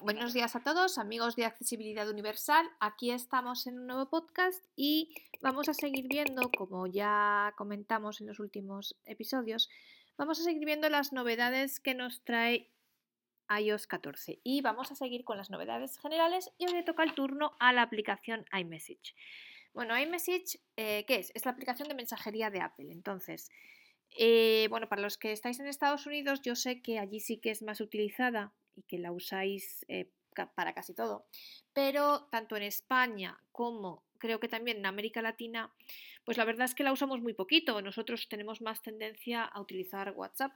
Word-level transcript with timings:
Buenos 0.00 0.32
días 0.32 0.56
a 0.56 0.60
todos, 0.60 0.96
amigos 0.96 1.36
de 1.36 1.44
Accesibilidad 1.44 2.08
Universal. 2.08 2.66
Aquí 2.80 3.10
estamos 3.10 3.66
en 3.66 3.78
un 3.78 3.86
nuevo 3.86 4.08
podcast 4.08 4.64
y 4.74 5.14
vamos 5.42 5.68
a 5.68 5.74
seguir 5.74 6.08
viendo, 6.08 6.50
como 6.56 6.86
ya 6.86 7.52
comentamos 7.58 8.22
en 8.22 8.28
los 8.28 8.40
últimos 8.40 8.96
episodios, 9.04 9.68
vamos 10.16 10.40
a 10.40 10.44
seguir 10.44 10.64
viendo 10.64 10.88
las 10.88 11.12
novedades 11.12 11.78
que 11.78 11.94
nos 11.94 12.24
trae 12.24 12.70
iOS 13.50 13.86
14 13.86 14.40
y 14.42 14.62
vamos 14.62 14.90
a 14.90 14.94
seguir 14.94 15.24
con 15.24 15.36
las 15.36 15.50
novedades 15.50 15.98
generales 15.98 16.50
y 16.56 16.66
hoy 16.66 16.72
le 16.72 16.82
toca 16.82 17.02
el 17.02 17.14
turno 17.14 17.52
a 17.60 17.74
la 17.74 17.82
aplicación 17.82 18.46
iMessage. 18.58 19.14
Bueno, 19.74 19.98
iMessage, 19.98 20.58
eh, 20.76 21.04
¿qué 21.06 21.16
es? 21.16 21.32
Es 21.34 21.44
la 21.44 21.50
aplicación 21.50 21.88
de 21.88 21.94
mensajería 21.94 22.48
de 22.48 22.62
Apple. 22.62 22.90
Entonces, 22.90 23.50
eh, 24.16 24.68
bueno, 24.70 24.88
para 24.88 25.02
los 25.02 25.18
que 25.18 25.32
estáis 25.32 25.60
en 25.60 25.66
Estados 25.66 26.06
Unidos, 26.06 26.40
yo 26.40 26.56
sé 26.56 26.80
que 26.80 26.98
allí 26.98 27.20
sí 27.20 27.36
que 27.36 27.50
es 27.50 27.60
más 27.60 27.82
utilizada 27.82 28.54
y 28.76 28.82
que 28.82 28.98
la 28.98 29.12
usáis 29.12 29.84
eh, 29.88 30.10
para 30.54 30.74
casi 30.74 30.94
todo, 30.94 31.26
pero 31.72 32.26
tanto 32.30 32.56
en 32.56 32.64
España 32.64 33.38
como 33.52 34.04
creo 34.24 34.40
que 34.40 34.48
también 34.48 34.78
en 34.78 34.86
América 34.86 35.20
Latina, 35.20 35.70
pues 36.24 36.38
la 36.38 36.46
verdad 36.46 36.64
es 36.64 36.74
que 36.74 36.82
la 36.82 36.92
usamos 36.92 37.20
muy 37.20 37.34
poquito. 37.34 37.82
Nosotros 37.82 38.26
tenemos 38.26 38.62
más 38.62 38.80
tendencia 38.80 39.44
a 39.44 39.60
utilizar 39.60 40.14
WhatsApp. 40.16 40.52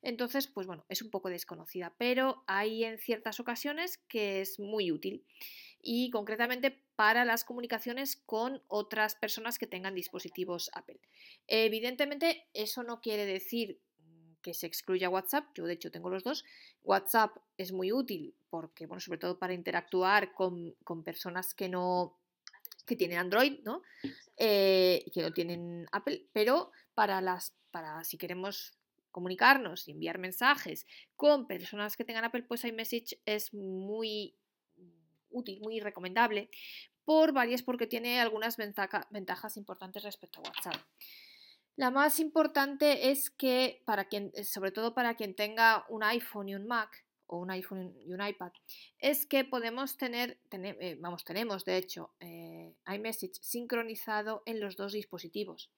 Entonces, 0.00 0.46
pues 0.46 0.66
bueno, 0.66 0.86
es 0.88 1.02
un 1.02 1.10
poco 1.10 1.28
desconocida, 1.28 1.94
pero 1.98 2.42
hay 2.46 2.82
en 2.84 2.98
ciertas 2.98 3.38
ocasiones 3.38 3.98
que 4.08 4.40
es 4.40 4.58
muy 4.58 4.90
útil 4.90 5.26
y 5.82 6.10
concretamente 6.10 6.82
para 6.96 7.26
las 7.26 7.44
comunicaciones 7.44 8.16
con 8.16 8.62
otras 8.68 9.16
personas 9.16 9.58
que 9.58 9.66
tengan 9.66 9.94
dispositivos 9.94 10.70
Apple. 10.72 11.00
Evidentemente, 11.46 12.48
eso 12.54 12.82
no 12.82 13.02
quiere 13.02 13.26
decir 13.26 13.80
que 14.42 14.54
se 14.54 14.66
excluya 14.66 15.08
WhatsApp, 15.08 15.46
yo 15.54 15.66
de 15.66 15.74
hecho 15.74 15.90
tengo 15.90 16.10
los 16.10 16.24
dos. 16.24 16.44
WhatsApp 16.82 17.36
es 17.56 17.72
muy 17.72 17.92
útil 17.92 18.34
porque, 18.48 18.86
bueno, 18.86 19.00
sobre 19.00 19.18
todo 19.18 19.38
para 19.38 19.54
interactuar 19.54 20.32
con, 20.34 20.74
personas 21.04 21.54
que 21.54 21.68
no 21.68 22.16
que 22.86 22.96
tienen 22.96 23.18
Android, 23.18 23.60
¿no? 23.62 23.82
Eh, 24.36 25.04
que 25.12 25.22
no 25.22 25.32
tienen 25.32 25.86
Apple, 25.92 26.26
pero 26.32 26.72
para 26.94 27.20
las, 27.20 27.54
para 27.70 28.02
si 28.02 28.18
queremos 28.18 28.72
comunicarnos 29.12 29.86
y 29.86 29.92
enviar 29.92 30.18
mensajes 30.18 30.86
con 31.14 31.46
personas 31.46 31.96
que 31.96 32.04
tengan 32.04 32.24
Apple, 32.24 32.42
pues 32.42 32.64
iMessage 32.64 33.20
es 33.26 33.54
muy 33.54 34.34
útil, 35.30 35.60
muy 35.60 35.80
recomendable, 35.80 36.50
por 37.04 37.32
varias, 37.32 37.62
porque 37.62 37.86
tiene 37.86 38.20
algunas 38.20 38.56
ventajas 38.56 39.56
importantes 39.56 40.02
respecto 40.02 40.40
a 40.40 40.48
WhatsApp. 40.48 40.76
La 41.80 41.90
más 41.90 42.20
importante 42.20 43.10
es 43.10 43.30
que, 43.30 43.80
para 43.86 44.04
quien, 44.04 44.32
eh, 44.34 44.44
sobre 44.44 44.70
todo 44.70 44.92
para 44.92 45.14
quien 45.14 45.34
tenga 45.34 45.86
un 45.88 46.02
iPhone 46.02 46.50
y 46.50 46.54
un 46.54 46.66
Mac, 46.66 47.06
o 47.26 47.38
un 47.38 47.50
iPhone 47.50 47.96
y 48.04 48.12
un 48.12 48.20
iPad, 48.20 48.52
es 48.98 49.24
que 49.24 49.44
podemos 49.44 49.96
tener, 49.96 50.38
eh, 50.50 50.98
vamos, 51.00 51.24
tenemos 51.24 51.64
de 51.64 51.78
hecho 51.78 52.12
eh, 52.20 52.74
iMessage 52.86 53.38
sincronizado 53.40 54.42
en 54.44 54.60
los 54.60 54.76
dos 54.76 54.92
dispositivos. 54.92 55.70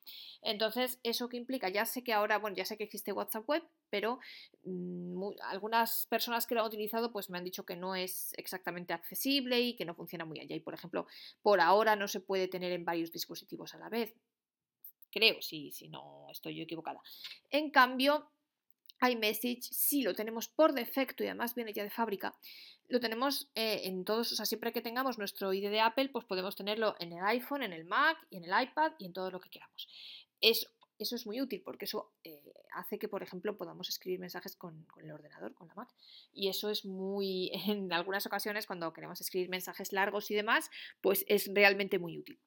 Entonces, 0.43 0.99
¿eso 1.05 1.29
qué 1.29 1.37
implica? 1.37 1.69
Ya 1.69 1.87
sé 1.87 2.03
que 2.03 2.13
ahora, 2.13 2.39
bueno, 2.39 2.57
ya 2.57 2.65
sé 2.65 2.77
que 2.77 2.83
existe 2.83 3.13
WhatsApp 3.13 3.49
Web, 3.49 3.63
pero 3.89 4.19
mm, 4.65 5.35
algunas 5.51 6.09
personas 6.11 6.49
que 6.49 6.57
lo 6.57 6.63
han 6.63 6.67
utilizado 6.67 7.13
pues 7.13 7.31
me 7.31 7.39
han 7.39 7.45
dicho 7.45 7.65
que 7.65 7.77
no 7.77 7.95
es 7.95 8.33
exactamente 8.37 8.93
accesible 8.93 9.61
y 9.61 9.77
que 9.77 9.85
no 9.85 9.95
funciona 9.95 10.25
muy 10.25 10.41
allá. 10.41 10.57
Y 10.57 10.61
por 10.61 10.75
ejemplo, 10.75 11.07
por 11.43 11.61
ahora 11.61 11.95
no 11.95 12.09
se 12.09 12.19
puede 12.19 12.49
tener 12.49 12.73
en 12.73 12.85
varios 12.85 13.13
dispositivos 13.13 13.73
a 13.77 13.79
la 13.79 13.89
vez. 13.89 14.17
Creo, 15.13 15.41
si, 15.41 15.71
si 15.71 15.89
no 15.89 16.27
estoy 16.31 16.57
yo 16.57 16.65
equivocada. 16.65 17.01
En 17.51 17.71
cambio, 17.71 18.31
iMessage 19.01 19.63
sí 19.63 20.03
lo 20.03 20.15
tenemos 20.15 20.49
por 20.49 20.73
defecto 20.73 21.23
y 21.23 21.27
además 21.27 21.55
viene 21.55 21.73
ya 21.73 21.83
de 21.83 21.91
fábrica. 21.91 22.35
Lo 22.89 23.01
tenemos 23.01 23.51
eh, 23.55 23.83
en 23.85 24.05
todos, 24.05 24.33
o 24.33 24.37
sea, 24.37 24.47
siempre 24.47 24.73
que 24.73 24.83
tengamos 24.83 25.19
nuestro 25.19 25.53
ID 25.53 25.71
de 25.71 25.81
Apple, 25.81 26.09
pues 26.11 26.25
podemos 26.25 26.57
tenerlo 26.57 26.95
en 26.99 27.13
el 27.13 27.25
iPhone, 27.25 27.63
en 27.63 27.73
el 27.73 27.85
Mac 27.85 28.19
y 28.31 28.37
en 28.37 28.45
el 28.45 28.63
iPad 28.63 28.93
y 28.99 29.07
en 29.07 29.13
todo 29.13 29.31
lo 29.31 29.41
que 29.41 29.51
queramos. 29.51 29.89
Eso, 30.41 30.69
eso 30.99 31.17
es 31.17 31.27
muy 31.27 31.41
útil 31.41 31.63
porque 31.63 31.85
eso 31.87 32.13
eh, 32.25 32.41
hace 32.75 32.99
que, 32.99 33.09
por 33.09 33.23
ejemplo, 33.23 33.57
podamos 33.57 33.89
escribir 33.89 34.21
mensajes 34.21 34.57
con, 34.57 34.87
el 35.03 35.11
ordenador, 35.11 35.55
con 35.55 35.69
la 35.69 35.75
Mac. 35.75 35.89
Y 36.33 36.49
eso 36.49 36.71
es 36.71 36.85
muy, 36.85 37.51
en 37.67 37.93
algunas 37.93 38.27
ocasiones, 38.27 38.67
cuando 38.67 38.93
queremos 38.93 39.21
escribir 39.21 39.49
mensajes 39.49 39.93
largos 39.93 40.31
y 40.31 40.35
demás, 40.35 40.71
pues 41.01 41.25
es 41.29 41.51
realmente 41.53 41.99
muy 41.99 42.19
útil. 42.19 42.39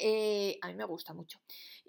Eh, 0.00 0.58
a 0.62 0.68
mí 0.68 0.74
me 0.74 0.84
gusta 0.84 1.14
mucho. 1.14 1.40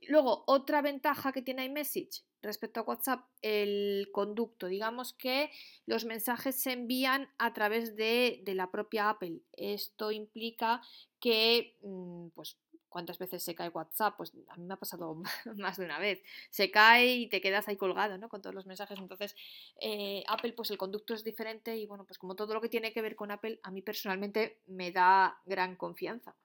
Luego, 0.07 0.43
otra 0.47 0.81
ventaja 0.81 1.31
que 1.31 1.41
tiene 1.41 1.65
iMessage 1.65 2.23
respecto 2.41 2.79
a 2.79 2.83
WhatsApp, 2.83 3.25
el 3.41 4.09
conducto. 4.11 4.67
Digamos 4.67 5.13
que 5.13 5.51
los 5.85 6.05
mensajes 6.05 6.55
se 6.55 6.71
envían 6.71 7.29
a 7.37 7.53
través 7.53 7.95
de, 7.95 8.41
la 8.45 8.71
propia 8.71 9.09
Apple. 9.09 9.41
Esto 9.53 10.11
implica 10.11 10.81
que, 11.19 11.77
mm, 11.81 12.29
pues, 12.29 12.57
¿cuántas 12.87 13.19
veces 13.19 13.43
se 13.43 13.55
cae 13.55 13.69
WhatsApp? 13.69 14.15
Pues 14.17 14.33
a 14.47 14.55
mí 14.57 14.65
me 14.65 14.73
ha 14.73 14.77
pasado 14.77 15.15
más 15.57 15.77
de 15.77 15.85
una 15.85 15.99
vez. 15.99 16.21
Se 16.49 16.71
cae 16.71 17.15
y 17.15 17.29
te 17.29 17.41
quedas 17.41 17.67
ahí 17.67 17.77
colgado, 17.77 18.17
¿no? 18.17 18.29
Con 18.29 18.41
todos 18.41 18.55
los 18.55 18.65
mensajes. 18.65 18.97
Entonces, 18.99 19.35
eh, 19.81 20.23
Apple, 20.27 20.53
pues 20.53 20.71
el 20.71 20.77
conducto 20.77 21.13
es 21.13 21.23
diferente 21.23 21.77
y, 21.77 21.85
bueno, 21.85 22.05
pues 22.05 22.17
como 22.17 22.35
todo 22.35 22.53
lo 22.53 22.61
que 22.61 22.69
tiene 22.69 22.93
que 22.93 23.01
ver 23.01 23.15
con 23.15 23.31
Apple, 23.31 23.59
a 23.63 23.71
mí 23.71 23.81
personalmente 23.81 24.61
me 24.67 24.91
da 24.91 25.41
gran 25.45 25.75
confianza 25.75 26.35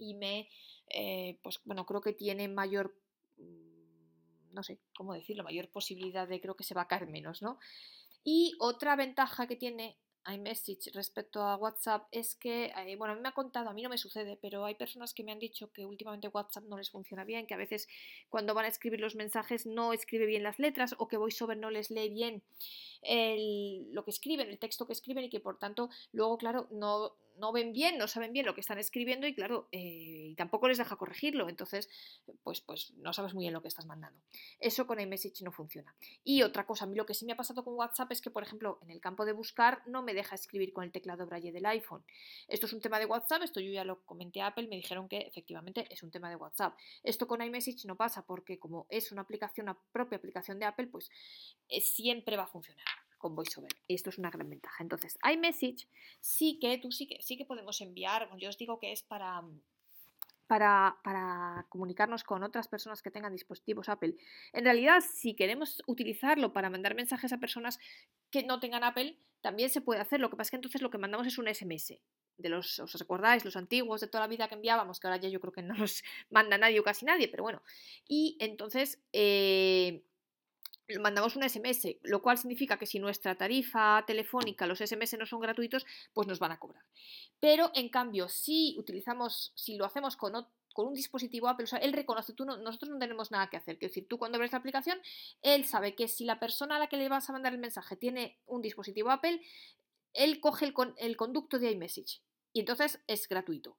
y 0.00 0.14
me, 0.14 0.48
eh, 0.88 1.38
pues 1.42 1.60
bueno, 1.64 1.86
creo 1.86 2.00
que 2.00 2.12
tiene 2.12 2.48
mayor, 2.48 2.96
mm, 3.38 4.54
no 4.54 4.62
sé 4.62 4.80
cómo 4.96 5.14
decirlo, 5.14 5.44
mayor 5.44 5.68
posibilidad 5.68 6.26
de 6.26 6.40
creo 6.40 6.56
que 6.56 6.64
se 6.64 6.74
va 6.74 6.82
a 6.82 6.88
caer 6.88 7.06
menos, 7.06 7.42
¿no? 7.42 7.58
Y 8.24 8.54
otra 8.58 8.96
ventaja 8.96 9.46
que 9.46 9.56
tiene 9.56 9.96
iMessage 10.26 10.90
respecto 10.92 11.42
a 11.42 11.56
WhatsApp 11.56 12.06
es 12.10 12.34
que, 12.34 12.66
eh, 12.66 12.96
bueno, 12.96 13.12
a 13.12 13.16
mí 13.16 13.22
me 13.22 13.28
ha 13.28 13.32
contado, 13.32 13.70
a 13.70 13.72
mí 13.72 13.82
no 13.82 13.88
me 13.88 13.96
sucede, 13.96 14.38
pero 14.40 14.64
hay 14.64 14.74
personas 14.74 15.14
que 15.14 15.24
me 15.24 15.32
han 15.32 15.38
dicho 15.38 15.72
que 15.72 15.86
últimamente 15.86 16.28
WhatsApp 16.28 16.64
no 16.64 16.76
les 16.76 16.90
funciona 16.90 17.24
bien, 17.24 17.46
que 17.46 17.54
a 17.54 17.56
veces 17.56 17.88
cuando 18.28 18.52
van 18.52 18.66
a 18.66 18.68
escribir 18.68 19.00
los 19.00 19.14
mensajes 19.14 19.66
no 19.66 19.92
escribe 19.92 20.26
bien 20.26 20.42
las 20.42 20.58
letras 20.58 20.94
o 20.98 21.08
que 21.08 21.16
VoiceOver 21.16 21.56
no 21.56 21.70
les 21.70 21.90
lee 21.90 22.10
bien 22.10 22.42
lo 23.02 24.04
que 24.04 24.10
escriben, 24.10 24.48
el 24.50 24.58
texto 24.58 24.86
que 24.86 24.92
escriben 24.92 25.24
y 25.24 25.30
que 25.30 25.40
por 25.40 25.58
tanto 25.58 25.88
luego, 26.12 26.36
claro, 26.36 26.68
no, 26.70 27.16
no 27.40 27.52
ven 27.52 27.72
bien, 27.72 27.98
no 27.98 28.06
saben 28.06 28.32
bien 28.32 28.46
lo 28.46 28.54
que 28.54 28.60
están 28.60 28.78
escribiendo 28.78 29.26
y 29.26 29.34
claro, 29.34 29.68
eh, 29.72 30.28
y 30.30 30.34
tampoco 30.34 30.68
les 30.68 30.78
deja 30.78 30.96
corregirlo, 30.96 31.48
entonces 31.48 31.88
pues, 32.42 32.60
pues 32.60 32.92
no 32.98 33.12
sabes 33.12 33.34
muy 33.34 33.44
bien 33.44 33.54
lo 33.54 33.62
que 33.62 33.68
estás 33.68 33.86
mandando. 33.86 34.20
Eso 34.60 34.86
con 34.86 35.00
iMessage 35.00 35.42
no 35.42 35.50
funciona. 35.50 35.94
Y 36.22 36.42
otra 36.42 36.66
cosa, 36.66 36.84
a 36.84 36.88
mí 36.88 36.94
lo 36.96 37.06
que 37.06 37.14
sí 37.14 37.24
me 37.24 37.32
ha 37.32 37.36
pasado 37.36 37.64
con 37.64 37.74
WhatsApp 37.74 38.12
es 38.12 38.20
que, 38.20 38.30
por 38.30 38.42
ejemplo, 38.42 38.78
en 38.82 38.90
el 38.90 39.00
campo 39.00 39.24
de 39.24 39.32
buscar 39.32 39.82
no 39.86 40.02
me 40.02 40.14
deja 40.14 40.34
escribir 40.34 40.72
con 40.72 40.84
el 40.84 40.92
teclado 40.92 41.26
braille 41.26 41.52
del 41.52 41.66
iPhone. 41.66 42.04
Esto 42.46 42.66
es 42.66 42.72
un 42.72 42.80
tema 42.80 42.98
de 42.98 43.06
WhatsApp, 43.06 43.42
esto 43.42 43.60
yo 43.60 43.70
ya 43.70 43.84
lo 43.84 44.04
comenté 44.04 44.42
a 44.42 44.48
Apple, 44.48 44.68
me 44.68 44.76
dijeron 44.76 45.08
que 45.08 45.18
efectivamente 45.18 45.86
es 45.90 46.02
un 46.02 46.10
tema 46.10 46.28
de 46.28 46.36
WhatsApp. 46.36 46.76
Esto 47.02 47.26
con 47.26 47.42
iMessage 47.42 47.86
no 47.86 47.96
pasa 47.96 48.26
porque 48.26 48.58
como 48.58 48.86
es 48.90 49.10
una 49.12 49.22
aplicación, 49.22 49.64
una 49.64 49.78
propia 49.92 50.18
aplicación 50.18 50.58
de 50.58 50.66
Apple, 50.66 50.88
pues 50.88 51.10
eh, 51.68 51.80
siempre 51.80 52.36
va 52.36 52.44
a 52.44 52.48
funcionar 52.48 53.09
con 53.20 53.36
VoiceOver. 53.36 53.70
Esto 53.86 54.10
es 54.10 54.18
una 54.18 54.30
gran 54.30 54.48
ventaja. 54.48 54.82
Entonces, 54.82 55.16
iMessage 55.30 55.86
sí 56.20 56.58
que 56.58 56.78
tú 56.78 56.90
sí 56.90 57.06
que 57.06 57.22
sí 57.22 57.36
que 57.36 57.44
podemos 57.44 57.80
enviar. 57.80 58.28
Yo 58.38 58.48
os 58.48 58.58
digo 58.58 58.80
que 58.80 58.90
es 58.90 59.04
para, 59.04 59.44
para, 60.48 60.96
para, 61.04 61.66
comunicarnos 61.68 62.24
con 62.24 62.42
otras 62.42 62.66
personas 62.66 63.02
que 63.02 63.12
tengan 63.12 63.32
dispositivos 63.32 63.88
Apple. 63.88 64.16
En 64.52 64.64
realidad, 64.64 65.00
si 65.00 65.36
queremos 65.36 65.80
utilizarlo 65.86 66.52
para 66.52 66.70
mandar 66.70 66.96
mensajes 66.96 67.32
a 67.32 67.38
personas 67.38 67.78
que 68.30 68.42
no 68.42 68.58
tengan 68.58 68.82
Apple, 68.82 69.16
también 69.40 69.70
se 69.70 69.80
puede 69.80 70.00
hacer. 70.00 70.18
Lo 70.20 70.30
que 70.30 70.36
pasa 70.36 70.48
es 70.48 70.50
que 70.50 70.56
entonces 70.56 70.82
lo 70.82 70.90
que 70.90 70.98
mandamos 70.98 71.26
es 71.26 71.38
un 71.38 71.46
SMS. 71.46 72.00
De 72.38 72.48
los, 72.48 72.78
os 72.80 72.94
recordáis, 72.94 73.44
los 73.44 73.56
antiguos 73.56 74.00
de 74.00 74.08
toda 74.08 74.24
la 74.24 74.28
vida 74.28 74.48
que 74.48 74.54
enviábamos, 74.54 74.98
que 74.98 75.06
ahora 75.06 75.20
ya 75.20 75.28
yo 75.28 75.40
creo 75.40 75.52
que 75.52 75.62
no 75.62 75.74
los 75.74 76.02
manda 76.30 76.56
nadie 76.56 76.80
o 76.80 76.82
casi 76.82 77.04
nadie, 77.04 77.28
pero 77.28 77.42
bueno. 77.42 77.62
Y 78.08 78.38
entonces, 78.40 78.98
eh, 79.12 80.02
mandamos 80.98 81.36
un 81.36 81.48
SMS, 81.48 81.96
lo 82.02 82.22
cual 82.22 82.38
significa 82.38 82.78
que 82.78 82.86
si 82.86 82.98
nuestra 82.98 83.36
tarifa 83.36 84.04
telefónica, 84.06 84.66
los 84.66 84.78
SMS 84.78 85.18
no 85.18 85.26
son 85.26 85.40
gratuitos, 85.40 85.86
pues 86.12 86.26
nos 86.26 86.38
van 86.38 86.52
a 86.52 86.58
cobrar. 86.58 86.84
Pero 87.38 87.70
en 87.74 87.88
cambio, 87.88 88.28
si 88.28 88.74
utilizamos, 88.78 89.52
si 89.54 89.76
lo 89.76 89.84
hacemos 89.84 90.16
con, 90.16 90.32
con 90.72 90.86
un 90.86 90.94
dispositivo 90.94 91.48
Apple, 91.48 91.64
o 91.64 91.66
sea, 91.66 91.78
él 91.78 91.92
reconoce, 91.92 92.32
tú 92.32 92.44
nosotros 92.44 92.90
no 92.90 92.98
tenemos 92.98 93.30
nada 93.30 93.48
que 93.48 93.56
hacer. 93.56 93.74
Es 93.76 93.90
decir, 93.90 94.08
tú 94.08 94.18
cuando 94.18 94.38
ves 94.38 94.52
la 94.52 94.58
aplicación, 94.58 94.98
él 95.42 95.64
sabe 95.64 95.94
que 95.94 96.08
si 96.08 96.24
la 96.24 96.40
persona 96.40 96.76
a 96.76 96.78
la 96.78 96.88
que 96.88 96.96
le 96.96 97.08
vas 97.08 97.28
a 97.28 97.32
mandar 97.32 97.52
el 97.52 97.58
mensaje 97.58 97.96
tiene 97.96 98.38
un 98.46 98.62
dispositivo 98.62 99.10
Apple, 99.10 99.40
él 100.12 100.40
coge 100.40 100.66
el, 100.66 100.74
el 100.96 101.16
conducto 101.16 101.58
de 101.58 101.70
iMessage 101.70 102.20
y 102.52 102.60
entonces 102.60 103.00
es 103.06 103.28
gratuito, 103.28 103.76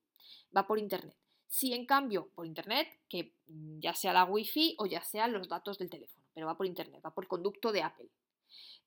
va 0.55 0.65
por 0.65 0.79
internet. 0.79 1.15
Si 1.47 1.73
en 1.73 1.85
cambio 1.85 2.29
por 2.33 2.45
internet, 2.45 2.87
que 3.09 3.33
ya 3.45 3.93
sea 3.93 4.13
la 4.13 4.23
wifi 4.23 4.75
o 4.77 4.85
ya 4.85 5.03
sean 5.03 5.33
los 5.33 5.49
datos 5.49 5.77
del 5.77 5.89
teléfono 5.89 6.20
pero 6.33 6.47
va 6.47 6.57
por 6.57 6.65
internet, 6.65 7.01
va 7.05 7.13
por 7.13 7.27
conducto 7.27 7.71
de 7.71 7.83
Apple. 7.83 8.09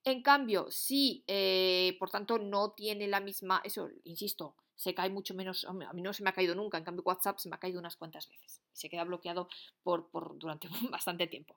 En 0.04 0.22
cambio, 0.22 0.70
si, 0.70 1.24
eh, 1.26 1.96
por 1.98 2.10
tanto, 2.10 2.38
no 2.38 2.72
tiene 2.72 3.08
la 3.08 3.20
misma, 3.20 3.62
eso, 3.64 3.88
insisto, 4.04 4.54
se 4.76 4.94
cae 4.94 5.08
mucho 5.08 5.34
menos, 5.34 5.64
a 5.64 5.72
mí 5.72 6.02
no 6.02 6.12
se 6.12 6.22
me 6.22 6.30
ha 6.30 6.34
caído 6.34 6.54
nunca, 6.54 6.76
en 6.76 6.84
cambio 6.84 7.04
WhatsApp 7.06 7.38
se 7.38 7.48
me 7.48 7.56
ha 7.56 7.60
caído 7.60 7.78
unas 7.78 7.96
cuantas 7.96 8.28
veces 8.28 8.60
se 8.72 8.90
queda 8.90 9.04
bloqueado 9.04 9.48
por, 9.82 10.10
durante 10.36 10.68
bastante 10.90 11.26
tiempo. 11.26 11.56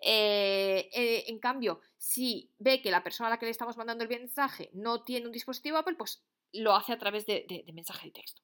Eh, 0.00 0.88
eh, 0.92 1.24
en 1.26 1.38
cambio, 1.38 1.80
si 1.98 2.50
ve 2.58 2.80
que 2.80 2.90
la 2.90 3.02
persona 3.02 3.26
a 3.26 3.30
la 3.30 3.38
que 3.38 3.46
le 3.46 3.50
estamos 3.50 3.76
mandando 3.76 4.04
el 4.04 4.10
mensaje 4.10 4.70
no 4.72 5.02
tiene 5.02 5.26
un 5.26 5.32
dispositivo 5.32 5.76
Apple, 5.76 5.96
pues 5.96 6.22
lo 6.52 6.74
hace 6.74 6.92
a 6.92 6.98
través 6.98 7.26
de, 7.26 7.64
mensaje 7.74 8.06
de 8.06 8.12
texto. 8.12 8.42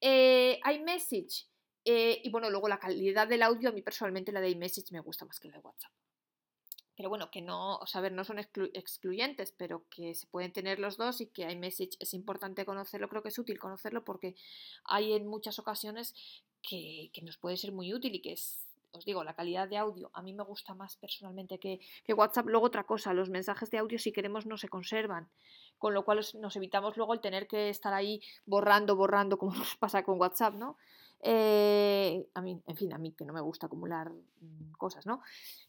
iMessage, 0.00 1.49
y 1.84 2.30
bueno, 2.30 2.50
luego 2.50 2.68
la 2.68 2.78
calidad 2.78 3.26
del 3.26 3.42
audio, 3.42 3.70
a 3.70 3.72
mí 3.72 3.82
personalmente 3.82 4.32
la 4.32 4.40
de 4.40 4.50
iMessage 4.50 4.92
me 4.92 5.00
gusta 5.00 5.24
más 5.24 5.40
que 5.40 5.48
la 5.48 5.54
de 5.54 5.60
WhatsApp 5.60 5.92
pero 7.00 7.08
bueno, 7.08 7.30
que 7.30 7.40
no, 7.40 7.76
o 7.76 7.86
sea, 7.86 8.02
ver, 8.02 8.12
no 8.12 8.24
son 8.24 8.38
excluyentes, 8.38 9.54
pero 9.56 9.86
que 9.88 10.14
se 10.14 10.26
pueden 10.26 10.52
tener 10.52 10.78
los 10.78 10.98
dos 10.98 11.22
y 11.22 11.28
que 11.28 11.50
iMessage 11.50 11.96
es 11.98 12.12
importante 12.12 12.66
conocerlo, 12.66 13.08
creo 13.08 13.22
que 13.22 13.30
es 13.30 13.38
útil 13.38 13.58
conocerlo 13.58 14.04
porque 14.04 14.34
hay 14.84 15.14
en 15.14 15.26
muchas 15.26 15.58
ocasiones 15.58 16.14
que, 16.60 17.10
nos 17.22 17.38
puede 17.38 17.56
ser 17.56 17.72
muy 17.72 17.94
útil 17.94 18.16
y 18.16 18.20
que 18.20 18.32
es, 18.32 18.68
os 18.92 19.06
digo, 19.06 19.24
la 19.24 19.32
calidad 19.32 19.66
de 19.66 19.78
audio 19.78 20.10
a 20.12 20.20
mí 20.20 20.34
me 20.34 20.44
gusta 20.44 20.74
más 20.74 20.96
personalmente 20.96 21.58
que, 21.58 21.80
que 22.04 22.12
WhatsApp. 22.12 22.48
Luego 22.48 22.66
otra 22.66 22.84
cosa, 22.84 23.14
los 23.14 23.30
mensajes 23.30 23.70
de 23.70 23.78
audio 23.78 23.98
si 23.98 24.12
queremos 24.12 24.44
no 24.44 24.58
se 24.58 24.68
conservan, 24.68 25.30
con 25.78 25.94
lo 25.94 26.04
cual 26.04 26.20
nos 26.34 26.56
evitamos 26.56 26.98
luego 26.98 27.14
el 27.14 27.22
tener 27.22 27.46
que 27.46 27.70
estar 27.70 27.94
ahí 27.94 28.20
borrando, 28.44 28.94
borrando, 28.94 29.38
como 29.38 29.54
nos 29.56 29.74
pasa 29.76 30.04
con 30.04 30.20
WhatsApp, 30.20 30.52
¿no? 30.52 30.76
Eh, 31.22 32.26
a 32.34 32.40
mí, 32.40 32.62
en 32.66 32.76
fin, 32.76 32.92
a 32.94 32.98
mí 32.98 33.12
que 33.12 33.24
no 33.24 33.32
me 33.32 33.40
gusta 33.40 33.66
acumular 33.66 34.10
mm, 34.10 34.72
cosas, 34.72 35.06
¿no? 35.06 35.22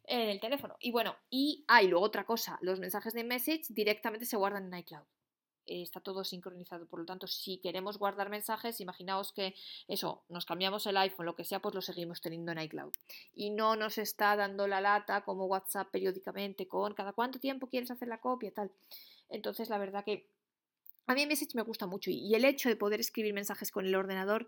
En 0.06 0.30
el 0.30 0.39
teléfono. 0.39 0.75
Y 0.80 0.92
bueno, 0.92 1.15
y 1.30 1.65
hay 1.68 1.88
luego 1.88 2.06
otra 2.06 2.25
cosa, 2.25 2.57
los 2.62 2.80
mensajes 2.80 3.13
de 3.13 3.24
message 3.24 3.65
directamente 3.69 4.25
se 4.25 4.38
guardan 4.38 4.74
en 4.74 4.80
iCloud. 4.80 5.03
está 5.65 6.00
todo 6.00 6.24
sincronizado, 6.24 6.86
por 6.88 7.00
lo 7.00 7.06
tanto, 7.06 7.27
si 7.27 7.57
queremos 7.57 7.98
guardar 7.98 8.30
mensajes, 8.30 8.80
imaginaos 8.80 9.33
que 9.33 9.53
eso, 9.88 10.24
nos 10.30 10.45
cambiamos 10.45 10.86
el 10.88 10.98
iPhone, 10.98 11.25
lo 11.25 11.36
que 11.36 11.44
sea, 11.44 11.59
pues 11.62 11.75
lo 11.75 11.81
seguimos 11.81 12.21
teniendo 12.21 12.51
en 12.53 12.59
iCloud. 12.59 12.94
Y 13.33 13.50
no 13.51 13.75
nos 13.75 13.98
está 13.98 14.36
dando 14.36 14.68
la 14.68 14.80
lata 14.80 15.24
como 15.24 15.45
WhatsApp 15.45 15.89
periódicamente 15.92 16.68
con 16.68 16.94
cada 16.94 17.13
cuánto 17.13 17.39
tiempo 17.39 17.68
quieres 17.68 17.92
hacer 17.92 18.07
la 18.07 18.19
copia, 18.19 18.51
tal. 18.53 18.71
Entonces, 19.30 19.69
la 19.69 19.77
verdad 19.77 20.06
que 20.06 20.27
a 21.07 21.13
mí 21.13 21.25
Message 21.25 21.56
me 21.56 21.62
gusta 21.63 21.88
mucho 21.88 22.09
y 22.09 22.33
el 22.36 22.45
hecho 22.45 22.69
de 22.69 22.75
poder 22.77 23.00
escribir 23.01 23.33
mensajes 23.33 23.71
con 23.71 23.86
el 23.86 23.95
ordenador 23.95 24.48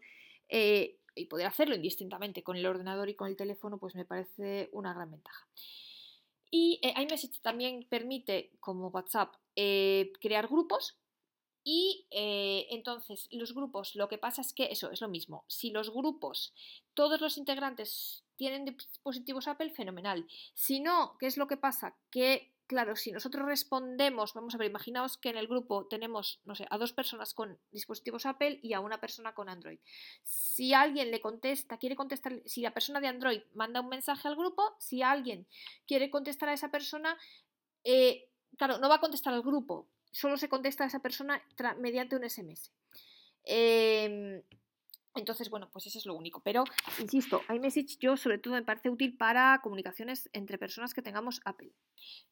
eh, 0.56 1.00
y 1.16 1.26
poder 1.26 1.48
hacerlo 1.48 1.74
indistintamente 1.74 2.44
con 2.44 2.56
el 2.56 2.68
ordenador 2.68 3.10
y 3.10 3.16
con 3.16 3.28
el 3.28 3.36
teléfono, 3.36 3.80
pues 3.80 3.96
me 3.96 4.06
parece 4.06 4.70
una 4.72 4.94
gran 4.94 5.10
ventaja. 5.10 5.48
Y 6.52 6.80
eh, 6.84 6.94
iMessage 7.02 7.42
también 7.42 7.88
permite, 7.90 8.52
como 8.60 8.90
WhatsApp, 8.90 9.34
eh, 9.56 10.14
crear 10.22 10.48
grupos. 10.48 11.00
Y 11.66 12.06
entonces 12.12 13.30
los 13.32 13.56
grupos, 13.56 13.96
lo 13.96 14.10
que 14.10 14.18
pasa 14.18 14.42
es 14.42 14.52
que 14.52 14.66
eso 14.66 14.92
es 14.92 15.00
lo 15.00 15.08
mismo. 15.08 15.46
Si 15.48 15.72
los 15.72 15.92
grupos, 15.92 16.54
todos 16.94 17.22
los 17.22 17.38
integrantes 17.38 18.26
tienen 18.36 18.66
dispositivos 18.66 19.48
Apple, 19.48 19.70
fenomenal. 19.70 20.28
Si 20.54 20.82
no, 20.82 21.16
¿qué 21.18 21.28
es 21.28 21.38
lo 21.38 21.48
que 21.48 21.56
pasa? 21.56 21.96
Que 22.12 22.53
claro, 22.74 22.96
si 22.96 23.12
nosotros 23.12 23.46
respondemos, 23.46 24.34
vamos 24.34 24.56
a 24.56 24.58
ver, 24.58 24.68
imaginaos 24.68 25.18
que 25.18 25.30
en 25.30 25.38
el 25.38 25.48
grupo 25.48 25.86
tenemos, 25.86 26.42
no 26.44 26.56
sé, 26.56 26.66
a 26.72 26.80
dos 26.80 26.92
personas 26.92 27.36
con 27.36 27.60
dispositivos 27.72 28.26
Apple 28.26 28.60
y 28.64 28.74
a 28.74 28.80
una 28.80 29.00
persona 29.00 29.36
con 29.36 29.48
Android. 29.48 29.78
Si 30.24 30.74
alguien 30.74 31.12
le 31.12 31.22
contesta, 31.22 31.78
quiere 31.78 31.96
contestar, 31.96 32.42
si 32.46 32.62
la 32.62 32.74
persona 32.74 33.00
de 33.00 33.08
Android 33.08 33.42
manda 33.54 33.80
un 33.82 33.90
mensaje 33.90 34.28
al 34.28 34.36
grupo, 34.36 34.76
si 34.80 35.04
alguien 35.04 35.46
quiere 35.86 36.10
contestar 36.10 36.50
a 36.50 36.54
esa 36.54 36.72
persona, 36.72 37.16
eh, 37.84 38.28
claro, 38.58 38.80
no 38.80 38.90
va 38.90 38.96
a 38.96 39.00
contestar 39.00 39.34
al 39.36 39.44
grupo, 39.44 39.88
solo 40.12 40.36
se 40.38 40.50
contesta 40.50 40.84
a 40.84 40.88
esa 40.88 41.00
persona 41.00 41.42
mediante 41.78 42.16
un 42.16 42.28
SMS. 42.28 42.72
Eh, 43.46 44.06
em, 44.06 44.42
entonces, 45.16 45.50
bueno, 45.50 45.70
pues 45.72 45.86
eso 45.88 46.00
es 46.00 46.06
lo 46.06 46.16
único. 46.16 46.42
Pero, 46.42 46.64
insisto, 47.00 47.42
iMessage 47.54 47.98
yo 48.00 48.18
sobre 48.18 48.40
todo 48.40 48.56
me 48.56 48.64
parece 48.64 48.90
útil 48.90 49.16
para 49.16 49.60
comunicaciones 49.62 50.30
entre 50.34 50.58
personas 50.58 50.94
que 50.94 51.02
tengamos 51.02 51.42
Apple. 51.46 51.72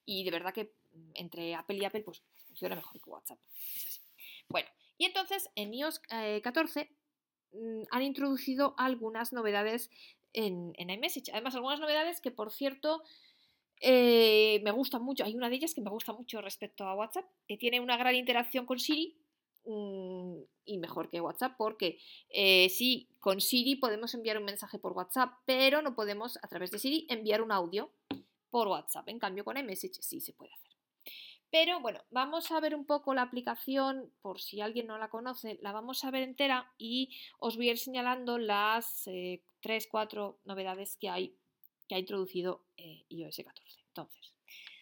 Y 0.06 0.24
de 0.24 0.32
verdad 0.32 0.54
que 0.54 0.74
mm, 0.94 1.12
entre 1.16 1.56
Apple 1.56 1.78
y 1.78 1.86
Apple, 1.86 2.02
pues 2.02 2.24
funciona 2.48 2.76
mejor 2.76 3.00
que 3.00 3.10
WhatsApp. 3.10 3.40
Es 3.76 3.86
así. 3.86 4.02
Bueno, 4.50 4.70
y 4.98 5.06
entonces 5.06 5.50
en 5.56 5.74
iOS 5.74 6.02
14 6.44 6.80
eh, 6.82 6.90
mm, 7.54 7.84
han 7.92 8.02
introducido 8.02 8.74
algunas 8.78 9.32
novedades 9.32 9.90
en, 10.34 10.74
iMessage. 10.78 11.30
Además, 11.32 11.56
algunas 11.56 11.80
novedades 11.80 12.20
que, 12.20 12.32
por 12.32 12.52
cierto, 12.52 13.04
eh, 13.80 14.60
me 14.64 14.72
gustan 14.72 15.04
mucho. 15.04 15.24
Hay 15.24 15.36
una 15.36 15.50
de 15.50 15.56
ellas 15.56 15.76
que 15.76 15.82
me 15.82 15.90
gusta 15.92 16.14
mucho 16.14 16.42
respecto 16.42 16.86
a 16.86 16.96
WhatsApp, 16.96 17.26
que 17.48 17.58
tiene 17.58 17.80
una 17.80 17.98
gran 17.98 18.16
interacción 18.16 18.66
con 18.66 18.80
Siri 18.80 19.21
Y 19.64 20.78
mejor 20.78 21.10
que 21.10 21.22
WhatsApp 21.22 21.56
porque 21.58 22.00
eh, 22.30 22.70
sí, 22.70 23.10
con 23.20 23.42
Siri 23.42 23.76
podemos 23.76 24.14
enviar 24.14 24.38
un 24.38 24.46
mensaje 24.46 24.80
por 24.80 24.94
WhatsApp, 24.94 25.34
pero 25.46 25.82
no 25.82 25.96
podemos 25.96 26.38
a 26.42 26.48
través 26.48 26.72
de 26.72 26.80
Siri 26.80 27.06
enviar 27.10 27.42
un 27.42 27.52
audio 27.52 27.92
por 28.50 28.68
WhatsApp. 28.68 29.08
En 29.10 29.20
cambio, 29.20 29.46
con 29.46 29.58
iMessage 29.58 30.02
sí 30.02 30.20
se 30.20 30.34
puede 30.34 30.54
hacer. 30.54 30.72
Pero 31.52 31.82
bueno, 31.82 32.02
vamos 32.12 32.50
a 32.52 32.60
ver 32.62 32.74
un 32.74 32.86
poco 32.86 33.14
la 33.14 33.24
aplicación, 33.24 34.14
por 34.22 34.40
si 34.40 34.62
alguien 34.62 34.88
no 34.88 34.98
la 34.98 35.10
conoce, 35.10 35.60
la 35.62 35.74
vamos 35.74 36.06
a 36.06 36.12
ver 36.12 36.24
entera 36.24 36.74
y 36.78 37.14
os 37.40 37.58
voy 37.58 37.68
a 37.68 37.72
ir 37.74 37.78
señalando 37.78 38.38
las 38.38 39.04
3, 39.04 39.44
eh, 39.84 39.88
4 39.92 40.40
novedades 40.46 40.96
que 40.96 41.10
hay 41.10 41.36
que 41.90 41.96
ha 41.96 42.00
introducido 42.00 42.64
eh, 42.78 43.04
iOS 43.10 43.42
14. 43.44 43.82
Entonces, 43.88 44.34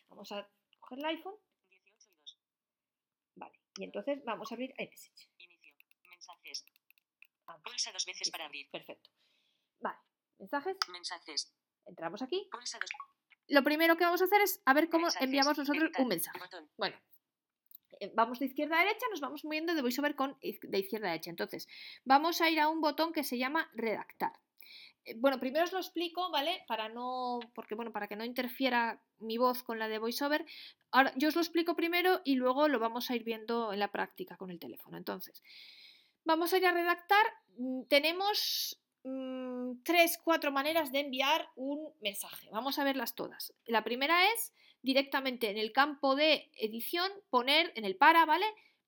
vamos 0.09 0.31
a 0.31 0.47
coger 0.79 0.99
el 0.99 1.05
iPhone 1.05 1.33
y 3.79 3.85
entonces 3.85 4.21
vamos 4.25 4.51
a 4.51 4.55
abrir 4.55 4.73
iMessage. 4.77 5.29
Inicio. 5.37 5.73
Mensajes. 6.11 6.65
Pulsa 7.63 7.91
dos 7.93 8.05
veces 8.05 8.29
para 8.29 8.45
abrir. 8.45 8.69
Perfecto. 8.69 9.09
Vale. 9.79 9.97
Mensajes. 10.37 10.77
Mensajes. 10.91 11.55
Entramos 11.85 12.21
aquí. 12.21 12.47
Pulsa 12.51 12.77
dos. 12.77 12.89
Lo 13.47 13.63
primero 13.63 13.95
que 13.95 14.03
vamos 14.03 14.21
a 14.21 14.25
hacer 14.25 14.41
es 14.41 14.61
a 14.65 14.73
ver 14.73 14.89
cómo 14.89 15.07
enviamos 15.21 15.57
nosotros 15.57 15.91
un 15.97 16.07
mensaje. 16.09 16.39
Bueno, 16.77 16.97
eh, 18.01 18.11
vamos 18.13 18.39
de 18.39 18.47
izquierda 18.47 18.75
a 18.75 18.83
derecha, 18.83 19.05
nos 19.09 19.21
vamos 19.21 19.43
moviendo 19.45 19.73
de 19.73 19.81
VoiceOver 19.81 20.15
con 20.15 20.37
de 20.41 20.77
izquierda 20.77 21.07
a 21.07 21.11
derecha. 21.11 21.29
Entonces, 21.29 21.67
vamos 22.03 22.41
a 22.41 22.49
ir 22.49 22.59
a 22.59 22.67
un 22.67 22.81
botón 22.81 23.13
que 23.13 23.23
se 23.23 23.37
llama 23.37 23.71
redactar. 23.73 24.33
Eh, 25.05 25.15
bueno, 25.17 25.39
primero 25.39 25.65
os 25.65 25.71
lo 25.71 25.79
explico, 25.79 26.29
¿vale? 26.31 26.63
Para 26.67 26.89
no, 26.89 27.39
porque 27.53 27.75
bueno, 27.75 27.91
para 27.91 28.07
que 28.07 28.15
no 28.15 28.25
interfiera 28.25 29.01
mi 29.19 29.37
voz 29.37 29.63
con 29.63 29.79
la 29.79 29.87
de 29.87 29.99
VoiceOver. 29.99 30.45
Ahora, 30.91 31.13
yo 31.15 31.29
os 31.29 31.35
lo 31.35 31.41
explico 31.41 31.75
primero 31.75 32.21
y 32.23 32.35
luego 32.35 32.67
lo 32.67 32.79
vamos 32.79 33.09
a 33.09 33.15
ir 33.15 33.23
viendo 33.23 33.73
en 33.73 33.79
la 33.79 33.91
práctica 33.91 34.37
con 34.37 34.51
el 34.51 34.59
teléfono. 34.59 34.97
Entonces, 34.97 35.43
vamos 36.25 36.53
a 36.53 36.57
ir 36.57 36.65
a 36.65 36.71
redactar. 36.71 37.25
Mm, 37.57 37.83
tenemos 37.83 38.79
mm, 39.03 39.81
tres, 39.83 40.19
cuatro 40.23 40.51
maneras 40.51 40.91
de 40.91 40.99
enviar 40.99 41.49
un 41.55 41.93
mensaje. 42.01 42.49
Vamos 42.51 42.79
a 42.79 42.83
verlas 42.83 43.15
todas. 43.15 43.53
La 43.65 43.83
primera 43.83 44.31
es 44.33 44.53
directamente 44.81 45.49
en 45.49 45.57
el 45.57 45.71
campo 45.71 46.15
de 46.15 46.49
edición 46.55 47.11
poner, 47.29 47.71
en 47.75 47.85
el 47.85 47.95
para, 47.95 48.25
¿vale? 48.25 48.45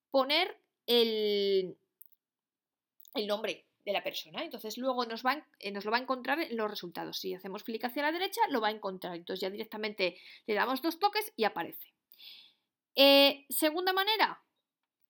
Poner 0.10 0.58
el, 0.88 1.78
el 3.14 3.28
nombre 3.28 3.66
de 3.86 3.94
la 3.94 4.04
persona. 4.04 4.44
Entonces 4.44 4.78
luego 4.78 5.06
nos, 5.06 5.26
va, 5.26 5.46
eh, 5.60 5.72
nos 5.72 5.86
lo 5.86 5.92
va 5.92 5.98
a 5.98 6.02
encontrar 6.02 6.40
en 6.40 6.56
los 6.56 6.70
resultados. 6.70 7.20
Si 7.20 7.34
hacemos 7.34 7.64
clic 7.64 7.84
hacia 7.84 8.04
la 8.04 8.12
derecha, 8.12 8.42
lo 8.50 8.62
va 8.62 8.70
a 8.70 8.72
encontrar. 8.72 9.16
Entonces 9.16 9.42
ya 9.42 9.50
directamente 9.50 10.18
le 10.48 10.54
damos 10.54 10.82
dos 10.82 11.00
toques 11.00 11.34
y 11.36 11.44
aparece. 11.44 11.94
Eh, 12.96 13.46
segunda 13.50 13.94
manera, 13.94 14.42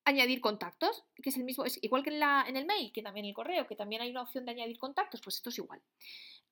añadir 0.06 0.42
contactos, 0.42 1.04
que 1.22 1.30
es 1.30 1.38
el 1.38 1.44
mismo, 1.44 1.66
es 1.66 1.80
igual 1.84 2.04
que 2.04 2.10
en, 2.10 2.20
la, 2.20 2.46
en 2.48 2.58
el 2.58 2.66
mail, 2.66 2.92
que 2.92 3.02
también 3.02 3.26
en 3.26 3.30
el 3.30 3.36
correo, 3.36 3.68
que 3.68 3.76
también 3.76 4.02
hay 4.02 4.12
una 4.12 4.22
opción 4.22 4.46
de 4.46 4.52
añadir 4.52 4.78
contactos, 4.78 5.22
pues 5.22 5.38
esto 5.38 5.50
es 5.50 5.58
igual. 5.58 5.82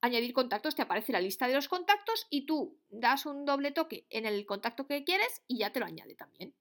Añadir 0.01 0.33
contactos, 0.33 0.75
te 0.75 0.81
aparece 0.81 1.11
la 1.11 1.21
lista 1.21 1.47
de 1.47 1.55
los 1.55 1.67
contactos 1.67 2.27
y 2.29 2.45
tú 2.45 2.77
das 2.89 3.25
un 3.25 3.45
doble 3.45 3.71
toque 3.71 4.05
en 4.09 4.25
el 4.25 4.45
contacto 4.45 4.87
que 4.87 5.03
quieres 5.03 5.43
y 5.47 5.57
ya 5.57 5.71
te 5.71 5.79
lo 5.79 5.85
añade 5.85 6.15
también. 6.15 6.53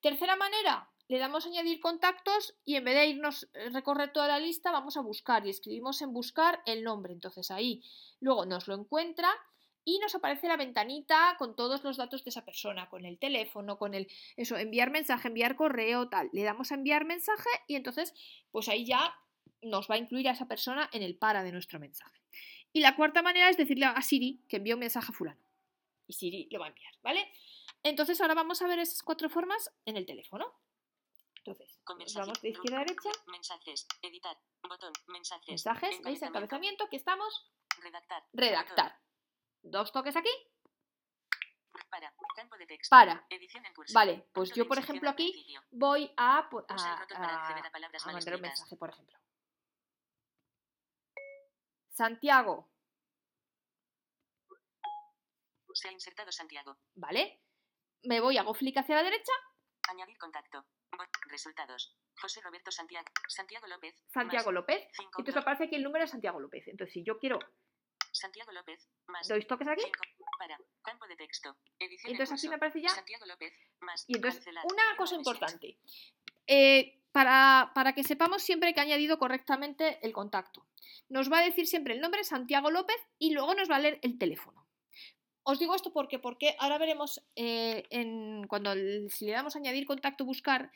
Tercera 0.00 0.36
manera, 0.36 0.90
le 1.10 1.18
damos 1.18 1.44
añadir 1.44 1.80
contactos 1.80 2.54
y 2.64 2.76
en 2.76 2.84
vez 2.84 2.94
de 2.94 3.06
irnos 3.08 3.48
a 3.52 3.58
eh, 3.58 3.70
recorrer 3.70 4.12
toda 4.12 4.28
la 4.28 4.38
lista, 4.38 4.70
vamos 4.70 4.96
a 4.96 5.00
buscar 5.00 5.44
y 5.44 5.50
escribimos 5.50 6.00
en 6.02 6.12
buscar 6.12 6.62
el 6.66 6.84
nombre. 6.84 7.12
Entonces 7.12 7.50
ahí 7.50 7.82
luego 8.20 8.46
nos 8.46 8.68
lo 8.68 8.76
encuentra 8.76 9.28
y 9.84 9.98
nos 9.98 10.14
aparece 10.14 10.46
la 10.46 10.56
ventanita 10.56 11.34
con 11.36 11.56
todos 11.56 11.82
los 11.82 11.96
datos 11.96 12.22
de 12.22 12.30
esa 12.30 12.44
persona, 12.44 12.88
con 12.88 13.04
el 13.04 13.18
teléfono, 13.18 13.76
con 13.76 13.94
el 13.94 14.06
eso, 14.36 14.56
enviar 14.56 14.92
mensaje, 14.92 15.26
enviar 15.26 15.56
correo, 15.56 16.08
tal. 16.08 16.30
Le 16.32 16.44
damos 16.44 16.70
a 16.70 16.76
enviar 16.76 17.04
mensaje 17.04 17.50
y 17.66 17.74
entonces 17.74 18.14
pues 18.52 18.68
ahí 18.68 18.86
ya 18.86 19.12
nos 19.62 19.90
va 19.90 19.96
a 19.96 19.98
incluir 19.98 20.28
a 20.28 20.32
esa 20.32 20.46
persona 20.46 20.88
en 20.92 21.02
el 21.02 21.16
para 21.16 21.42
de 21.42 21.50
nuestro 21.50 21.80
mensaje. 21.80 22.20
Y 22.72 22.82
la 22.82 22.94
cuarta 22.94 23.20
manera 23.20 23.50
es 23.50 23.56
decirle 23.56 23.86
a 23.86 24.00
Siri 24.00 24.44
que 24.48 24.58
envíe 24.58 24.74
un 24.74 24.78
mensaje 24.78 25.10
a 25.10 25.12
fulano. 25.12 25.40
Y 26.06 26.12
Siri 26.12 26.48
lo 26.52 26.60
va 26.60 26.66
a 26.66 26.68
enviar, 26.68 26.94
¿vale? 27.02 27.32
Entonces 27.82 28.20
ahora 28.20 28.34
vamos 28.34 28.62
a 28.62 28.68
ver 28.68 28.78
esas 28.78 29.02
cuatro 29.02 29.28
formas 29.28 29.72
en 29.86 29.96
el 29.96 30.06
teléfono. 30.06 30.54
Entonces, 31.44 32.14
vamos 32.14 32.40
de 32.42 32.48
izquierda 32.50 32.76
a 32.80 32.84
derecha. 32.84 33.10
Mensajes, 33.26 33.86
editar, 34.02 34.36
botón, 34.68 34.92
mensajes. 35.08 35.48
Mensajes, 35.48 36.00
¿veis? 36.02 36.22
Encabezamiento, 36.22 36.84
aquí 36.84 36.96
estamos. 36.96 37.50
Redactar. 37.78 38.22
Redactar. 38.32 39.00
Dos 39.62 39.90
toques 39.92 40.16
aquí. 40.16 40.30
Para. 41.88 42.14
Campo 42.36 42.56
de 42.56 42.66
texto. 42.66 42.90
Para. 42.90 43.26
Edición 43.30 43.64
en 43.66 43.74
curso. 43.74 43.92
Vale, 43.94 44.28
pues 44.32 44.52
yo 44.52 44.66
por 44.68 44.78
ejemplo 44.78 45.08
aquí 45.10 45.46
voy 45.70 46.12
a, 46.16 46.38
a- 46.38 46.48
a- 46.48 47.48
a 47.48 48.12
mandar 48.12 48.34
un 48.34 48.40
mensaje, 48.42 48.76
por 48.76 48.90
ejemplo. 48.90 49.18
Santiago, 51.90 52.70
Se 55.72 55.88
ha 55.88 55.92
insertado 55.92 56.30
Santiago. 56.32 56.76
¿vale? 56.94 57.42
Me 58.02 58.20
voy, 58.20 58.36
hago 58.38 58.54
flick 58.54 58.76
hacia 58.78 58.96
la 58.96 59.02
derecha, 59.02 59.32
Añadir 59.88 60.18
contacto. 60.18 60.64
Resultados. 61.26 61.96
José 62.20 62.40
Roberto 62.40 62.70
Santiago. 62.70 63.06
Santiago 63.28 63.66
López. 63.66 63.94
Santiago 64.08 64.52
López. 64.52 64.88
cinco, 64.92 65.20
Entonces 65.20 65.40
aparece 65.40 65.64
aquí 65.64 65.76
el 65.76 65.82
número 65.82 66.04
de 66.04 66.10
Santiago 66.10 66.40
López. 66.40 66.66
Entonces 66.68 66.92
si 66.92 67.04
yo 67.04 67.18
quiero, 67.18 67.38
Santiago 68.12 68.52
López. 68.52 68.88
Más 69.06 69.28
doy 69.28 69.44
toques 69.44 69.68
aquí, 69.68 69.82
cinco. 69.82 70.26
Para. 70.38 70.58
Campo 70.82 71.06
de 71.06 71.16
texto. 71.16 71.56
Edición 71.78 72.12
entonces 72.12 72.32
aquí 72.32 72.40
curso. 72.40 72.48
me 72.50 72.54
aparece 72.56 72.80
ya. 72.80 72.88
Santiago 72.88 73.26
López. 73.26 73.52
Más. 73.80 74.04
Y 74.08 74.16
entonces, 74.16 74.44
cancelar. 74.44 74.64
una 74.70 74.96
cosa 74.96 75.14
importante. 75.14 75.78
Eh, 76.46 77.00
para, 77.12 77.72
para 77.74 77.92
que 77.92 78.04
sepamos 78.04 78.42
siempre 78.42 78.72
que 78.72 78.80
ha 78.80 78.84
añadido 78.84 79.18
correctamente 79.18 79.98
el 80.02 80.12
contacto. 80.12 80.66
Nos 81.08 81.30
va 81.30 81.38
a 81.38 81.44
decir 81.44 81.66
siempre 81.66 81.94
el 81.94 82.00
nombre 82.00 82.24
Santiago 82.24 82.70
López 82.70 82.96
y 83.18 83.32
luego 83.32 83.54
nos 83.54 83.70
va 83.70 83.76
a 83.76 83.80
leer 83.80 83.98
el 84.02 84.18
teléfono. 84.18 84.59
Os 85.42 85.58
digo 85.58 85.74
esto 85.74 85.92
porque, 85.92 86.18
porque 86.18 86.56
ahora 86.58 86.78
veremos 86.78 87.22
eh, 87.34 87.84
cuando 88.48 88.72
si 89.08 89.26
le 89.26 89.32
damos 89.32 89.56
añadir 89.56 89.86
contacto 89.86 90.24
buscar, 90.24 90.70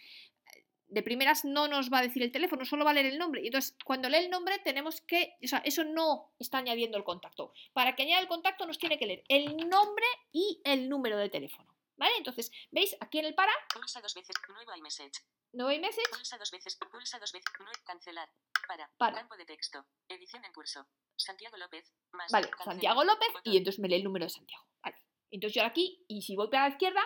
de 0.89 1.03
primeras 1.03 1.45
no 1.45 1.67
nos 1.69 1.93
va 1.93 1.99
a 1.99 2.03
decir 2.03 2.23
el 2.23 2.33
teléfono, 2.33 2.65
solo 2.65 2.85
va 2.85 2.93
a 2.93 2.95
leer 2.95 3.07
el 3.07 3.19
nombre. 3.19 3.43
Entonces, 3.45 3.77
cuando 3.85 4.09
lee 4.09 4.19
el 4.19 4.31
nombre, 4.31 4.59
tenemos 4.61 5.01
que. 5.01 5.37
O 5.43 5.49
sea, 5.49 5.59
eso 5.59 5.85
no 5.85 6.33
está 6.39 6.59
añadiendo 6.59 6.97
el 6.97 7.05
contacto. 7.05 7.53
Para 7.73 7.95
que 7.95 8.05
añada 8.05 8.23
el 8.23 8.29
contacto, 8.29 8.67
nos 8.67 8.79
tiene 8.79 8.99
que 8.99 9.07
leer 9.07 9.25
el 9.29 9.57
nombre 9.69 10.07
y 10.33 10.61
el 10.65 10.89
número 10.89 11.19
de 11.19 11.29
teléfono. 11.29 11.75
¿Vale? 11.97 12.15
Entonces, 12.17 12.51
¿veis? 12.71 12.97
Aquí 13.01 13.19
en 13.19 13.27
el 13.27 13.35
para, 13.35 13.53
Pulsa 13.73 14.01
dos 14.01 14.15
veces. 14.15 14.35
Nueva 14.49 14.77
iMessage. 14.77 15.23
No 15.55 15.69
hay 15.69 15.81
message, 15.81 16.09
Pulsa 16.11 16.39
dos 16.39 16.51
veces. 16.51 16.77
Pulsa 16.91 17.19
dos 17.19 17.33
veces. 17.33 17.51
Cancelar. 17.85 18.31
Para. 18.67 18.91
Para. 18.97 19.17
Campo 19.17 19.37
de 19.37 19.45
texto. 19.45 19.85
Edición 20.09 20.45
en 20.45 20.53
curso. 20.53 20.87
Santiago 21.17 21.57
López. 21.57 21.93
Más. 22.13 22.31
Vale, 22.31 22.49
cancelar. 22.49 22.75
Santiago 22.75 23.05
López 23.05 23.29
Botón. 23.33 23.53
y 23.53 23.57
entonces 23.57 23.81
me 23.81 23.89
lee 23.89 23.97
el 23.97 24.05
número 24.05 24.25
de 24.25 24.31
Santiago. 24.31 24.65
Vale. 24.83 24.97
Entonces 25.31 25.55
yo 25.61 25.67
aquí, 25.67 26.05
y 26.09 26.23
si 26.23 26.37
voy 26.37 26.49
para 26.49 26.69
la 26.69 26.75
izquierda, 26.75 27.03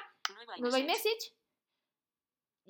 no 0.58 0.74
hay 0.74 0.84
message. 0.84 1.34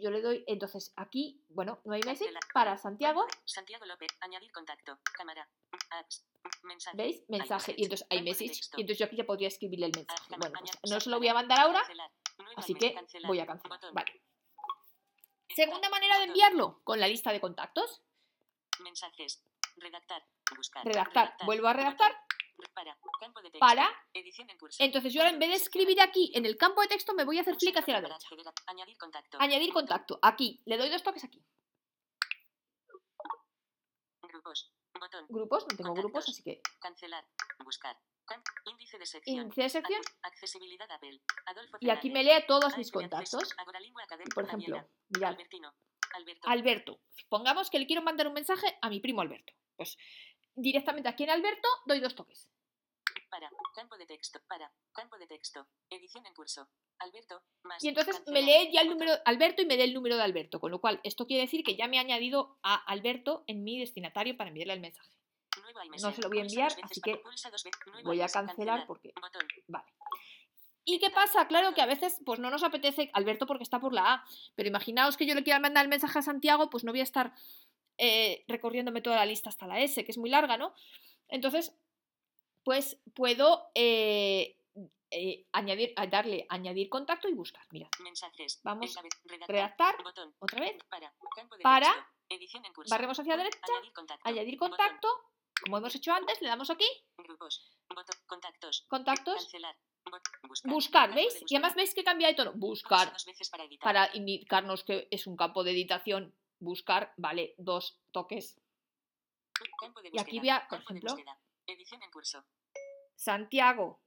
Yo 0.00 0.10
le 0.10 0.22
doy, 0.22 0.44
entonces 0.46 0.92
aquí, 0.94 1.44
bueno, 1.48 1.80
no 1.84 1.92
hay 1.92 2.02
message 2.02 2.32
para 2.54 2.76
Santiago. 2.78 3.26
Santiago 3.44 3.84
López. 3.84 4.08
Añadir 4.20 4.52
contacto. 4.52 4.98
Cámara. 5.16 5.48
Apps. 5.90 6.24
Mensaje. 6.62 6.96
¿Veis? 6.96 7.24
Mensaje. 7.28 7.74
Y 7.76 7.84
entonces 7.84 8.06
hay 8.08 8.22
message. 8.22 8.60
Y 8.76 8.82
entonces 8.82 8.98
yo 8.98 9.06
aquí 9.06 9.16
ya 9.16 9.24
podría 9.24 9.48
escribirle 9.48 9.86
el 9.86 9.92
mensaje. 9.94 10.22
Bueno, 10.38 10.60
pues 10.80 10.92
no 10.92 11.00
se 11.00 11.10
lo 11.10 11.18
voy 11.18 11.28
a 11.28 11.34
mandar 11.34 11.60
ahora, 11.60 11.82
así 12.56 12.74
que 12.74 12.94
voy 13.26 13.40
a 13.40 13.46
cancelar. 13.46 13.80
Vale. 13.92 14.22
Segunda 15.58 15.88
manera 15.88 16.18
de 16.18 16.24
enviarlo, 16.26 16.80
con 16.84 17.00
la 17.00 17.08
lista 17.08 17.32
de 17.32 17.40
contactos. 17.40 18.00
Mensajes. 18.78 19.42
Redactar. 19.78 20.24
Buscar. 20.56 20.86
Redactar. 20.86 21.34
Vuelvo 21.46 21.66
a 21.66 21.72
redactar. 21.72 22.12
Para. 22.72 22.96
Campo 23.18 23.40
de 23.40 23.50
texto. 23.50 23.58
Para. 23.58 23.88
Edición 24.14 24.48
en 24.50 24.56
curso. 24.56 24.80
Entonces 24.80 25.12
yo 25.12 25.20
ahora 25.20 25.32
en 25.32 25.40
vez 25.40 25.48
de 25.48 25.56
escribir 25.56 26.00
aquí 26.00 26.30
en 26.36 26.46
el 26.46 26.56
campo 26.56 26.80
de 26.82 26.86
texto, 26.86 27.12
me 27.12 27.24
voy 27.24 27.38
a 27.38 27.40
hacer 27.40 27.56
clic 27.56 27.76
hacia 27.76 27.94
la 27.94 28.02
derecha. 28.02 28.28
Añadir 28.66 28.96
contacto. 28.98 29.36
Añadir 29.40 29.70
Botón. 29.70 29.80
contacto. 29.88 30.18
Aquí. 30.22 30.62
Le 30.64 30.76
doy 30.76 30.90
dos 30.90 31.02
toques 31.02 31.24
aquí. 31.24 31.44
Grupos. 34.48 34.72
Botón. 34.98 35.26
Grupos, 35.28 35.66
no 35.70 35.76
tengo 35.76 35.94
grupos, 35.94 36.28
así 36.28 36.42
que 36.42 36.60
Cancelar. 36.80 37.24
Buscar. 37.64 37.96
Índice 38.66 38.98
de 38.98 39.06
sección. 39.06 39.36
índice 39.36 39.62
de 39.62 39.68
sección. 39.70 40.00
Acce- 40.02 40.18
Accesibilidad 40.22 40.90
Apple. 40.90 41.20
Adolfo 41.46 41.78
Y 41.80 41.90
aquí 41.90 42.10
me 42.10 42.22
lee 42.24 42.44
todos 42.46 42.76
mis 42.76 42.90
contactos. 42.90 43.54
Y 44.24 44.30
por 44.34 44.44
ejemplo, 44.44 44.86
mirad, 45.08 45.30
Albertino. 45.32 45.74
Alberto. 46.14 46.48
Alberto. 46.48 47.00
Pongamos 47.28 47.70
que 47.70 47.78
le 47.78 47.86
quiero 47.86 48.02
mandar 48.02 48.26
un 48.26 48.34
mensaje 48.34 48.78
a 48.82 48.88
mi 48.90 49.00
primo 49.00 49.20
Alberto. 49.22 49.52
Pues 49.76 49.96
directamente 50.54 51.08
aquí 51.08 51.24
en 51.24 51.30
Alberto 51.30 51.68
doy 51.86 52.00
dos 52.00 52.14
toques. 52.14 52.48
Para. 53.30 53.50
Campo 53.74 53.96
de 53.96 54.06
texto. 54.06 54.40
Para. 54.48 54.72
Campo 54.92 55.18
de 55.18 55.26
texto. 55.26 55.66
Edición 55.90 56.24
en 56.26 56.34
curso. 56.34 56.68
Alberto. 56.98 57.42
Más. 57.62 57.82
Y 57.82 57.88
entonces 57.88 58.22
me 58.26 58.42
lee 58.42 58.70
ya 58.72 58.80
el 58.80 58.88
número 58.88 59.12
de 59.12 59.22
Alberto 59.24 59.62
y 59.62 59.66
me 59.66 59.76
dé 59.76 59.84
el 59.84 59.94
número 59.94 60.16
de 60.16 60.22
Alberto. 60.22 60.60
Con 60.60 60.70
lo 60.70 60.80
cual, 60.80 61.00
esto 61.04 61.26
quiere 61.26 61.42
decir 61.42 61.62
que 61.62 61.76
ya 61.76 61.88
me 61.88 61.98
ha 61.98 62.02
añadido 62.02 62.58
a 62.62 62.74
Alberto 62.74 63.44
en 63.46 63.64
mi 63.64 63.78
destinatario 63.78 64.36
para 64.36 64.48
enviarle 64.48 64.74
el 64.74 64.80
mensaje. 64.80 65.10
No 66.00 66.12
se 66.12 66.22
lo 66.22 66.28
voy 66.28 66.38
a 66.38 66.42
enviar, 66.42 66.72
así 66.82 67.00
que 67.00 67.20
Voy 68.04 68.20
a 68.20 68.28
cancelar 68.28 68.86
porque. 68.86 69.12
Vale. 69.66 69.86
¿Y 70.84 70.98
qué 70.98 71.10
pasa? 71.10 71.46
Claro 71.48 71.74
que 71.74 71.82
a 71.82 71.86
veces 71.86 72.18
pues 72.24 72.40
no 72.40 72.50
nos 72.50 72.62
apetece 72.62 73.10
Alberto 73.12 73.46
porque 73.46 73.62
está 73.62 73.78
por 73.78 73.92
la 73.92 74.14
A, 74.14 74.24
pero 74.54 74.70
imaginaos 74.70 75.18
que 75.18 75.26
yo 75.26 75.34
le 75.34 75.44
quiera 75.44 75.60
mandar 75.60 75.84
el 75.84 75.90
mensaje 75.90 76.18
a 76.18 76.22
Santiago, 76.22 76.70
pues 76.70 76.82
no 76.82 76.92
voy 76.92 77.00
a 77.00 77.04
estar 77.04 77.34
eh, 77.98 78.44
recorriéndome 78.48 79.02
toda 79.02 79.16
la 79.16 79.26
lista 79.26 79.50
hasta 79.50 79.66
la 79.66 79.80
S, 79.80 80.02
que 80.02 80.10
es 80.10 80.16
muy 80.16 80.30
larga, 80.30 80.56
¿no? 80.56 80.72
Entonces, 81.28 81.74
pues 82.64 82.98
puedo 83.14 83.70
eh, 83.74 84.56
eh, 85.10 85.46
añadir, 85.52 85.92
a 85.96 86.06
darle 86.06 86.46
añadir 86.48 86.88
contacto 86.88 87.28
y 87.28 87.34
buscar. 87.34 87.62
Mira, 87.70 87.88
Mensajes. 88.02 88.60
Vamos. 88.62 88.94
Vez, 88.94 89.10
redactar. 89.24 89.48
redactar 89.48 90.02
Botón. 90.04 90.34
otra 90.38 90.60
vez, 90.60 90.76
Para. 90.88 91.12
Campo 91.34 91.56
de 91.56 91.62
Para. 91.62 91.86
texto. 91.92 92.04
Edición 92.30 92.64
en 92.66 92.72
curso. 92.74 92.90
barremos 92.94 93.18
hacia 93.18 93.36
la 93.36 93.42
derecha, 93.44 93.58
Añadir 93.72 93.92
contacto. 93.94 94.28
añadir 94.28 94.58
Botón. 94.58 94.68
contacto, 94.76 95.08
como 95.62 95.78
hemos 95.78 95.94
hecho 95.94 96.12
antes, 96.12 96.40
le 96.42 96.48
damos 96.48 96.68
aquí, 96.68 96.86
Grupos. 97.16 97.70
Botón. 97.88 98.16
Contactos. 98.26 98.84
contactos, 98.88 99.36
Cancelar. 99.42 99.76
Buscar. 100.42 100.72
buscar, 100.72 101.14
¿veis? 101.14 101.34
de 101.40 101.46
Y 101.48 101.56
además 101.56 101.74
veis 101.74 101.94
que 101.94 102.04
cambia 102.04 102.28
de 102.28 102.34
tono, 102.34 102.52
buscar. 102.54 103.12
para 103.80 104.10
indicarnos 104.14 104.84
que 104.84 105.08
es 105.10 105.26
un 105.26 105.36
campo 105.36 105.64
de 105.64 105.70
editación, 105.72 106.34
buscar, 106.60 107.12
vale, 107.16 107.54
dos 107.58 107.98
toques. 108.12 108.58
Campo 109.80 110.00
de 110.02 110.10
Y 110.12 110.18
aquí 110.18 110.38
voy 110.38 110.50
a, 110.50 110.66
por 110.68 110.80
ejemplo. 110.80 111.14
Edición 111.68 112.02
en 112.02 112.10
curso. 112.10 112.44
Santiago. 113.14 114.00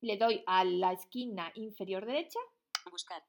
Le 0.00 0.16
doy 0.16 0.42
a 0.46 0.64
la 0.64 0.92
esquina 0.92 1.52
inferior 1.54 2.06
derecha, 2.06 2.38
Buscar. 2.90 3.22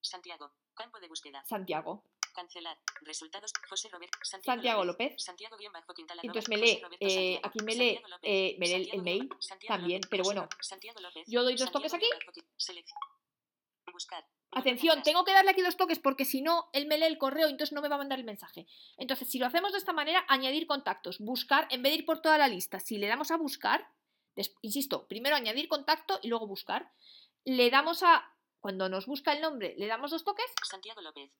Santiago. 0.00 0.52
Campo 0.74 1.00
de 1.00 1.08
búsqueda. 1.08 1.42
Santiago. 1.46 2.04
Cancelar. 2.34 2.78
Resultados. 3.02 3.52
José 3.70 3.88
Roberto. 3.88 4.18
Santiago, 4.22 4.56
Santiago 4.56 4.84
López. 4.84 5.14
Santiago 5.22 5.56
guion 5.56 5.72
bajo 5.72 5.94
Quintala. 5.94 6.20
Entonces 6.22 6.48
me 6.50 6.56
lee, 6.58 6.82
eh, 7.00 7.40
Santiago. 7.40 7.46
aquí 7.46 7.58
me 7.64 7.74
lee, 7.74 7.94
Santiago 7.94 8.08
López. 8.08 8.30
eh, 8.30 8.56
me 8.58 8.66
lee 8.66 8.74
el- 8.74 8.82
Santiago 8.84 9.02
mail 9.04 9.28
Santiago 9.40 9.74
también, 9.78 10.00
López. 10.02 10.10
pero 10.10 10.24
bueno, 10.24 10.48
Santiago 10.60 11.00
López. 11.00 11.24
yo 11.26 11.42
doy 11.42 11.54
dos 11.54 11.60
Santiago 11.70 11.78
toques 11.88 11.94
aquí. 11.94 12.84
Buscar. 13.92 14.24
Atención, 14.50 15.02
tengo 15.02 15.24
que 15.24 15.32
darle 15.32 15.50
aquí 15.50 15.62
dos 15.62 15.76
toques 15.76 15.98
porque 15.98 16.24
si 16.24 16.40
no, 16.40 16.70
él 16.72 16.86
me 16.86 16.96
lee 16.96 17.04
el 17.06 17.18
correo 17.18 17.48
y 17.48 17.50
entonces 17.50 17.74
no 17.74 17.82
me 17.82 17.88
va 17.88 17.96
a 17.96 17.98
mandar 17.98 18.18
el 18.18 18.24
mensaje. 18.24 18.66
Entonces, 18.96 19.28
si 19.28 19.38
lo 19.38 19.46
hacemos 19.46 19.72
de 19.72 19.78
esta 19.78 19.92
manera, 19.92 20.24
añadir 20.28 20.66
contactos, 20.66 21.18
buscar, 21.18 21.68
en 21.70 21.82
vez 21.82 21.92
de 21.92 21.98
ir 21.98 22.06
por 22.06 22.20
toda 22.22 22.38
la 22.38 22.48
lista, 22.48 22.80
si 22.80 22.96
le 22.98 23.08
damos 23.08 23.30
a 23.30 23.36
buscar, 23.36 23.90
insisto, 24.62 25.06
primero 25.06 25.36
añadir 25.36 25.68
contacto 25.68 26.18
y 26.22 26.28
luego 26.28 26.46
buscar, 26.46 26.90
le 27.44 27.70
damos 27.70 28.02
a, 28.02 28.32
cuando 28.60 28.88
nos 28.88 29.06
busca 29.06 29.32
el 29.32 29.42
nombre, 29.42 29.74
le 29.76 29.86
damos 29.86 30.10
dos 30.10 30.24
toques 30.24 30.50
Santiago 30.62 31.00
López. 31.02 31.30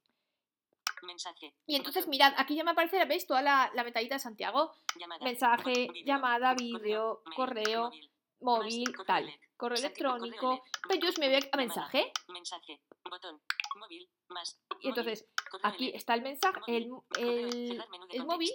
Mensaje. 1.02 1.54
y 1.64 1.76
entonces 1.76 2.08
mirad, 2.08 2.34
aquí 2.38 2.56
ya 2.56 2.64
me 2.64 2.72
aparece, 2.72 3.04
¿veis? 3.04 3.24
Toda 3.24 3.40
la, 3.40 3.70
la 3.72 3.84
metadita 3.84 4.16
de 4.16 4.18
Santiago, 4.18 4.74
Llamada. 4.96 5.24
mensaje, 5.24 5.88
llamada, 6.04 6.54
vídeo, 6.54 7.22
correo, 7.36 7.84
móvil, 7.84 8.10
móvil, 8.40 8.94
tal, 9.06 9.30
correo 9.56 9.78
electrónico, 9.78 10.64
pero 10.82 10.94
entonces 10.94 11.18
me 11.18 11.28
voy 11.28 11.48
a 11.50 11.56
mensaje 11.56 12.12
Mensaje. 12.28 12.80
Botón. 13.08 13.40
Móvil. 13.76 14.08
Más. 14.28 14.60
y 14.80 14.88
entonces 14.88 15.26
aquí 15.62 15.90
está 15.94 16.14
el 16.14 16.22
mensaje, 16.22 16.60
el, 16.66 16.90
el, 17.18 17.82
el 18.10 18.24
móvil 18.24 18.52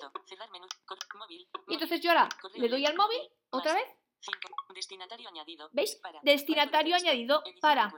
y 1.67 1.73
entonces 1.73 2.01
yo 2.01 2.11
ahora 2.11 2.29
le 2.55 2.69
doy 2.69 2.85
al 2.85 2.95
móvil 2.95 3.21
otra 3.49 3.73
vez 3.73 3.87
destinatario 4.73 5.29
añadido. 5.29 5.69
¿Veis? 5.73 5.99
Destinatario 6.23 6.95
añadido 6.95 7.43
para. 7.61 7.93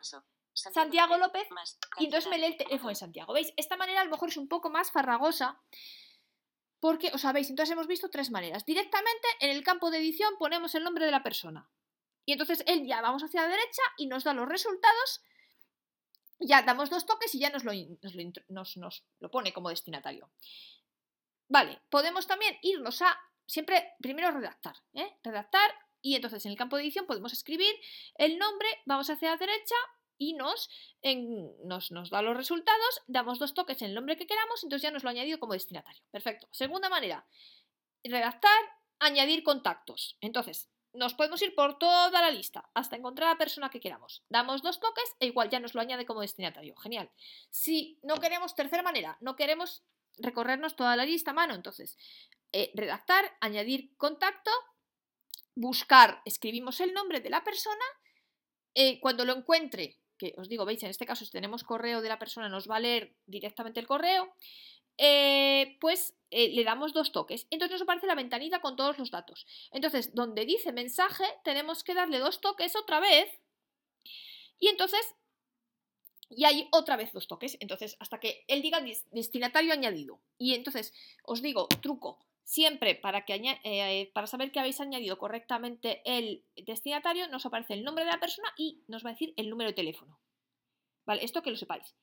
Santiago 0.53 1.17
López 1.17 1.47
y 1.97 2.05
entonces 2.05 2.29
me 2.29 2.37
lee 2.37 2.45
el 2.45 2.57
teléfono 2.57 2.89
de. 2.89 2.95
Santiago. 2.95 3.33
¿Veis? 3.33 3.53
Esta 3.57 3.75
manera 3.75 4.01
a 4.01 4.05
lo 4.05 4.11
mejor 4.11 4.29
es 4.29 4.37
un 4.37 4.47
poco 4.47 4.69
más 4.69 4.91
farragosa 4.91 5.61
porque, 6.85 7.09
os 7.15 7.21
sabéis, 7.21 7.49
entonces 7.49 7.73
hemos 7.73 7.87
visto 7.87 8.11
tres 8.11 8.29
maneras. 8.29 8.63
Directamente 8.63 9.27
en 9.39 9.49
el 9.49 9.63
campo 9.63 9.89
de 9.89 9.97
edición 9.97 10.35
ponemos 10.37 10.75
el 10.75 10.83
nombre 10.83 11.03
de 11.03 11.09
la 11.09 11.23
persona. 11.23 11.67
Y 12.25 12.33
entonces 12.33 12.63
él 12.67 12.85
ya 12.85 13.01
vamos 13.01 13.23
hacia 13.23 13.41
la 13.41 13.47
derecha 13.47 13.81
y 13.97 14.05
nos 14.05 14.23
da 14.23 14.35
los 14.35 14.47
resultados. 14.47 15.23
Ya 16.37 16.61
damos 16.61 16.91
dos 16.91 17.07
toques 17.07 17.33
y 17.33 17.39
ya 17.39 17.49
nos 17.49 17.63
lo, 17.63 17.71
nos 17.73 18.13
lo 18.13 18.63
nos 18.75 19.03
lo 19.19 19.31
pone 19.31 19.51
como 19.51 19.69
destinatario. 19.69 20.29
Vale, 21.47 21.81
podemos 21.89 22.27
también 22.27 22.55
irnos 22.61 23.01
a, 23.01 23.19
siempre, 23.47 23.95
primero 23.99 24.29
redactar, 24.29 24.75
¿eh? 24.93 25.17
Redactar 25.23 25.73
y 26.03 26.13
entonces 26.13 26.45
en 26.45 26.51
el 26.51 26.57
campo 26.59 26.75
de 26.75 26.83
edición 26.83 27.07
podemos 27.07 27.33
escribir 27.33 27.73
el 28.13 28.37
nombre, 28.37 28.67
vamos 28.85 29.09
hacia 29.09 29.31
la 29.31 29.37
derecha 29.37 29.75
y 30.17 30.33
nos, 30.33 30.69
nos, 31.63 31.91
nos 31.91 32.09
da 32.09 32.21
los 32.21 32.37
resultados, 32.37 33.01
damos 33.07 33.39
dos 33.39 33.53
toques 33.53 33.81
en 33.81 33.89
el 33.89 33.95
nombre 33.95 34.17
que 34.17 34.27
queramos, 34.27 34.63
entonces 34.63 34.83
ya 34.83 34.91
nos 34.91 35.03
lo 35.03 35.09
ha 35.09 35.11
añadido 35.11 35.39
como 35.39 35.53
destinatario. 35.53 36.01
Perfecto. 36.11 36.47
Segunda 36.51 36.89
manera, 36.89 37.25
redactar 38.03 38.59
añadir 38.99 39.43
contactos. 39.43 40.17
Entonces, 40.21 40.69
nos 40.93 41.13
podemos 41.13 41.41
ir 41.41 41.53
por 41.55 41.77
toda 41.77 42.21
la 42.21 42.31
lista 42.31 42.69
hasta 42.73 42.95
encontrar 42.95 43.29
a 43.29 43.31
la 43.33 43.37
persona 43.37 43.69
que 43.69 43.79
queramos. 43.79 44.23
Damos 44.29 44.61
dos 44.61 44.79
toques 44.79 45.15
e 45.19 45.27
igual 45.27 45.49
ya 45.49 45.59
nos 45.59 45.73
lo 45.73 45.81
añade 45.81 46.05
como 46.05 46.21
destinatario. 46.21 46.75
Genial. 46.77 47.11
Si 47.49 47.99
no 48.01 48.15
queremos, 48.15 48.55
tercera 48.55 48.83
manera, 48.83 49.17
no 49.19 49.35
queremos 49.35 49.83
recorrernos 50.17 50.75
toda 50.75 50.95
la 50.95 51.05
lista 51.05 51.31
a 51.31 51.33
mano, 51.33 51.53
entonces, 51.53 51.97
eh, 52.53 52.71
redactar, 52.73 53.37
añadir 53.41 53.95
contacto, 53.97 54.51
buscar, 55.55 56.21
escribimos 56.23 56.79
el 56.79 56.93
nombre 56.93 57.19
de 57.19 57.29
la 57.29 57.43
persona, 57.43 57.83
eh, 58.73 58.99
cuando 59.01 59.25
lo 59.25 59.33
encuentre, 59.33 59.99
que 60.17 60.33
os 60.37 60.49
digo, 60.49 60.65
veis, 60.65 60.83
en 60.83 60.89
este 60.89 61.05
caso 61.05 61.25
si 61.25 61.31
tenemos 61.31 61.63
correo 61.63 62.01
de 62.01 62.09
la 62.09 62.19
persona 62.19 62.49
nos 62.49 62.69
va 62.69 62.77
a 62.77 62.79
leer 62.79 63.15
directamente 63.25 63.79
el 63.79 63.87
correo, 63.87 64.33
eh, 64.97 65.77
pues 65.81 66.15
eh, 66.31 66.49
le 66.49 66.63
damos 66.63 66.93
dos 66.93 67.11
toques. 67.11 67.47
Entonces 67.49 67.73
nos 67.73 67.81
aparece 67.81 68.07
la 68.07 68.15
ventanita 68.15 68.61
con 68.61 68.75
todos 68.75 68.97
los 68.97 69.11
datos. 69.11 69.45
Entonces, 69.71 70.13
donde 70.13 70.45
dice 70.45 70.71
mensaje, 70.71 71.25
tenemos 71.43 71.83
que 71.83 71.93
darle 71.93 72.19
dos 72.19 72.41
toques 72.41 72.75
otra 72.75 72.99
vez. 72.99 73.29
Y 74.59 74.67
entonces, 74.67 75.15
y 76.29 76.45
hay 76.45 76.67
otra 76.71 76.95
vez 76.95 77.11
dos 77.11 77.27
toques. 77.27 77.57
Entonces, 77.59 77.97
hasta 77.99 78.19
que 78.19 78.45
él 78.47 78.61
diga 78.61 78.81
destinatario 79.11 79.73
añadido. 79.73 80.19
Y 80.37 80.53
entonces, 80.53 80.93
os 81.23 81.41
digo, 81.41 81.67
truco. 81.81 82.25
Siempre 82.45 82.95
para, 82.95 83.25
que 83.25 83.41
eh, 83.63 84.11
para 84.13 84.27
saber 84.27 84.51
que 84.51 84.59
habéis 84.59 84.79
añadido 84.79 85.17
correctamente 85.17 86.01
el 86.05 86.45
destinatario, 86.55 87.27
nos 87.27 87.45
aparece 87.45 87.73
el 87.73 87.83
nombre 87.83 88.05
de 88.05 88.11
la 88.11 88.19
persona 88.19 88.47
y 88.55 88.83
nos 88.87 89.03
va 89.03 89.09
a 89.09 89.13
decir 89.13 89.33
el 89.35 89.49
número 89.49 89.71
de 89.71 89.75
teléfono. 89.75 90.19
¿Vale? 91.05 91.25
Esto 91.25 91.41
que 91.41 91.49
lo 91.49 91.57
sepáis. 91.57 91.95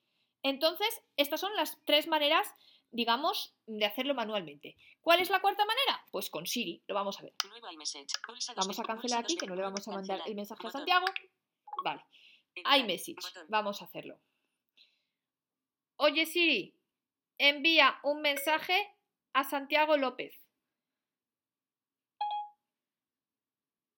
Entonces, 0.43 1.01
estas 1.17 1.39
son 1.39 1.55
las 1.55 1.79
tres 1.85 2.07
maneras 2.07 2.53
digamos, 2.93 3.55
de 3.65 3.85
hacerlo 3.85 4.13
manualmente. 4.13 4.77
¿Cuál 5.01 5.19
es 5.19 5.29
la 5.29 5.41
cuarta 5.41 5.65
manera? 5.65 6.05
Pues 6.11 6.29
con 6.29 6.45
Siri, 6.45 6.83
lo 6.87 6.93
vamos 6.93 7.19
a 7.19 7.23
ver. 7.23 7.33
Vamos 8.55 8.79
a 8.79 8.83
cancelar 8.83 9.23
aquí, 9.23 9.35
que 9.35 9.47
no 9.47 9.55
le 9.55 9.63
vamos 9.63 9.87
a 9.87 9.91
mandar 9.91 10.21
el 10.25 10.35
mensaje 10.35 10.67
a 10.67 10.71
Santiago. 10.71 11.07
Vale. 11.83 12.05
iMessage, 12.55 13.17
vamos 13.49 13.81
a 13.81 13.85
hacerlo. 13.85 14.19
Oye 15.95 16.25
Siri, 16.25 16.77
envía 17.39 17.99
un 18.03 18.21
mensaje 18.21 18.95
a 19.33 19.43
Santiago 19.43 19.97
López. 19.97 20.33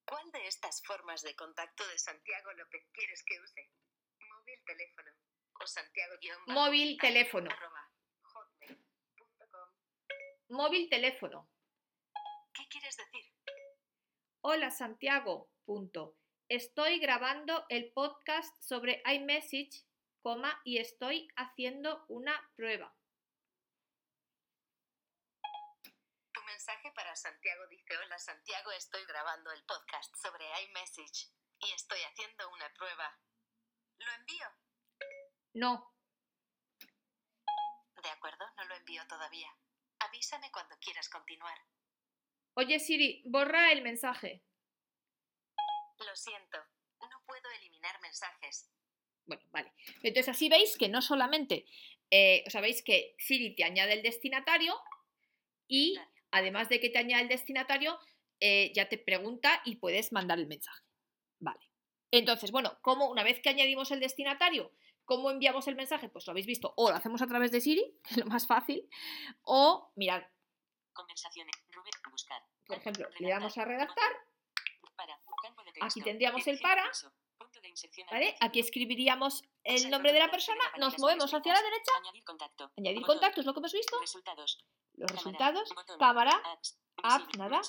¿Cuál 0.05 0.31
de 0.31 0.47
estas 0.47 0.81
formas 0.83 1.21
de 1.23 1.35
contacto 1.35 1.87
de 1.87 1.97
Santiago 1.97 2.53
López 2.53 2.83
quieres 2.93 3.23
que 3.25 3.39
use? 3.41 3.69
Móvil, 4.19 4.63
teléfono 4.65 5.11
o 5.61 5.67
Santiago 5.67 6.15
Móvil, 6.47 6.97
teléfono. 6.99 7.49
Móvil 10.49 10.89
teléfono. 10.89 11.49
¿Qué 12.53 12.67
quieres 12.69 12.95
decir? 12.97 13.25
Hola 14.41 14.69
Santiago. 14.69 15.49
Punto. 15.65 16.15
Estoy 16.47 16.99
grabando 16.99 17.65
el 17.69 17.91
podcast 17.91 18.61
sobre 18.61 19.01
iMessage, 19.11 19.83
coma, 20.21 20.61
y 20.63 20.77
estoy 20.77 21.27
haciendo 21.35 22.05
una 22.07 22.51
prueba. 22.55 22.95
Tu 26.31 26.41
mensaje 26.65 26.91
para 26.95 27.15
Santiago 27.15 27.67
dice, 27.67 27.95
hola 27.95 28.17
Santiago, 28.17 28.71
estoy 28.71 29.05
grabando 29.05 29.51
el 29.51 29.63
podcast 29.65 30.15
sobre 30.15 30.45
iMessage 30.63 31.29
y 31.59 31.71
estoy 31.73 31.99
haciendo 32.01 32.49
una 32.49 32.73
prueba. 32.73 33.19
¿Lo 33.99 34.11
envío? 34.13 34.47
No. 35.53 35.93
De 38.01 38.09
acuerdo, 38.09 38.45
no 38.57 38.65
lo 38.65 38.75
envío 38.77 39.05
todavía. 39.07 39.47
Avísame 39.99 40.51
cuando 40.51 40.75
quieras 40.79 41.07
continuar. 41.07 41.55
Oye 42.55 42.79
Siri, 42.79 43.21
borra 43.27 43.71
el 43.71 43.83
mensaje. 43.83 44.43
Lo 45.99 46.15
siento, 46.15 46.57
no 46.99 47.21
puedo 47.27 47.47
eliminar 47.59 48.01
mensajes. 48.01 48.71
Bueno, 49.27 49.43
vale. 49.51 49.71
Entonces 50.01 50.29
así 50.29 50.49
veis 50.49 50.75
que 50.79 50.89
no 50.89 51.03
solamente, 51.03 51.67
eh, 52.09 52.43
o 52.47 52.49
sea, 52.49 52.61
veis 52.61 52.83
que 52.83 53.13
Siri 53.19 53.53
te 53.53 53.63
añade 53.63 53.93
el 53.93 54.01
destinatario 54.01 54.75
y 55.67 55.95
además 56.37 56.69
de 56.69 56.79
que 56.79 56.89
te 56.89 56.99
añade 56.99 57.23
el 57.23 57.29
destinatario, 57.29 57.97
eh, 58.39 58.71
ya 58.75 58.89
te 58.89 58.97
pregunta 58.97 59.61
y 59.65 59.75
puedes 59.75 60.11
mandar 60.11 60.39
el 60.39 60.47
mensaje. 60.47 60.83
Vale. 61.39 61.69
Entonces, 62.11 62.51
bueno, 62.51 62.77
como 62.81 63.09
una 63.09 63.23
vez 63.23 63.41
que 63.41 63.49
añadimos 63.49 63.91
el 63.91 63.99
destinatario, 63.99 64.71
¿Cómo 65.05 65.29
enviamos 65.29 65.67
el 65.67 65.75
mensaje? 65.75 66.09
Pues 66.09 66.25
lo 66.25 66.31
habéis 66.31 66.47
visto. 66.47 66.73
O 66.77 66.89
lo 66.89 66.95
hacemos 66.95 67.21
a 67.21 67.27
través 67.27 67.51
de 67.51 67.61
Siri, 67.61 67.99
que 68.03 68.15
es 68.15 68.17
lo 68.17 68.25
más 68.25 68.47
fácil. 68.47 68.89
O, 69.43 69.91
mirad. 69.95 70.23
Conversaciones. 70.93 71.55
buscar. 72.11 72.41
Por 72.65 72.77
ejemplo, 72.77 73.07
le 73.19 73.29
damos 73.29 73.57
a 73.57 73.65
redactar. 73.65 74.11
Aquí 75.81 76.01
tendríamos 76.01 76.45
el 76.47 76.59
para. 76.59 76.89
¿Vale? 78.11 78.35
Aquí 78.39 78.59
escribiríamos 78.59 79.43
el 79.63 79.89
nombre 79.89 80.13
de 80.13 80.19
la 80.19 80.31
persona, 80.31 80.63
nos 80.77 80.97
movemos 80.99 81.33
hacia 81.33 81.53
la 81.53 81.61
derecha. 81.61 81.91
Añadir 82.01 82.23
contacto. 82.23 82.71
Añadir 82.77 83.05
contacto 83.05 83.41
es 83.41 83.45
lo 83.45 83.53
que 83.53 83.59
hemos 83.59 83.73
visto. 83.73 83.99
Resultados. 83.99 84.65
Los 84.93 85.11
resultados. 85.11 85.73
Cámara. 85.99 86.41
App, 87.03 87.35
nada. 87.35 87.61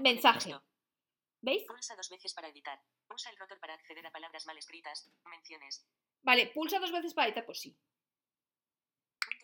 Mensaje. 0.00 0.54
¿Veis? 1.40 1.64
Pulsa 1.66 1.94
dos 1.94 2.08
veces 2.08 2.32
para 2.32 2.48
editar. 2.48 2.80
Usa 3.14 3.30
el 3.30 3.36
rotor 3.36 3.60
para 3.60 3.74
acceder 3.74 4.06
a 4.06 4.10
palabras 4.10 4.46
mal 4.46 4.56
escritas. 4.56 5.10
Menciones. 5.26 5.86
Vale, 6.22 6.46
pulsa 6.54 6.78
dos 6.78 6.90
veces 6.90 7.12
para 7.12 7.28
editar, 7.28 7.44
pues 7.44 7.60
sí. 7.60 7.76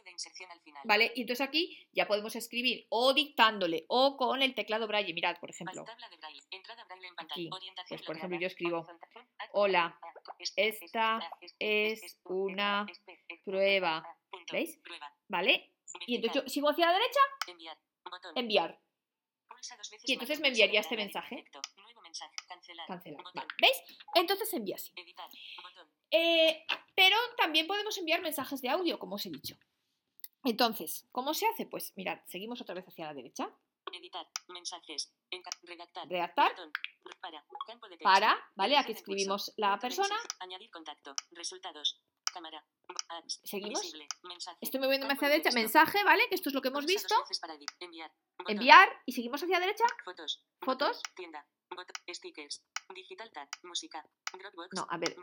De 0.04 0.10
inserción 0.10 0.50
al 0.50 0.60
final. 0.60 0.82
Vale, 0.84 1.12
y 1.14 1.22
entonces 1.22 1.46
aquí 1.46 1.88
ya 1.92 2.06
podemos 2.06 2.34
escribir 2.36 2.86
o 2.88 3.12
dictándole 3.14 3.84
o 3.88 4.16
con 4.16 4.42
el 4.42 4.54
teclado 4.54 4.86
braille. 4.86 5.12
Mirad, 5.14 5.38
por 5.38 5.50
ejemplo. 5.50 5.84
De 5.84 6.16
braille. 6.16 6.40
Entrada 6.50 6.84
braille 6.84 7.06
en 7.08 7.14
pantalla. 7.14 7.34
Aquí, 7.34 7.50
Orientación 7.52 7.98
pues 7.98 8.06
por 8.06 8.16
ejemplo 8.16 8.38
yo 8.38 8.46
escribo 8.46 8.78
Horizontal. 8.78 9.28
Hola, 9.52 10.00
Este, 10.38 10.68
esta 10.68 11.20
es 11.58 12.18
una 12.24 12.86
prueba. 13.44 14.04
¿Veis? 14.52 14.80
¿Vale? 15.28 15.74
Y 16.06 16.16
entonces 16.16 16.42
yo 16.42 16.48
sigo 16.48 16.70
hacia 16.70 16.86
la 16.86 16.92
derecha, 16.92 17.20
Enviar. 17.46 17.78
Enviar, 18.34 18.80
Y 20.04 20.12
entonces 20.12 20.40
me 20.40 20.48
enviaría 20.48 20.80
este 20.80 20.96
mensaje. 20.96 21.44
Cancelar. 22.48 22.86
cancelar. 22.86 23.22
Botón. 23.22 23.32
Vale, 23.34 23.48
¿Veis? 23.60 23.82
Entonces 24.14 24.52
envía 24.54 24.76
así. 24.76 24.92
Eh, 26.10 26.64
pero 26.94 27.16
también 27.36 27.66
podemos 27.66 27.96
enviar 27.98 28.20
mensajes 28.20 28.60
de 28.60 28.68
audio, 28.68 28.98
como 28.98 29.16
os 29.16 29.26
he 29.26 29.30
dicho. 29.30 29.56
Entonces, 30.44 31.06
¿cómo 31.12 31.34
se 31.34 31.46
hace? 31.46 31.66
Pues 31.66 31.92
mirad, 31.96 32.18
seguimos 32.26 32.60
otra 32.60 32.74
vez 32.74 32.86
hacia 32.86 33.06
la 33.06 33.14
derecha. 33.14 33.50
Editar. 33.92 34.26
Mensajes. 34.48 35.12
Redactar. 35.62 36.08
Redactar. 36.08 36.50
Botón. 36.52 36.72
Para. 37.20 37.44
Campo 37.66 37.86
de 37.88 37.96
texto. 37.96 38.04
Para, 38.04 38.38
¿vale? 38.54 38.76
Aquí 38.76 38.92
escribimos 38.92 39.52
la 39.56 39.78
persona. 39.78 40.14
Añadir 40.38 40.70
contacto. 40.70 41.14
Resultados. 41.32 42.00
Cámara. 42.32 42.64
Apps. 43.08 43.40
Seguimos. 43.42 43.80
Visible. 43.82 44.06
Mensaje. 44.22 44.58
Estoy 44.60 44.80
moviéndome 44.80 45.12
Campo 45.14 45.24
hacia 45.26 45.28
la 45.28 45.34
derecha. 45.42 45.50
Mensaje, 45.54 46.04
¿vale? 46.04 46.28
Que 46.28 46.36
esto 46.36 46.50
es 46.50 46.54
lo 46.54 46.62
que 46.62 46.68
hemos 46.68 46.86
visto. 46.86 47.14
para 47.40 47.58
Enviar. 47.80 48.12
Botón. 48.38 48.52
Enviar 48.52 48.88
y 49.06 49.12
seguimos 49.12 49.42
hacia 49.42 49.58
la 49.58 49.66
derecha. 49.66 49.84
Fotos. 50.04 50.44
Fotos. 50.60 51.02
Tienda. 51.16 51.44
Stickers. 52.12 52.62
Digital 52.94 53.30
tag. 53.32 53.48
Música. 53.62 54.04
Dropbox. 54.32 54.74
No, 54.74 54.86
a 54.90 54.98
ver, 54.98 55.16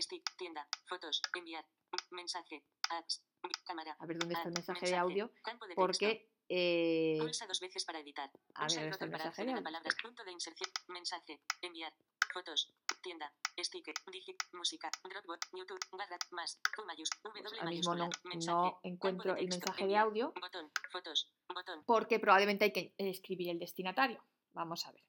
Stick. 0.00 0.22
Tienda. 0.36 0.66
Fotos. 0.86 1.20
Enviar. 1.36 1.64
Mensaje. 2.10 2.64
Apps. 2.90 3.22
Cámara. 3.64 3.96
a 3.98 4.06
ver 4.06 4.18
dónde 4.18 4.34
está 4.34 4.48
el 4.48 4.54
Add, 4.54 4.58
mensaje 4.58 4.86
de 4.86 4.96
audio. 4.96 5.30
De. 5.68 5.74
Porque. 5.74 6.30
eh, 6.48 7.16
Pulsa 7.20 7.46
dos 7.46 7.60
veces 7.60 7.84
para 7.84 8.00
editar. 8.00 8.30
a 8.54 8.60
Pulsa 8.62 8.80
ver, 8.80 8.84
el 8.86 8.90
¿dónde 8.90 8.92
está 8.92 9.04
el 9.04 9.10
botón 9.10 9.10
para 9.10 9.24
mensaje 9.24 9.24
de 9.24 9.28
acceder 9.28 9.48
a 9.48 9.52
audio? 9.52 9.64
palabras. 9.64 9.94
Punto 10.02 10.24
de 10.24 10.32
inserción. 10.32 10.70
Mensaje. 10.88 11.40
Enviar. 11.62 11.92
Fotos. 12.32 12.72
Tienda. 13.02 13.32
Sticker. 13.58 13.94
Digit. 14.10 14.36
Música. 14.52 14.90
Dropbox. 15.02 15.48
YouTube. 15.52 15.80
Barra. 15.92 16.18
Más. 16.30 16.58
Q 16.74 16.84
mayús. 16.86 17.10
W 17.22 17.42
Pues 17.42 17.52
mismo 17.70 17.94
no, 17.94 18.06
mayúscula. 18.06 18.10
Mensaje. 18.24 18.56
no 18.56 18.80
de 18.82 18.88
encuentro 18.88 19.32
el 19.36 19.48
texto. 19.48 19.56
mensaje 19.56 19.78
de 19.78 19.82
Enviar. 19.84 20.04
audio 20.04 20.32
Botón. 20.40 20.70
Fotos. 20.90 21.32
Botón. 21.54 21.84
porque 21.86 22.18
probablemente 22.18 22.64
hay 22.66 22.72
que 22.72 22.94
escribir 22.98 23.50
el 23.50 23.58
destinatario. 23.58 24.24
Vamos 24.52 24.86
a 24.86 24.92
ver. 24.92 25.02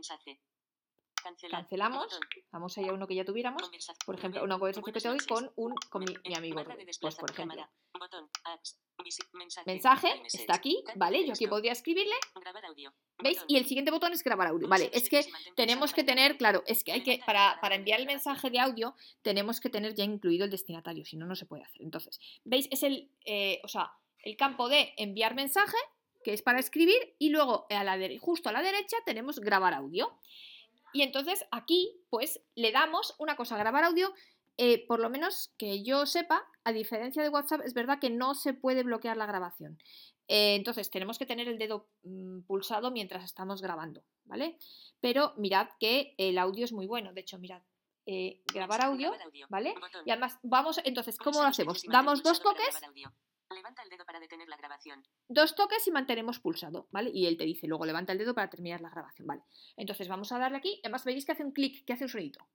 Nuevo 0.00 0.16
mensaje. 0.16 0.40
Cancelar. 1.22 1.60
Cancelamos. 1.60 2.04
Botón. 2.04 2.20
Vamos 2.50 2.78
a 2.78 2.80
ir 2.80 2.88
a 2.88 2.94
uno 2.94 3.06
que 3.06 3.14
ya 3.14 3.24
tuviéramos. 3.26 3.70
Por 4.06 4.14
ejemplo, 4.14 4.42
una 4.42 4.58
conversación 4.58 4.84
que 4.84 4.90
Buenas 4.90 5.02
te 5.02 5.08
doy 5.08 5.18
noches. 5.18 5.52
con, 5.52 5.52
un, 5.56 5.74
con 5.90 6.04
mi, 6.04 6.34
amigo. 6.34 6.64
Pues, 7.00 7.16
por 7.16 7.30
ejemplo. 7.30 7.68
Botón. 7.98 8.30
Apps. 8.44 8.78
Mensaje. 9.66 10.22
Está 10.32 10.54
aquí, 10.54 10.82
¿vale? 10.96 11.26
Yo 11.26 11.34
aquí 11.34 11.46
podría 11.46 11.72
escribirle, 11.72 12.14
Grabar 12.34 12.64
audio. 12.66 12.94
¿veis? 13.22 13.44
Y 13.48 13.56
el 13.56 13.66
siguiente 13.66 13.90
botón 13.90 14.12
es 14.12 14.22
grabar 14.22 14.48
audio. 14.48 14.68
Vale, 14.68 14.90
es 14.92 15.08
que 15.08 15.26
tenemos 15.56 15.92
que 15.92 16.04
tener, 16.04 16.36
claro, 16.36 16.62
es 16.66 16.84
que 16.84 16.92
hay 16.92 17.02
que, 17.02 17.20
para, 17.24 17.58
para 17.60 17.74
enviar 17.74 18.00
el 18.00 18.06
mensaje 18.06 18.50
de 18.50 18.58
audio, 18.58 18.94
tenemos 19.22 19.60
que 19.60 19.70
tener 19.70 19.94
ya 19.94 20.04
incluido 20.04 20.44
el 20.44 20.50
destinatario, 20.50 21.04
si 21.04 21.16
no, 21.16 21.26
no 21.26 21.34
se 21.34 21.46
puede 21.46 21.64
hacer. 21.64 21.82
Entonces, 21.82 22.18
¿veis? 22.44 22.68
Es 22.70 22.82
el, 22.82 23.10
eh, 23.24 23.60
o 23.64 23.68
sea, 23.68 23.92
el 24.18 24.36
campo 24.36 24.68
de 24.68 24.92
enviar 24.96 25.34
mensaje, 25.34 25.78
que 26.22 26.32
es 26.32 26.42
para 26.42 26.58
escribir, 26.58 27.14
y 27.18 27.30
luego 27.30 27.66
a 27.70 27.84
la 27.84 27.98
justo 28.20 28.48
a 28.48 28.52
la 28.52 28.62
derecha 28.62 28.96
tenemos 29.04 29.38
grabar 29.40 29.74
audio. 29.74 30.18
Y 30.92 31.02
entonces 31.02 31.44
aquí, 31.50 32.02
pues, 32.10 32.40
le 32.54 32.72
damos 32.72 33.14
una 33.18 33.36
cosa, 33.36 33.56
grabar 33.56 33.84
audio. 33.84 34.12
eh, 34.62 34.86
por 34.86 35.00
lo 35.00 35.08
menos 35.08 35.54
que 35.56 35.82
yo 35.82 36.04
sepa, 36.04 36.44
a 36.64 36.72
diferencia 36.72 37.22
de 37.22 37.30
WhatsApp, 37.30 37.62
es 37.64 37.72
verdad 37.72 37.98
que 37.98 38.10
no 38.10 38.34
se 38.34 38.52
puede 38.52 38.82
bloquear 38.82 39.16
la 39.16 39.24
grabación. 39.24 39.78
Eh, 40.28 40.54
entonces, 40.54 40.90
tenemos 40.90 41.18
que 41.18 41.24
tener 41.24 41.48
el 41.48 41.56
dedo 41.58 41.88
mm, 42.02 42.42
pulsado 42.42 42.90
mientras 42.90 43.24
estamos 43.24 43.62
grabando, 43.62 44.02
¿vale? 44.24 44.58
Pero 45.00 45.32
mirad 45.38 45.68
que 45.78 46.14
el 46.18 46.36
audio 46.36 46.64
es 46.66 46.72
muy 46.72 46.86
bueno. 46.86 47.12
De 47.14 47.22
hecho, 47.22 47.38
mirad, 47.38 47.62
eh, 48.06 48.42
grabar 48.52 48.82
audio, 48.82 49.12
¿vale? 49.48 49.74
Y 50.04 50.10
además, 50.10 50.38
vamos, 50.42 50.80
entonces, 50.84 51.16
¿cómo 51.16 51.40
lo 51.40 51.46
hacemos? 51.48 51.82
Damos 51.84 52.22
dos 52.22 52.42
toques. 52.42 52.80
Levanta 53.54 53.82
el 53.82 53.90
dedo 53.90 54.04
para 54.04 54.20
detener 54.20 54.48
la 54.48 54.56
grabación. 54.56 55.04
dos 55.28 55.56
toques 55.56 55.86
y 55.86 55.90
mantenemos 55.90 56.38
pulsado, 56.38 56.86
¿vale? 56.92 57.10
Y 57.12 57.26
él 57.26 57.36
te 57.36 57.44
dice, 57.44 57.66
luego 57.66 57.84
levanta 57.84 58.12
el 58.12 58.18
dedo 58.18 58.34
para 58.34 58.48
terminar 58.48 58.80
la 58.80 58.90
grabación, 58.90 59.26
¿vale? 59.26 59.42
Entonces, 59.76 60.08
vamos 60.08 60.30
a 60.30 60.38
darle 60.38 60.58
aquí. 60.58 60.80
Además, 60.84 61.04
veis 61.04 61.26
que 61.26 61.32
hace 61.32 61.44
un 61.44 61.52
clic, 61.52 61.84
que 61.84 61.92
hace 61.92 62.04
un 62.04 62.10
sonidito. 62.10 62.46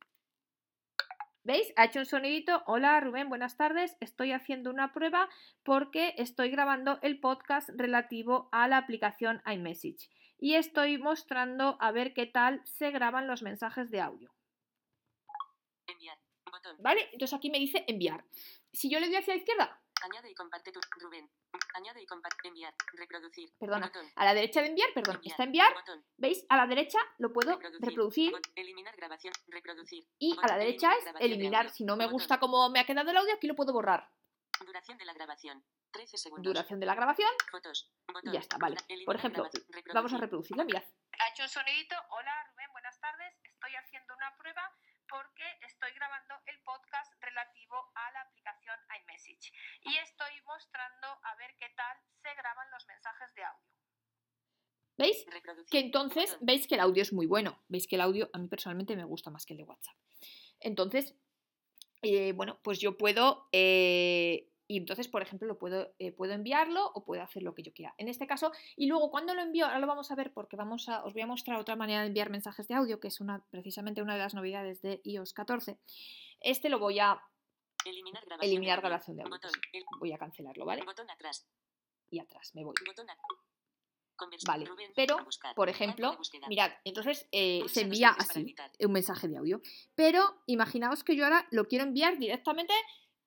¿Veis? 1.44 1.72
Ha 1.76 1.86
hecho 1.86 2.00
un 2.00 2.06
sonidito. 2.08 2.64
Hola 2.66 3.00
Rubén, 3.02 3.30
buenas 3.30 3.56
tardes. 3.56 3.96
Estoy 4.00 4.32
haciendo 4.32 4.72
una 4.72 4.94
prueba 4.94 5.30
porque 5.64 6.16
estoy 6.18 6.50
grabando 6.50 6.98
el 7.04 7.20
podcast 7.20 7.70
relativo 7.76 8.50
a 8.52 8.68
la 8.68 8.78
aplicación 8.78 9.44
iMessage. 9.46 10.10
Y 10.40 10.56
estoy 10.56 10.98
mostrando 10.98 11.78
a 11.80 11.92
ver 11.92 12.16
qué 12.16 12.26
tal 12.26 12.62
se 12.66 12.90
graban 12.90 13.28
los 13.28 13.44
mensajes 13.44 13.92
de 13.92 14.02
audio. 14.02 14.34
Enviar. 15.86 16.18
Botón. 16.52 16.78
¿Vale? 16.80 17.10
Entonces 17.12 17.38
aquí 17.38 17.52
me 17.52 17.60
dice 17.60 17.86
enviar. 17.88 18.26
Si 18.74 18.90
yo 18.90 19.00
le 19.00 19.06
doy 19.06 19.18
hacia 19.18 19.36
la 19.36 19.40
izquierda, 19.40 19.85
Añade 20.06 20.30
y 20.30 20.36
comparte 20.36 20.72
tu 20.72 20.80
Rubén. 21.00 21.30
Añade 21.74 22.02
y 22.02 22.06
comparte. 22.06 22.48
Enviar. 22.48 22.74
Reproducir. 22.94 23.50
Perdona, 23.60 23.88
Botón. 23.88 24.06
a 24.16 24.26
la 24.26 24.34
derecha 24.36 24.62
de 24.62 24.68
enviar, 24.68 24.90
perdón, 24.94 25.16
Enviar. 25.16 25.32
está 25.32 25.44
enviar. 25.44 25.74
Botón. 25.74 26.06
¿Veis? 26.18 26.46
A 26.50 26.58
la 26.58 26.68
derecha 26.68 27.00
lo 27.18 27.34
puedo 27.34 27.60
reproducir 27.80 28.32
Bot- 28.32 28.52
Eliminar 28.56 28.96
grabación. 28.96 29.34
Reproducir. 29.48 30.08
y 30.20 30.36
a 30.42 30.48
la 30.48 30.58
derecha 30.58 30.92
Eliminar 30.94 31.16
es 31.16 31.22
eliminar. 31.26 31.70
Si 31.72 31.84
no 31.86 31.96
me 31.98 32.06
Botón. 32.06 32.14
gusta 32.14 32.40
cómo 32.40 32.70
me 32.70 32.80
ha 32.80 32.86
quedado 32.86 33.10
el 33.10 33.18
audio, 33.18 33.34
aquí 33.34 33.48
lo 33.48 33.56
puedo 33.56 33.74
borrar. 33.74 34.08
Duración 34.66 34.98
de 34.98 35.06
la 35.06 35.14
grabación. 35.14 35.66
13 35.92 36.18
segundos. 36.18 36.44
Duración 36.46 36.80
de 36.80 36.86
la 36.86 36.94
grabación 36.96 37.30
Fotos. 37.52 37.90
y 38.24 38.32
ya 38.32 38.40
está, 38.40 38.58
vale. 38.58 38.76
Eliminar 38.88 39.06
Por 39.06 39.16
ejemplo, 39.16 39.44
vamos 39.44 39.54
a 40.14 40.18
Reproducir. 40.18 40.20
reproducirla, 40.22 40.64
mirad. 40.66 40.84
Ha 41.20 41.30
hecho 41.32 41.44
un 41.44 41.50
sonidito. 41.50 41.96
Hola 42.10 42.54
porque 45.10 45.44
estoy 45.62 45.92
grabando 45.94 46.36
el 46.46 46.60
podcast 46.64 47.14
relativo 47.22 47.76
a 47.96 48.12
la 48.12 48.22
aplicación 48.22 48.76
iMessage 49.02 49.52
y 49.82 49.98
estoy 49.98 50.42
mostrando 50.46 51.08
a 51.24 51.36
ver 51.36 51.56
qué 51.58 51.70
tal 51.76 51.98
se 52.22 52.34
graban 52.34 52.70
los 52.72 52.86
mensajes 52.88 53.34
de 53.36 53.44
audio. 53.44 53.76
¿Veis? 54.98 55.26
Que 55.70 55.80
entonces 55.80 56.38
veis 56.42 56.68
que 56.68 56.76
el 56.76 56.82
audio 56.82 57.02
es 57.02 57.12
muy 57.12 57.26
bueno. 57.26 57.62
Veis 57.68 57.88
que 57.88 57.96
el 57.96 58.02
audio 58.02 58.30
a 58.34 58.38
mí 58.38 58.48
personalmente 58.48 58.96
me 58.96 59.04
gusta 59.04 59.30
más 59.30 59.46
que 59.46 59.54
el 59.54 59.58
de 59.58 59.64
WhatsApp. 59.64 59.96
Entonces, 60.60 61.16
eh, 62.02 62.32
bueno, 62.34 62.60
pues 62.64 62.80
yo 62.80 62.98
puedo... 62.98 63.50
eh, 63.52 64.50
y 64.68 64.78
entonces, 64.78 65.08
por 65.08 65.22
ejemplo, 65.22 65.48
lo 65.48 65.58
puedo, 65.60 65.94
eh, 66.00 66.12
puedo 66.12 66.34
enviarlo 66.34 66.92
o 66.94 67.06
puedo 67.06 67.22
hacer 67.22 67.44
lo 67.44 67.54
que 67.54 67.64
yo 67.64 67.74
quiera. 67.74 67.94
En 67.98 68.08
este 68.08 68.26
caso, 68.28 68.52
y 68.76 68.88
luego 68.88 69.12
cuando 69.12 69.34
lo 69.34 69.42
envío, 69.42 69.66
ahora 69.66 69.80
lo 69.80 69.88
vamos 69.88 70.10
a 70.12 70.16
ver 70.16 70.34
porque 70.34 70.56
vamos 70.56 70.90
a, 70.90 71.04
os 71.06 71.14
voy 71.14 71.22
a 71.22 71.28
mostrar 71.28 71.60
otra 71.60 71.76
manera 71.76 72.02
de 72.02 72.08
enviar 72.08 72.30
mensajes 72.30 72.68
de 72.68 72.74
audio, 72.76 73.00
que 73.00 73.10
es 73.10 73.22
una, 73.22 73.46
precisamente 73.52 74.02
una 74.02 74.14
de 74.14 74.20
las 74.20 74.34
novedades 74.34 74.82
de 74.82 75.02
iOS 75.04 75.34
14. 75.34 75.78
Este 76.40 76.70
lo 76.70 76.80
voy 76.80 77.00
a 77.00 77.22
Eliminar 77.86 78.26
grabación. 78.26 78.50
eliminar 78.52 78.78
de 78.82 78.82
audio. 78.82 78.90
grabación 78.90 79.18
de 79.18 79.24
audio. 79.24 79.36
Botón. 79.36 79.52
sí, 79.52 79.78
El- 79.78 79.86
voy 80.00 80.12
a 80.14 80.18
cancelarlo, 80.18 80.66
¿vale? 80.66 80.84
Botón 80.84 81.10
atrás. 81.12 81.48
Y 82.10 82.20
atrás 82.20 82.52
me 82.56 82.64
voy. 82.64 82.74
Botón 82.86 83.10
a- 83.10 83.18
Vale, 84.48 84.64
Rubén, 84.66 84.92
pero, 84.96 85.22
buscar. 85.26 85.54
por 85.56 85.68
ejemplo, 85.68 86.18
mirad, 86.48 86.72
entonces 86.86 87.28
eh, 87.34 87.64
se 87.68 87.82
envía 87.82 88.12
así, 88.12 88.56
un 88.80 88.92
mensaje 88.94 89.28
de 89.28 89.36
audio. 89.36 89.62
Pero 89.94 90.42
imaginaos 90.46 91.04
que 91.04 91.18
yo 91.18 91.26
ahora 91.26 91.46
lo 91.52 91.66
quiero 91.68 91.84
enviar 91.84 92.18
directamente, 92.18 92.74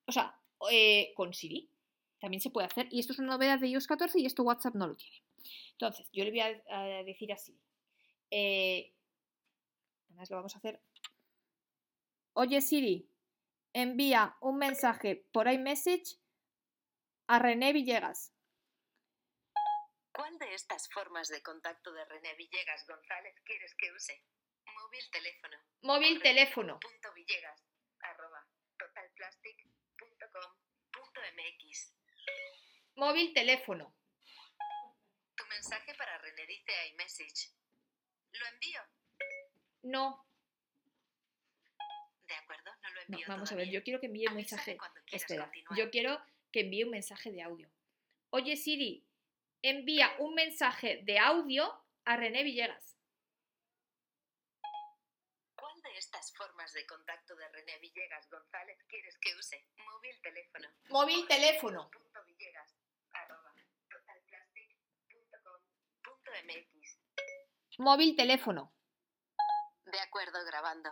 o 0.07 0.11
sea, 0.11 0.38
eh, 0.71 1.13
con 1.15 1.33
Siri. 1.33 1.69
También 2.19 2.41
se 2.41 2.49
puede 2.49 2.67
hacer. 2.67 2.87
Y 2.91 2.99
esto 2.99 3.13
es 3.13 3.19
una 3.19 3.33
novedad 3.33 3.59
de 3.59 3.67
iOS 3.67 3.87
14 3.87 4.19
y 4.19 4.25
esto 4.25 4.43
WhatsApp 4.43 4.75
no 4.75 4.87
lo 4.87 4.95
tiene. 4.95 5.23
Entonces, 5.71 6.09
yo 6.11 6.23
le 6.25 6.31
voy 6.31 6.41
a, 6.41 6.61
a 6.69 7.03
decir 7.03 7.31
así. 7.31 7.57
Eh, 8.31 8.93
además 10.09 10.29
lo 10.29 10.35
vamos 10.37 10.55
a 10.55 10.59
hacer. 10.59 10.81
Oye 12.33 12.61
Siri, 12.61 13.09
envía 13.73 14.37
un 14.41 14.57
mensaje 14.57 15.27
por 15.31 15.51
iMessage 15.51 16.19
a 17.27 17.39
René 17.39 17.73
Villegas. 17.73 18.33
¿Cuál 20.11 20.37
de 20.37 20.53
estas 20.53 20.89
formas 20.89 21.29
de 21.29 21.41
contacto 21.41 21.91
de 21.91 22.05
René 22.05 22.35
Villegas 22.35 22.85
González 22.87 23.35
quieres 23.45 23.73
que 23.75 23.91
use? 23.93 24.23
Móvil 24.65 25.11
teléfono. 25.11 25.57
Móvil 25.81 26.21
teléfono. 26.21 26.79
Punto 26.79 27.13
Villegas. 27.13 27.63
Arroba. 27.99 28.45
Totalplastic.com. 28.77 29.78
Móvil 32.95 33.33
teléfono. 33.33 33.95
Tu 35.35 35.45
mensaje 35.47 35.93
para 35.95 36.17
René 36.17 36.45
dice 36.47 36.71
iMessage. 36.91 37.49
¿Lo 38.33 38.45
envío? 38.47 38.81
No, 39.83 40.25
De 42.27 42.33
acuerdo, 42.35 42.71
no 42.83 42.89
lo 42.89 42.95
no, 42.95 43.01
envío. 43.03 43.25
vamos 43.27 43.51
a 43.51 43.55
ver, 43.55 43.69
yo 43.69 43.81
quiero 43.81 43.99
que 44.01 44.07
envíe 44.07 44.27
un 44.27 44.35
mensaje. 44.35 44.77
Espera, 45.11 45.45
continuar. 45.45 45.79
yo 45.79 45.89
quiero 45.89 46.21
que 46.51 46.59
envíe 46.61 46.83
un 46.83 46.89
mensaje 46.91 47.31
de 47.31 47.41
audio. 47.41 47.71
Oye 48.31 48.57
Siri, 48.57 49.07
envía 49.61 50.13
un 50.19 50.35
mensaje 50.35 50.99
de 51.03 51.17
audio 51.19 51.73
a 52.03 52.17
René 52.17 52.43
Villegas. 52.43 52.97
¿Cuál 55.55 55.81
de 55.81 55.88
estas 55.99 56.31
formas 56.33 56.71
de 56.71 56.85
contacto 56.87 57.35
de 57.35 57.45
René 57.49 57.77
Villegas 57.79 58.29
González 58.29 58.77
quieres 58.87 59.17
que 59.19 59.35
use? 59.35 59.65
Móvil 59.85 60.21
teléfono. 60.21 60.69
Móvil 60.89 61.27
teléfono. 61.27 61.91
Villegas. 62.25 62.73
Arroba. 63.11 63.53
MX. 66.45 66.99
Móvil 67.79 68.15
teléfono. 68.15 68.71
De 69.85 69.99
acuerdo, 69.99 70.39
grabando. 70.45 70.89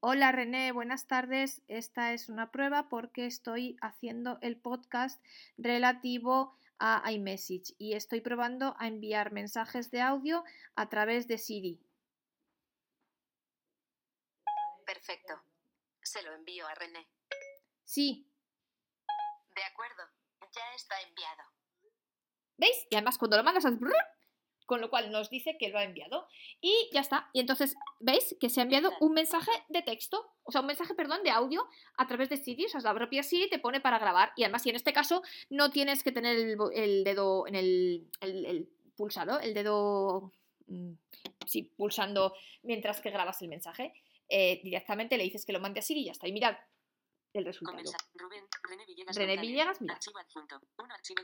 Hola 0.00 0.32
René, 0.32 0.72
buenas 0.72 1.06
tardes. 1.06 1.62
Esta 1.68 2.12
es 2.12 2.28
una 2.28 2.50
prueba 2.50 2.90
porque 2.90 3.24
estoy 3.24 3.78
haciendo 3.80 4.38
el 4.42 4.58
podcast 4.58 5.24
relativo 5.56 6.58
a 6.78 7.10
iMessage 7.10 7.74
y 7.78 7.94
estoy 7.94 8.20
probando 8.20 8.76
a 8.78 8.86
enviar 8.86 9.32
mensajes 9.32 9.90
de 9.90 10.02
audio 10.02 10.44
a 10.74 10.90
través 10.90 11.26
de 11.26 11.38
Siri. 11.38 11.80
Perfecto. 15.04 15.34
Se 16.02 16.22
lo 16.22 16.32
envío 16.32 16.66
a 16.66 16.74
René. 16.74 17.06
Sí, 17.84 18.26
De 19.54 19.62
acuerdo. 19.62 20.02
Ya 20.54 20.62
está 20.74 20.94
enviado. 21.02 21.42
¿Veis? 22.56 22.86
Y 22.88 22.96
además 22.96 23.18
cuando 23.18 23.36
lo 23.36 23.44
mandas 23.44 23.64
con 24.66 24.80
lo 24.80 24.88
cual 24.88 25.10
nos 25.10 25.28
dice 25.28 25.58
que 25.58 25.68
lo 25.68 25.78
ha 25.78 25.84
enviado. 25.84 26.26
Y 26.62 26.88
ya 26.92 27.00
está. 27.00 27.28
Y 27.34 27.40
entonces, 27.40 27.74
¿veis? 28.00 28.34
Que 28.40 28.48
se 28.48 28.60
ha 28.60 28.62
enviado 28.62 28.92
un 29.00 29.12
mensaje 29.12 29.50
de 29.68 29.82
texto, 29.82 30.32
o 30.42 30.52
sea, 30.52 30.62
un 30.62 30.68
mensaje, 30.68 30.94
perdón, 30.94 31.22
de 31.22 31.30
audio 31.30 31.68
a 31.98 32.06
través 32.06 32.30
de 32.30 32.38
Siri. 32.38 32.64
O 32.64 32.68
sea, 32.70 32.80
la 32.80 32.94
propia 32.94 33.22
Siri 33.22 33.50
te 33.50 33.58
pone 33.58 33.82
para 33.82 33.98
grabar. 33.98 34.32
Y 34.36 34.44
además, 34.44 34.64
y 34.64 34.70
en 34.70 34.76
este 34.76 34.94
caso, 34.94 35.22
no 35.50 35.70
tienes 35.70 36.02
que 36.02 36.12
tener 36.12 36.38
el 36.72 37.04
dedo 37.04 37.46
en 37.46 37.56
el, 37.56 38.10
el, 38.20 38.46
el 38.46 38.68
pulsado, 38.96 39.38
el 39.40 39.52
dedo, 39.52 40.32
mm, 40.66 40.92
sí, 41.46 41.62
pulsando 41.76 42.34
mientras 42.62 43.00
que 43.00 43.10
grabas 43.10 43.40
el 43.42 43.48
mensaje. 43.48 43.92
Eh, 44.28 44.60
directamente 44.64 45.16
le 45.18 45.24
dices 45.24 45.44
que 45.44 45.52
lo 45.52 45.60
mande 45.60 45.80
a 45.80 45.82
Siri 45.82 46.00
y 46.00 46.04
ya 46.06 46.12
está. 46.12 46.26
Y 46.28 46.32
mirad 46.32 46.56
el 47.34 47.44
resultado. 47.44 47.78
Rubén, 48.14 48.44
René 48.62 48.86
Villegas. 48.86 49.16
René. 49.16 49.36
Villegas, 49.38 49.80
mira. 49.80 49.94
Archivo 49.94 50.18
adjunto. 50.18 50.60
Uno 50.78 50.94
archivo. 50.94 51.20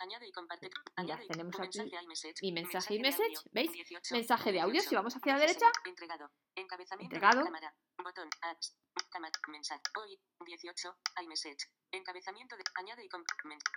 Añade 0.00 0.26
y 0.26 0.32
comparte. 0.32 0.66
Mira, 0.68 0.82
Añade 0.96 1.24
y- 1.24 1.28
tenemos 1.28 1.60
aquí 1.60 1.78
mensaje 1.80 2.34
mi 2.42 2.52
mensaje 2.52 2.94
iMessage, 2.94 3.36
audio. 3.36 3.50
¿veis? 3.52 3.72
18, 3.72 4.14
Mensaje 4.14 4.52
de 4.52 4.60
audio. 4.60 4.80
Si 4.80 4.86
18, 4.88 4.96
vamos 4.96 5.16
hacia 5.16 5.32
la 5.34 5.38
12 5.40 5.46
derecha. 5.48 5.66
Entregado. 5.86 6.30
Encabezamiento. 6.56 7.10
de 7.10 7.16
Entregado. 7.16 7.44
cámara. 7.44 7.74
Botón. 8.02 8.28
Apps. 8.40 8.74
Cámara. 9.10 9.32
Mensaje. 9.48 9.82
Hoy. 9.98 10.20
18. 10.44 10.96
iMessage. 11.22 11.68
Encabezamiento 11.92 12.56
de. 12.56 12.64
Añade 12.74 13.04
y 13.04 13.08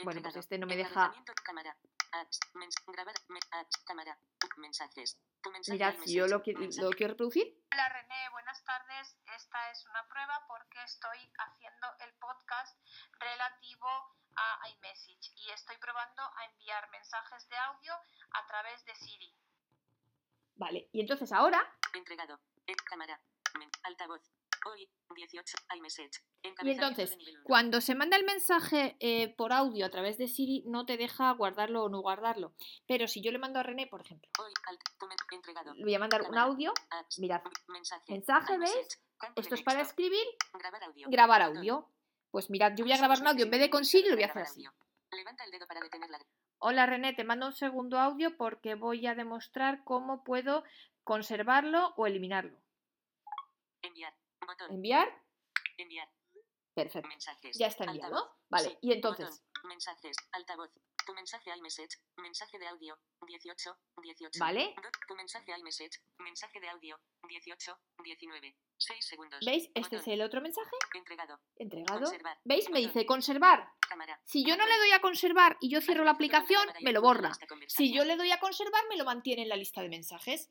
Bueno, 0.04 0.22
pues 0.22 0.36
este 0.36 0.58
no 0.58 0.68
me 0.68 0.76
deja. 0.78 1.14
Cámara. 1.44 1.76
Apps. 2.12 2.40
Mens, 2.54 2.76
grabar. 2.88 3.16
me- 3.30 3.40
apps, 3.52 3.78
cámara. 3.86 4.18
Mensajes. 4.58 5.18
Tu 5.42 5.50
mensaje 5.52 5.74
Mirad, 5.78 5.96
a 6.00 6.04
si 6.06 6.14
yo 6.14 6.28
lo, 6.28 6.42
qui- 6.44 6.56
Mensaje. 6.58 6.86
lo 6.86 6.92
quiero 6.92 7.14
reproducir, 7.14 7.48
Hola 7.74 7.90
René, 7.90 8.30
buenas 8.32 8.64
tardes. 8.64 9.18
Esta 9.36 9.72
es 9.72 9.84
una 9.88 10.08
prueba 10.08 10.46
porque 10.48 10.82
estoy 10.84 11.32
haciendo 11.38 11.88
el 12.00 12.14
podcast 12.20 12.78
relativo 13.20 13.88
a 14.36 14.70
iMessage 14.70 15.32
y 15.36 15.50
estoy 15.50 15.76
probando 15.78 16.22
a 16.22 16.46
enviar 16.46 16.90
mensajes 16.92 17.48
de 17.50 17.58
audio 17.58 17.94
a 18.32 18.48
través 18.48 18.86
de 18.86 18.96
Siri. 18.96 19.36
vale. 20.56 20.88
Y 20.94 21.02
entonces 21.02 21.32
ahora 21.32 21.62
Entregado. 21.94 22.40
Eh, 22.68 22.76
cámara. 22.86 23.20
Altavoz. 23.84 24.22
Hoy, 24.66 24.90
18, 25.16 25.58
iMessage. 25.76 26.24
Y 26.42 26.70
entonces, 26.72 27.18
cuando 27.44 27.82
se 27.82 27.96
manda 27.96 28.18
el 28.18 28.24
mensaje 28.24 28.96
eh, 29.00 29.34
por 29.36 29.52
audio 29.52 29.86
a 29.86 29.90
través 29.90 30.18
de 30.18 30.28
Siri, 30.28 30.64
no 30.66 30.86
te 30.86 30.98
deja 30.98 31.32
guardarlo 31.32 31.84
o 31.84 31.90
no 31.90 32.02
guardarlo. 32.02 32.54
Pero 32.88 33.08
si 33.08 33.22
yo 33.22 33.32
le 33.32 33.40
mando 33.40 33.60
a 33.60 33.64
René, 33.64 33.88
por 33.88 34.02
ejemplo, 34.02 34.30
le 35.76 35.84
voy 35.84 35.96
a 35.96 36.00
mandar 36.00 36.24
un 36.24 36.38
audio, 36.38 36.74
mirad, 37.18 37.42
Mensaje. 38.08 38.58
¿veis? 38.58 39.00
Esto 39.36 39.56
es 39.56 39.62
para 39.62 39.82
escribir, 39.82 40.26
Grabar 41.08 41.42
audio. 41.42 41.90
Pues 42.32 42.50
mirad, 42.50 42.74
yo 42.76 42.84
voy 42.86 42.94
a 42.94 42.98
grabar 42.98 43.20
un 43.20 43.28
audio 43.28 43.46
en 43.46 43.52
vez 43.52 43.60
de 43.60 43.70
con 43.70 43.86
Siri, 43.86 44.10
lo 44.10 44.16
voy 44.16 44.24
a 44.24 44.28
hacer 44.28 44.42
así. 44.44 44.66
audio. 44.66 44.74
Levanta 45.12 45.44
el 45.44 45.52
dedo 45.52 45.68
para 45.68 45.80
detener 45.80 46.10
la 46.10 46.20
Hola 46.58 46.86
René, 46.86 47.14
te 47.14 47.26
mando 47.26 47.48
un 47.48 47.54
segundo 47.54 48.00
audio 48.00 48.38
porque 48.38 48.76
voy 48.76 49.06
a 49.06 49.16
demostrar 49.16 49.84
cómo 49.84 50.24
puedo 50.24 50.64
conservarlo 51.04 51.94
o 51.98 52.08
eliminarlo. 52.08 52.58
enviar. 53.82 54.14
Botón. 54.46 54.72
¿Enviar? 54.72 55.10
Enviar. 55.78 56.10
Perfecto. 56.74 57.08
Mensajes. 57.08 57.58
Ya 57.58 57.68
está 57.68 57.84
enviado. 57.86 58.16
Altavoz. 58.16 58.38
Vale, 58.50 58.70
Sí. 58.70 58.78
y 58.82 58.92
entonces, 58.94 59.30
Botón. 59.30 59.70
Mensajes. 59.70 60.18
Altavoz. 60.32 60.72
Tu 61.06 61.14
mensaje 61.14 61.52
iMessage. 61.58 61.98
Mensaje 62.18 62.58
de 62.60 62.68
audio. 62.68 62.98
18. 63.28 63.78
18. 64.02 64.40
¿vale? 64.40 64.74
Tu 65.08 65.16
mensaje 65.16 65.52
iMessage. 65.58 66.00
Mensaje 66.20 66.60
de 66.62 66.70
audio. 66.70 66.98
18. 67.28 67.78
19. 68.04 68.56
6 68.78 69.06
segundos. 69.06 69.40
¿Veis? 69.46 69.70
Este 69.76 69.98
es 69.98 70.08
el 70.08 70.22
otro 70.22 70.42
mensaje 70.42 70.70
Entregado. 70.94 71.40
entregado. 71.58 72.00
Conservar. 72.02 72.40
¿Veis? 72.46 72.70
Me 72.70 72.80
dice 72.80 73.06
conservar. 73.06 73.70
Cámara. 73.88 74.20
Si 74.24 74.46
yo 74.46 74.56
no 74.58 74.66
le 74.66 74.78
doy 74.78 74.92
a 74.92 75.02
conservar 75.02 75.58
y 75.62 75.70
yo 75.70 75.82
cierro 75.82 76.04
la 76.06 76.12
aplicación, 76.12 76.66
me 76.82 76.92
lo 76.94 77.02
borra. 77.02 77.32
Si 77.68 77.94
yo 77.94 78.06
le 78.06 78.16
doy 78.16 78.32
a 78.32 78.40
conservar, 78.40 78.84
me 78.90 78.96
lo 78.98 79.04
mantiene 79.06 79.44
en 79.44 79.50
la 79.50 79.56
lista 79.58 79.82
de 79.82 79.90
mensajes. 79.90 80.50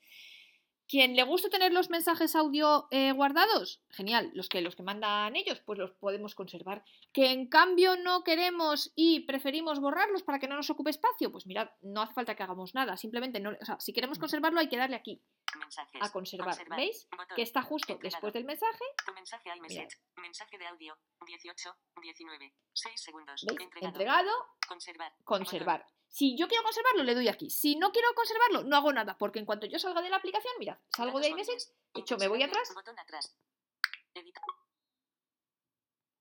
Quien 0.93 1.17
le 1.17 1.23
guste 1.23 1.49
tener 1.49 1.73
los 1.73 1.89
mensajes 1.89 2.37
audio 2.37 2.87
eh, 2.91 3.13
guardados, 3.13 3.81
genial. 3.89 4.31
Los 4.35 4.51
que, 4.51 4.61
los 4.61 4.77
que 4.77 4.83
mandan 4.83 5.35
ellos, 5.37 5.59
pues 5.61 5.79
los 5.79 5.93
podemos 5.93 6.35
conservar. 6.35 6.85
Que 7.15 7.31
en 7.31 7.49
cambio 7.49 7.97
no 7.97 8.23
queremos 8.25 8.93
y 8.95 9.21
preferimos 9.21 9.81
borrarlos 9.81 10.23
para 10.23 10.39
que 10.39 10.49
no 10.49 10.55
nos 10.55 10.69
ocupe 10.69 10.91
espacio, 10.91 11.33
pues 11.33 11.47
mirad, 11.47 11.71
no 11.81 12.03
hace 12.03 12.13
falta 12.13 12.35
que 12.35 12.43
hagamos 12.43 12.75
nada. 12.75 12.99
Simplemente, 12.99 13.41
no, 13.41 13.57
o 13.59 13.65
sea, 13.65 13.81
si 13.81 13.95
queremos 13.95 14.19
conservarlo 14.19 14.61
hay 14.61 14.69
que 14.69 14.77
darle 14.77 14.97
aquí, 14.97 15.25
Mensajes. 15.59 16.03
a 16.03 16.13
conservar. 16.13 16.49
Conservar. 16.49 16.79
¿Veis? 16.79 17.09
Botón. 17.11 17.37
Que 17.37 17.43
está 17.43 17.63
justo 17.63 17.95
Entregado. 17.95 18.15
después 18.15 18.35
del 18.35 18.45
mensaje. 18.45 18.85
Tu 19.07 19.15
mensaje 19.15 19.49
iMessage. 19.57 19.99
Mensaje 20.17 20.59
de 20.59 20.67
audio. 20.67 20.99
18. 21.27 21.75
19. 22.03 22.55
6 22.75 23.01
segundos. 23.01 23.45
¿Veis? 23.49 23.61
Entregado. 23.63 23.89
Entregado, 23.89 24.31
Conservar. 24.69 25.13
conservar. 25.25 25.87
Si 26.12 26.37
yo 26.37 26.46
quiero 26.46 26.62
conservarlo, 26.62 27.05
le 27.05 27.14
doy 27.14 27.29
aquí. 27.29 27.48
Si 27.48 27.75
no 27.77 27.90
quiero 27.90 28.09
conservarlo, 28.14 28.64
no 28.64 28.77
hago 28.77 28.92
nada, 28.92 29.16
porque 29.16 29.38
en 29.38 29.46
cuanto 29.46 29.66
yo 29.66 29.79
salga 29.79 30.03
de 30.03 30.11
la 30.11 30.16
aplicación, 30.18 30.53
mirad, 30.59 30.79
salgo 30.94 31.18
de 31.18 31.29
iMessage, 31.29 31.68
de 31.94 32.01
hecho 32.03 32.18
me 32.18 32.29
voy 32.29 32.42
atrás, 32.42 32.70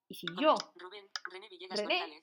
y 0.08 0.14
si 0.14 0.28
yo 0.40 0.56
Rubén, 0.76 1.10
René 1.32 1.48
Villegas 1.50 1.80
René. 1.80 2.22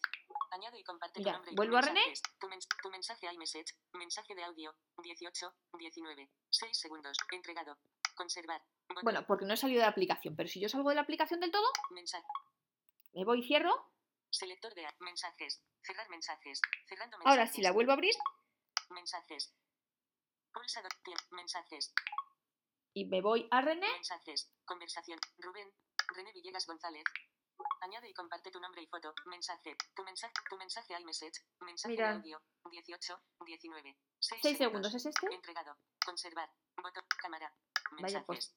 Añade 0.50 0.78
y 0.78 0.84
comparte 0.84 1.20
Mira, 1.20 1.32
nombre 1.32 1.52
y 1.52 1.56
vuelvo 1.56 1.76
a 1.76 1.80
René. 1.82 2.00
Tu, 2.38 2.46
mens- 2.48 2.66
tu 2.82 2.90
mensaje 2.90 3.32
iMessage. 3.32 3.74
Mensaje 3.92 4.34
de 4.34 4.44
audio. 4.44 4.74
18. 5.02 5.54
19. 5.78 6.30
6 6.50 6.78
segundos. 6.78 7.16
Entregado. 7.32 7.78
Conservar. 8.14 8.62
Botón. 8.88 9.04
Bueno, 9.04 9.26
porque 9.26 9.44
no 9.44 9.54
he 9.54 9.56
salido 9.56 9.80
de 9.80 9.86
la 9.86 9.90
aplicación, 9.90 10.36
pero 10.36 10.48
si 10.48 10.60
yo 10.60 10.68
salgo 10.68 10.88
de 10.90 10.96
la 10.96 11.02
aplicación 11.02 11.40
del 11.40 11.50
todo, 11.50 11.66
Mensaje. 11.90 12.26
me 13.14 13.24
voy 13.24 13.40
y 13.40 13.46
cierro. 13.46 13.90
Selector 14.30 14.74
de 14.74 14.86
mensajes. 15.00 15.62
Cerrar 15.82 16.08
mensajes. 16.10 16.60
Cerrando 16.86 17.18
mensajes. 17.18 17.38
Ahora, 17.38 17.46
si 17.46 17.62
la 17.62 17.72
vuelvo 17.72 17.92
a 17.92 17.94
abrir 17.94 18.14
Mensajes. 18.90 19.54
Pulsa 20.52 20.82
do- 20.82 20.88
tiemp- 21.04 21.26
Mensajes. 21.30 21.92
y 22.94 23.04
me 23.06 23.20
voy 23.20 23.46
a 23.50 23.60
René, 23.60 23.86
Mensajes. 23.92 24.50
Conversación. 24.64 25.18
Rubén. 25.38 25.70
René 26.14 26.32
Villegas 26.32 26.66
González. 26.66 27.04
Añade 27.80 28.08
y 28.08 28.14
comparte 28.14 28.50
tu 28.50 28.60
nombre 28.60 28.82
y 28.82 28.86
foto. 28.86 29.12
Mensaje. 29.26 29.76
Tu 29.94 30.02
mensaje. 30.04 30.32
Tu 30.48 30.56
mensaje 30.56 30.98
iMessage. 31.00 31.40
Mensaje 31.60 31.92
Mira. 31.92 32.08
de 32.12 32.16
audio. 32.16 32.42
18. 32.70 33.20
19. 33.44 33.96
6 34.20 34.40
6 34.42 34.58
segundos 34.58 34.94
es 34.94 35.06
este, 35.06 35.26
Entregado. 35.32 35.76
Conservar. 36.04 36.50
Botón. 36.76 37.04
Cámara. 37.20 37.52
Vaya, 38.02 38.24
pues, 38.26 38.54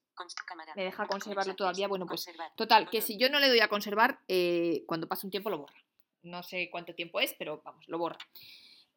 me 0.76 0.84
deja 0.84 1.04
conservarlo 1.08 1.56
todavía. 1.56 1.88
Bueno, 1.88 2.06
pues 2.06 2.26
total, 2.56 2.90
que 2.90 3.02
si 3.02 3.18
yo 3.18 3.30
no 3.30 3.40
le 3.40 3.50
doy 3.50 3.60
a 3.60 3.68
conservar, 3.70 4.20
eh, 4.28 4.84
cuando 4.88 5.08
pase 5.08 5.26
un 5.28 5.32
tiempo 5.32 5.50
lo 5.50 5.60
borra. 5.60 5.76
No 6.24 6.44
sé 6.44 6.70
cuánto 6.72 6.94
tiempo 6.94 7.20
es, 7.20 7.34
pero 7.38 7.62
vamos, 7.64 7.88
lo 7.88 7.98
borra. 7.98 8.18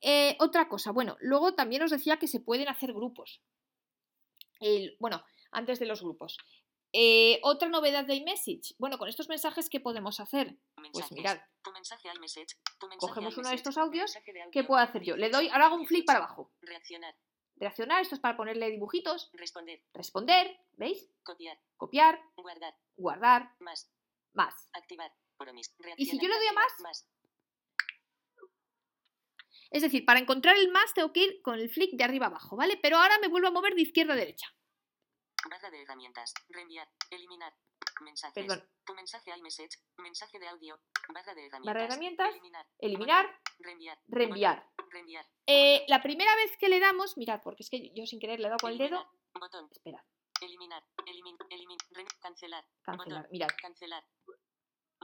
Eh, 0.00 0.36
otra 0.40 0.68
cosa, 0.68 0.90
bueno, 0.92 1.16
luego 1.20 1.54
también 1.54 1.82
os 1.82 1.90
decía 1.90 2.18
que 2.18 2.28
se 2.28 2.40
pueden 2.40 2.68
hacer 2.68 2.92
grupos. 2.92 3.40
El- 4.60 4.96
bueno, 5.00 5.24
antes 5.50 5.78
de 5.78 5.86
los 5.86 6.02
grupos. 6.02 6.36
Eh, 6.92 7.40
otra 7.42 7.68
novedad 7.68 8.04
de 8.04 8.14
iMessage. 8.14 8.74
Bueno, 8.78 8.98
con 8.98 9.08
estos 9.08 9.28
mensajes, 9.28 9.68
¿qué 9.68 9.80
podemos 9.80 10.20
hacer? 10.20 10.56
Pues 10.92 11.06
mirad, 11.12 11.38
cogemos 13.00 13.36
uno 13.38 13.48
de 13.48 13.54
estos 13.56 13.78
audios. 13.78 14.12
¿Qué 14.52 14.62
puedo 14.64 14.80
hacer 14.80 15.02
yo? 15.02 15.16
Le 15.16 15.28
doy, 15.30 15.42
18, 15.44 15.54
ahora 15.54 15.66
hago 15.66 15.76
un 15.76 15.86
flick 15.86 16.04
para 16.06 16.20
18. 16.20 16.24
abajo. 16.32 16.52
Reaccionar. 17.56 18.02
Esto 18.02 18.14
es 18.16 18.20
para 18.20 18.36
ponerle 18.36 18.70
dibujitos. 18.70 19.30
Responder. 19.34 19.82
Responder, 19.92 20.58
¿veis? 20.72 21.10
Copiar. 21.22 21.58
Copiar, 21.76 22.20
Guardar. 22.36 22.74
guardar, 22.96 23.54
Más. 23.60 23.90
más. 24.32 24.68
Activar. 24.72 25.12
Promis. 25.36 25.74
¿Y 25.96 26.06
si 26.06 26.18
yo 26.18 26.28
le 26.28 26.36
doy 26.36 26.46
a 26.46 26.52
más? 26.52 27.06
Es 29.70 29.82
decir, 29.82 30.04
para 30.04 30.20
encontrar 30.20 30.56
el 30.56 30.70
más 30.70 30.94
tengo 30.94 31.12
que 31.12 31.20
ir 31.24 31.42
con 31.42 31.58
el 31.58 31.68
flick 31.68 31.96
de 31.96 32.04
arriba 32.04 32.26
abajo, 32.26 32.56
¿vale? 32.56 32.78
Pero 32.80 32.96
ahora 32.98 33.18
me 33.18 33.26
vuelvo 33.28 33.48
a 33.48 33.50
mover 33.50 33.74
de 33.74 33.82
izquierda 33.82 34.12
a 34.12 34.16
derecha. 34.16 34.46
Barra 35.50 35.70
de 35.70 35.82
herramientas. 35.82 36.32
Reenviar. 36.48 36.88
Eliminar. 37.10 37.52
Mensajes. 38.00 38.34
Perdón. 38.34 38.64
Tu 38.84 38.94
mensaje 38.94 39.36
iMessage. 39.36 39.78
Mensaje 39.98 40.38
de 40.38 40.48
audio. 40.48 40.80
Barra 41.12 41.34
de 41.34 41.46
herramientas. 41.46 41.66
Barra 41.66 41.80
de 41.80 41.86
herramientas. 41.86 42.34
Eliminar. 42.78 43.40
Reenviar. 43.58 43.98
reenviar. 44.08 44.70
Reenviar. 44.90 45.26
Eh, 45.46 45.84
la 45.88 46.02
primera 46.02 46.34
vez 46.36 46.56
que 46.56 46.68
le 46.68 46.80
damos, 46.80 47.16
mirad, 47.16 47.40
porque 47.42 47.62
es 47.62 47.70
que 47.70 47.92
yo 47.94 48.06
sin 48.06 48.18
querer 48.20 48.40
le 48.40 48.46
he 48.46 48.50
dado 48.50 48.60
con 48.60 48.72
el 48.72 48.78
dedo. 48.78 49.06
Botón. 49.34 49.68
Esperad, 49.70 50.02
Eliminar. 50.40 50.84
Elimin. 51.06 51.36
Elimin. 51.50 51.78
Cancelar. 52.20 52.64
cancelar. 52.82 53.22
Botón. 53.22 53.32
Mirad, 53.32 53.48
Cancelar. 53.60 54.04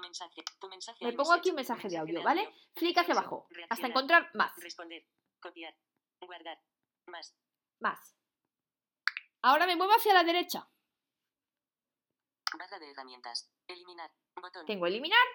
Mensaje. 0.01 0.43
Tu 0.59 0.69
mensaje 0.69 1.05
me 1.05 1.13
pongo 1.13 1.33
aquí 1.35 1.51
un 1.51 1.57
mensaje 1.57 1.89
de 1.89 1.99
audio, 1.99 2.23
¿vale? 2.23 2.49
Flick 2.75 2.97
hacia 2.97 3.13
abajo, 3.13 3.47
hasta 3.69 3.87
encontrar 3.87 4.31
más, 4.35 4.53
Responder. 4.57 5.05
Copiar. 5.41 5.77
Guardar. 6.21 6.59
Más. 7.07 7.35
más. 7.81 8.17
Ahora 9.43 9.67
me 9.67 9.77
muevo 9.77 9.93
hacia 9.93 10.15
la 10.15 10.25
derecha. 10.25 10.69
Barra 12.59 12.79
de 12.79 12.91
herramientas. 12.91 13.51
Eliminar. 13.67 14.11
Botón. 14.37 14.67
Tengo 14.67 14.87
eliminar. 14.87 15.27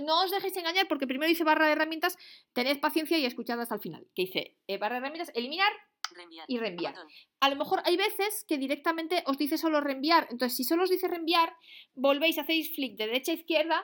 No 0.00 0.22
os 0.24 0.30
dejéis 0.30 0.56
engañar 0.56 0.88
porque 0.88 1.06
primero 1.06 1.28
dice 1.28 1.44
barra 1.44 1.66
de 1.66 1.72
herramientas. 1.72 2.16
Tened 2.52 2.80
paciencia 2.80 3.18
y 3.18 3.26
escuchad 3.26 3.60
hasta 3.60 3.74
el 3.74 3.80
final. 3.80 4.06
Que 4.14 4.22
dice 4.22 4.56
eh, 4.66 4.78
barra 4.78 4.96
de 4.96 5.00
herramientas, 5.00 5.32
eliminar. 5.34 5.72
Reenviar. 6.14 6.44
y 6.46 6.58
reenviar. 6.58 6.94
A 7.40 7.48
lo 7.48 7.56
mejor 7.56 7.80
hay 7.86 7.96
veces 7.96 8.44
que 8.46 8.58
directamente 8.58 9.22
os 9.26 9.38
dice 9.38 9.56
solo 9.56 9.80
reenviar. 9.80 10.28
Entonces, 10.30 10.54
si 10.54 10.64
solo 10.64 10.82
os 10.82 10.90
dice 10.90 11.08
reenviar, 11.08 11.56
volvéis, 11.94 12.36
hacéis 12.36 12.74
flick 12.74 12.98
de 12.98 13.06
derecha 13.06 13.32
a 13.32 13.36
izquierda 13.36 13.82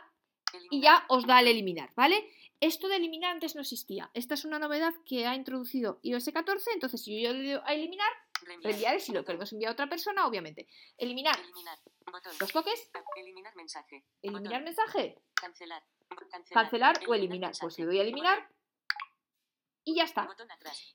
y 0.71 0.83
ya 0.83 1.07
os 1.09 1.27
da 1.27 1.41
el 1.41 1.47
eliminar, 1.47 1.91
¿vale? 1.97 2.29
Esto 2.61 2.89
de 2.89 2.97
eliminar 2.97 3.33
antes 3.33 3.55
no 3.55 3.61
existía. 3.61 4.11
Esta 4.15 4.35
es 4.35 4.45
una 4.45 4.59
novedad 4.59 4.93
que 5.07 5.27
ha 5.27 5.37
introducido 5.37 6.01
iOS 6.03 6.31
14. 6.33 6.71
Entonces, 6.75 7.03
si 7.03 7.23
yo 7.23 7.33
le 7.33 7.53
doy 7.53 7.63
a 7.65 7.75
eliminar, 7.75 8.11
Reenviar. 8.43 8.71
reenviar 8.73 8.95
es 8.97 9.05
si 9.05 9.13
lo 9.13 9.25
queremos 9.25 9.53
enviar 9.53 9.71
a 9.71 9.73
otra 9.73 9.89
persona, 9.89 10.27
obviamente. 10.27 10.67
Eliminar 10.97 11.39
Eliminar. 11.39 11.79
Botón. 12.11 12.33
los 12.41 12.53
toques, 12.53 12.91
Eliminar 13.17 13.55
mensaje. 13.57 14.05
eliminar 14.23 14.61
Botón. 14.61 14.65
mensaje, 14.65 15.19
Cancelar. 15.35 15.85
Cancelar. 16.31 16.65
cancelar 16.65 17.01
o 17.09 17.15
eliminar. 17.15 17.53
Pues 17.61 17.79
le 17.79 17.85
doy 17.87 17.99
a 17.99 18.03
eliminar 18.03 18.49
y 19.85 19.95
ya 19.95 20.05
está. 20.05 20.29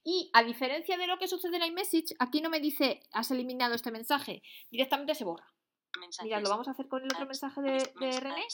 Y 0.03 0.29
a 0.33 0.43
diferencia 0.43 0.97
de 0.97 1.07
lo 1.07 1.17
que 1.17 1.27
sucede 1.27 1.57
en 1.57 1.63
iMessage, 1.63 2.15
aquí 2.19 2.41
no 2.41 2.49
me 2.49 2.59
dice 2.59 3.01
has 3.11 3.31
eliminado 3.31 3.73
este 3.73 3.91
mensaje, 3.91 4.43
directamente 4.69 5.15
se 5.15 5.23
borra. 5.23 5.51
Mensajes. 5.99 6.25
Mirad, 6.25 6.41
lo 6.41 6.49
vamos 6.49 6.67
a 6.67 6.71
hacer 6.71 6.87
con 6.87 7.03
el 7.03 7.11
otro 7.11 7.25
mensaje 7.27 7.61
de, 7.61 7.71
de 7.99 8.19
René. 8.19 8.45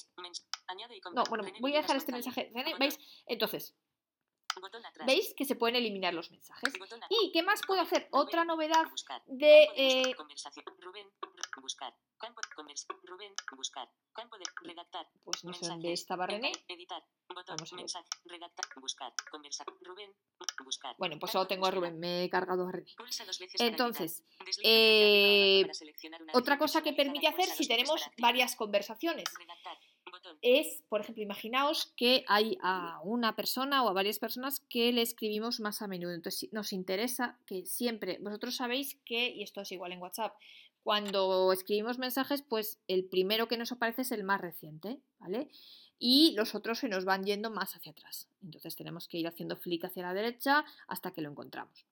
y 0.94 1.02
No, 1.14 1.24
bueno, 1.30 1.46
voy 1.62 1.74
a 1.76 1.82
dejar 1.82 1.96
este 1.98 2.12
mensaje. 2.12 2.52
René. 2.54 2.76
¿veis? 2.78 2.98
Entonces. 3.26 3.76
¿Veis 5.06 5.34
que 5.36 5.46
se 5.46 5.56
pueden 5.56 5.76
eliminar 5.76 6.14
los 6.14 6.32
mensajes? 6.32 6.74
¿Y 7.10 7.32
qué 7.32 7.44
más 7.44 7.62
puedo 7.66 7.82
hacer? 7.82 8.08
Otra 8.12 8.46
novedad 8.46 8.86
de... 9.28 9.64
Eh, 9.76 10.16
pues 15.24 15.44
no 15.46 15.54
sé 15.54 15.68
dónde 15.68 15.94
estaba 15.94 16.28
René. 16.28 16.52
Vamos 17.30 17.74
a 17.74 17.76
ver. 17.76 17.86
Bueno, 20.98 21.18
pues 21.20 21.32
solo 21.32 21.48
tengo 21.48 21.66
a. 21.66 21.72
Rubén, 21.72 22.00
me 22.00 22.24
he 22.24 22.30
cargado 22.30 22.68
a 22.68 22.72
René. 22.72 22.92
Entonces, 23.60 24.24
eh, 24.64 25.66
Otra 26.34 26.58
cosa 26.58 26.82
que 26.82 26.94
permite 26.94 27.28
hacer 27.28 27.46
si 27.46 27.68
tenemos 27.68 28.02
varias 28.18 28.56
conversaciones. 28.56 29.26
Es, 30.42 30.84
por 30.90 31.02
ejemplo, 31.02 31.24
imaginaos 31.24 31.94
que 31.96 32.24
hay 32.28 32.58
a 32.62 33.00
una 33.04 33.36
persona 33.36 33.84
o 33.84 33.90
a 33.90 33.94
varias 33.94 34.20
personas 34.20 34.62
que 34.70 34.92
le 34.92 35.02
escribimos 35.02 35.60
más 35.60 35.82
a 35.82 35.88
menudo. 35.88 36.14
Entonces, 36.14 36.52
nos 36.54 36.74
interesa 36.74 37.38
que 37.46 37.66
siempre, 37.66 38.18
vosotros 38.22 38.56
sabéis 38.56 38.98
que, 39.06 39.30
y 39.30 39.44
esto 39.44 39.62
es 39.62 39.72
igual 39.72 39.92
en 39.92 40.02
WhatsApp, 40.02 40.36
cuando 40.84 41.52
escribimos 41.54 42.00
mensajes, 42.00 42.42
pues 42.42 42.80
el 42.88 43.06
primero 43.06 43.48
que 43.48 43.58
nos 43.58 43.72
aparece 43.72 44.04
es 44.04 44.12
el 44.12 44.24
más 44.24 44.42
reciente, 44.42 45.00
¿vale? 45.20 45.50
Y 46.00 46.34
los 46.36 46.56
otros 46.56 46.80
se 46.80 46.88
nos 46.88 47.06
van 47.06 47.26
yendo 47.26 47.52
más 47.52 47.76
hacia 47.76 47.92
atrás. 47.92 48.28
Entonces 48.42 48.76
tenemos 48.76 49.08
que 49.08 49.18
ir 49.18 49.28
haciendo 49.28 49.58
flick 49.58 49.86
hacia 49.86 50.04
la 50.04 50.14
derecha 50.14 50.64
hasta 50.88 51.12
que 51.12 51.22
lo 51.22 51.30
encontramos. 51.30 51.86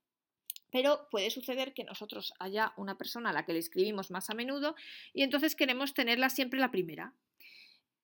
Pero 0.72 1.08
puede 1.12 1.30
suceder 1.30 1.74
que 1.74 1.84
nosotros 1.84 2.34
haya 2.40 2.74
una 2.78 2.98
persona 2.98 3.30
a 3.30 3.34
la 3.34 3.46
que 3.46 3.54
le 3.54 3.60
escribimos 3.60 4.12
más 4.12 4.30
a 4.30 4.34
menudo 4.34 4.76
y 5.14 5.24
entonces 5.24 5.56
queremos 5.56 5.94
tenerla 5.94 6.30
siempre 6.30 6.60
la 6.60 6.72
primera. 6.72 7.14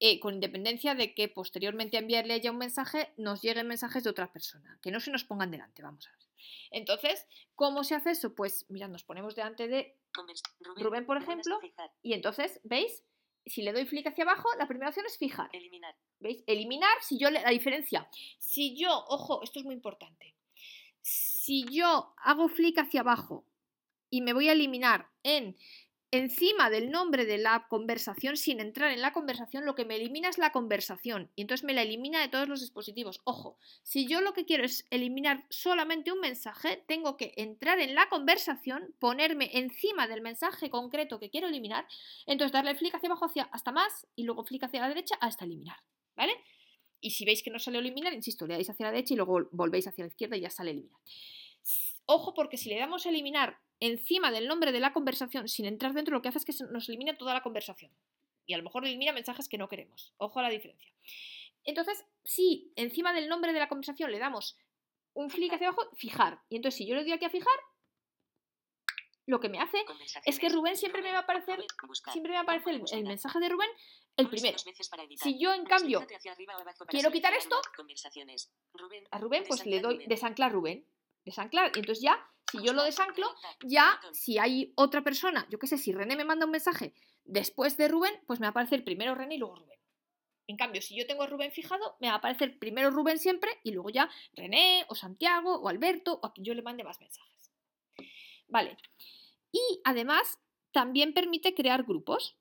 Eh, 0.05 0.19
con 0.19 0.33
independencia 0.33 0.95
de 0.95 1.15
que 1.15 1.29
posteriormente 1.29 1.95
a 1.95 2.01
enviarle 2.01 2.41
ya 2.41 2.51
un 2.51 2.57
mensaje 2.57 3.13
nos 3.15 3.41
lleguen 3.41 3.69
mensajes 3.69 4.03
de 4.03 4.09
otra 4.09 4.33
persona, 4.33 4.77
que 4.81 4.91
no 4.91 4.99
se 4.99 5.11
nos 5.11 5.23
pongan 5.23 5.49
delante, 5.49 5.81
vamos 5.81 6.05
a 6.07 6.11
ver. 6.11 6.27
Entonces, 6.71 7.25
¿cómo 7.55 7.85
se 7.85 7.95
hace 7.95 8.11
eso? 8.11 8.35
Pues 8.35 8.65
mira, 8.67 8.89
nos 8.89 9.05
ponemos 9.05 9.33
delante 9.33 9.69
de 9.69 9.97
Rubén, 10.11 10.35
Rubén, 10.75 11.05
por 11.05 11.15
ejemplo, 11.15 11.57
y 12.01 12.11
entonces, 12.11 12.59
¿veis? 12.65 13.01
Si 13.45 13.61
le 13.61 13.71
doy 13.71 13.85
flick 13.85 14.07
hacia 14.07 14.25
abajo, 14.25 14.49
la 14.57 14.67
primera 14.67 14.89
opción 14.89 15.05
es 15.05 15.17
fijar. 15.17 15.49
eliminar, 15.53 15.95
¿Veis? 16.19 16.43
Eliminar, 16.47 17.01
si 17.01 17.17
yo 17.17 17.29
le, 17.29 17.41
la 17.41 17.51
diferencia. 17.51 18.09
Si 18.39 18.75
yo, 18.75 19.05
ojo, 19.07 19.41
esto 19.41 19.59
es 19.59 19.65
muy 19.65 19.73
importante. 19.73 20.35
Si 21.01 21.63
yo 21.71 22.13
hago 22.17 22.49
flick 22.49 22.77
hacia 22.77 22.99
abajo 22.99 23.45
y 24.09 24.21
me 24.21 24.33
voy 24.33 24.49
a 24.49 24.51
eliminar 24.51 25.09
en 25.23 25.55
encima 26.13 26.69
del 26.69 26.91
nombre 26.91 27.25
de 27.25 27.39
la 27.39 27.65
conversación 27.67 28.37
sin 28.37 28.59
entrar 28.59 28.91
en 28.91 29.01
la 29.01 29.13
conversación, 29.13 29.65
lo 29.65 29.73
que 29.73 29.83
me 29.83 29.95
elimina 29.95 30.29
es 30.29 30.37
la 30.37 30.51
conversación 30.51 31.31
y 31.35 31.41
entonces 31.41 31.65
me 31.65 31.73
la 31.73 31.81
elimina 31.81 32.21
de 32.21 32.27
todos 32.27 32.47
los 32.47 32.61
dispositivos. 32.61 33.19
Ojo, 33.23 33.57
si 33.81 34.07
yo 34.07 34.21
lo 34.21 34.33
que 34.33 34.45
quiero 34.45 34.63
es 34.63 34.85
eliminar 34.91 35.43
solamente 35.49 36.11
un 36.11 36.19
mensaje, 36.19 36.83
tengo 36.87 37.17
que 37.17 37.33
entrar 37.35 37.79
en 37.79 37.95
la 37.95 38.09
conversación, 38.09 38.93
ponerme 38.99 39.49
encima 39.53 40.07
del 40.07 40.21
mensaje 40.21 40.69
concreto 40.69 41.19
que 41.19 41.31
quiero 41.31 41.47
eliminar, 41.47 41.87
entonces 42.27 42.51
darle 42.51 42.75
flick 42.75 42.93
hacia 42.93 43.09
abajo 43.09 43.25
hacia, 43.25 43.45
hasta 43.45 43.71
más 43.71 44.05
y 44.15 44.23
luego 44.23 44.43
flick 44.43 44.65
hacia 44.65 44.81
la 44.81 44.89
derecha 44.89 45.15
hasta 45.19 45.45
eliminar. 45.45 45.77
¿Vale? 46.15 46.33
Y 47.01 47.09
si 47.09 47.25
veis 47.25 47.41
que 47.41 47.49
no 47.49 47.57
sale 47.57 47.79
eliminar, 47.79 48.13
insisto, 48.13 48.45
le 48.45 48.53
dais 48.53 48.69
hacia 48.69 48.85
la 48.85 48.91
derecha 48.91 49.15
y 49.15 49.17
luego 49.17 49.49
volvéis 49.51 49.87
hacia 49.87 50.03
la 50.03 50.09
izquierda 50.09 50.37
y 50.37 50.41
ya 50.41 50.51
sale 50.51 50.69
eliminar. 50.69 51.01
Ojo, 52.05 52.33
porque 52.35 52.57
si 52.57 52.69
le 52.69 52.77
damos 52.77 53.05
a 53.05 53.09
eliminar 53.09 53.59
encima 53.87 54.31
del 54.31 54.47
nombre 54.47 54.71
de 54.71 54.79
la 54.79 54.93
conversación 54.93 55.47
sin 55.47 55.65
entrar 55.65 55.93
dentro, 55.93 56.15
lo 56.15 56.21
que 56.21 56.29
hace 56.29 56.39
es 56.39 56.45
que 56.45 56.53
nos 56.71 56.87
elimina 56.87 57.17
toda 57.17 57.33
la 57.33 57.43
conversación. 57.43 57.91
Y 58.45 58.53
a 58.53 58.57
lo 58.57 58.63
mejor 58.63 58.85
elimina 58.85 59.11
mensajes 59.11 59.49
que 59.49 59.57
no 59.57 59.67
queremos. 59.67 60.13
Ojo 60.17 60.39
a 60.39 60.43
la 60.43 60.49
diferencia. 60.49 60.91
Entonces, 61.65 62.05
si 62.23 62.71
encima 62.75 63.13
del 63.13 63.29
nombre 63.29 63.53
de 63.53 63.59
la 63.59 63.67
conversación 63.69 64.11
le 64.11 64.19
damos 64.19 64.57
un 65.13 65.29
flick 65.29 65.53
hacia 65.53 65.67
abajo, 65.67 65.83
fijar. 65.95 66.41
Y 66.49 66.55
entonces, 66.55 66.77
si 66.77 66.87
yo 66.87 66.95
le 66.95 67.03
doy 67.03 67.11
aquí 67.11 67.25
a 67.25 67.29
fijar, 67.29 67.53
lo 69.25 69.39
que 69.39 69.49
me 69.49 69.59
hace 69.59 69.77
es 70.25 70.39
que 70.39 70.49
Rubén 70.49 70.75
siempre 70.75 71.01
me 71.01 71.11
va 71.11 71.19
a 71.19 71.21
aparecer, 71.21 71.63
siempre 72.11 72.31
me 72.31 72.35
va 72.35 72.41
a 72.41 72.43
aparecer 72.43 72.75
el, 72.75 72.83
el 72.91 73.03
mensaje 73.03 73.39
de 73.39 73.49
Rubén, 73.49 73.69
el 74.17 74.29
primero. 74.29 74.57
Si 75.15 75.39
yo, 75.39 75.53
en 75.53 75.65
cambio, 75.65 76.05
quiero 76.87 77.11
quitar 77.11 77.33
esto, 77.33 77.55
a 79.11 79.17
Rubén, 79.19 79.43
pues 79.47 79.65
le 79.65 79.79
doy 79.79 80.05
desanclar 80.07 80.51
Rubén. 80.51 80.85
Desanclar. 81.25 81.71
Y 81.75 81.79
entonces 81.79 82.03
ya, 82.03 82.29
si 82.51 82.63
yo 82.63 82.73
lo 82.73 82.83
desanclo, 82.83 83.27
ya 83.63 83.99
si 84.11 84.37
hay 84.37 84.73
otra 84.75 85.03
persona, 85.03 85.47
yo 85.49 85.59
qué 85.59 85.67
sé, 85.67 85.77
si 85.77 85.91
René 85.91 86.15
me 86.15 86.25
manda 86.25 86.45
un 86.45 86.51
mensaje 86.51 86.93
después 87.25 87.77
de 87.77 87.87
Rubén, 87.87 88.13
pues 88.27 88.39
me 88.39 88.45
va 88.45 88.49
a 88.49 88.51
aparecer 88.51 88.83
primero 88.83 89.15
René 89.15 89.35
y 89.35 89.37
luego 89.39 89.55
Rubén. 89.55 89.79
En 90.47 90.57
cambio, 90.57 90.81
si 90.81 90.95
yo 90.95 91.07
tengo 91.07 91.23
a 91.23 91.27
Rubén 91.27 91.51
fijado, 91.51 91.95
me 92.01 92.07
va 92.07 92.15
a 92.15 92.17
aparecer 92.17 92.59
primero 92.59 92.91
Rubén 92.91 93.17
siempre 93.17 93.49
y 93.63 93.71
luego 93.71 93.89
ya 93.89 94.09
René 94.33 94.85
o 94.89 94.95
Santiago 94.95 95.55
o 95.55 95.69
Alberto 95.69 96.19
o 96.21 96.25
a 96.25 96.33
quien 96.33 96.45
yo 96.45 96.53
le 96.53 96.61
mande 96.61 96.83
más 96.83 96.99
mensajes. 96.99 97.51
Vale. 98.47 98.77
Y 99.51 99.81
además 99.85 100.39
también 100.71 101.13
permite 101.13 101.53
crear 101.53 101.83
grupos. 101.83 102.37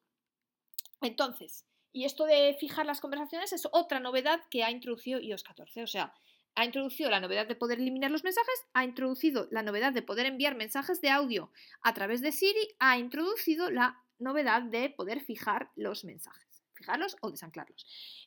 Entonces, 1.00 1.64
y 1.92 2.04
esto 2.04 2.24
de 2.24 2.56
fijar 2.58 2.86
las 2.86 3.00
conversaciones 3.00 3.52
es 3.52 3.68
otra 3.70 4.00
novedad 4.00 4.40
que 4.50 4.64
ha 4.64 4.70
introducido 4.70 5.20
iOS 5.20 5.44
14. 5.44 5.82
O 5.82 5.86
sea, 5.86 6.14
ha 6.54 6.64
introducido 6.64 7.10
la 7.10 7.20
novedad 7.20 7.46
de 7.46 7.54
poder 7.54 7.78
eliminar 7.78 8.10
los 8.10 8.24
mensajes, 8.24 8.66
ha 8.74 8.84
introducido 8.84 9.48
la 9.50 9.62
novedad 9.62 9.92
de 9.92 10.02
poder 10.02 10.26
enviar 10.26 10.54
mensajes 10.54 11.00
de 11.00 11.10
audio 11.10 11.50
a 11.82 11.94
través 11.94 12.20
de 12.20 12.32
Siri, 12.32 12.74
ha 12.78 12.98
introducido 12.98 13.70
la 13.70 14.02
novedad 14.18 14.62
de 14.62 14.90
poder 14.90 15.20
fijar 15.20 15.70
los 15.76 16.04
mensajes, 16.04 16.62
fijarlos 16.74 17.16
o 17.20 17.30
desanclarlos. 17.30 17.86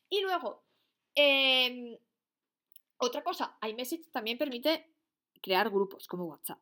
Y 0.10 0.22
luego, 0.22 0.64
em, 1.14 1.98
otra 2.98 3.24
cosa, 3.24 3.58
iMessage 3.62 4.10
también 4.12 4.38
permite 4.38 4.92
crear 5.42 5.70
grupos 5.70 6.08
como 6.08 6.26
WhatsApp. 6.26 6.60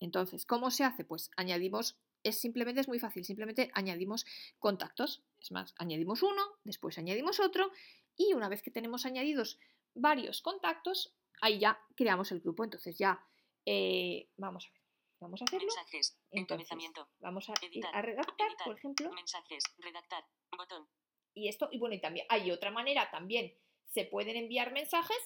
Entonces, 0.00 0.46
¿cómo 0.46 0.70
se 0.70 0.84
hace? 0.84 1.04
Pues 1.04 1.30
añadimos, 1.36 1.98
es 2.24 2.40
simplemente 2.40 2.80
es 2.80 2.88
muy 2.88 2.98
fácil, 2.98 3.24
simplemente 3.24 3.70
añadimos 3.74 4.24
contactos. 4.58 5.22
Es 5.40 5.52
más, 5.52 5.74
añadimos 5.78 6.22
uno, 6.22 6.42
después 6.64 6.98
añadimos 6.98 7.38
otro 7.40 7.70
y 8.16 8.34
una 8.34 8.48
vez 8.48 8.62
que 8.62 8.70
tenemos 8.70 9.06
añadidos 9.06 9.58
varios 9.94 10.40
contactos, 10.40 11.14
ahí 11.40 11.58
ya 11.58 11.80
creamos 11.96 12.32
el 12.32 12.40
grupo. 12.40 12.64
Entonces 12.64 12.96
ya, 12.98 13.24
eh, 13.66 14.28
vamos 14.36 14.66
a 14.66 14.72
ver, 14.72 14.82
vamos 15.20 15.40
a 15.40 15.44
hacerlo. 15.44 15.66
Mensajes, 15.66 16.18
Entonces, 16.30 16.66
encabezamiento, 16.70 17.08
vamos 17.20 17.48
a 17.48 17.54
editar, 17.62 17.94
a 17.94 18.02
redactar, 18.02 18.48
editar, 18.48 18.66
por 18.66 18.76
ejemplo, 18.76 19.12
mensajes, 19.12 19.64
redactar, 19.78 20.24
botón, 20.56 20.88
y 21.34 21.48
esto, 21.48 21.68
y 21.72 21.78
bueno, 21.78 21.94
y 21.94 22.00
también 22.00 22.26
hay 22.28 22.50
otra 22.50 22.70
manera, 22.70 23.10
también 23.10 23.54
se 23.86 24.04
pueden 24.04 24.36
enviar 24.36 24.72
mensajes, 24.72 25.18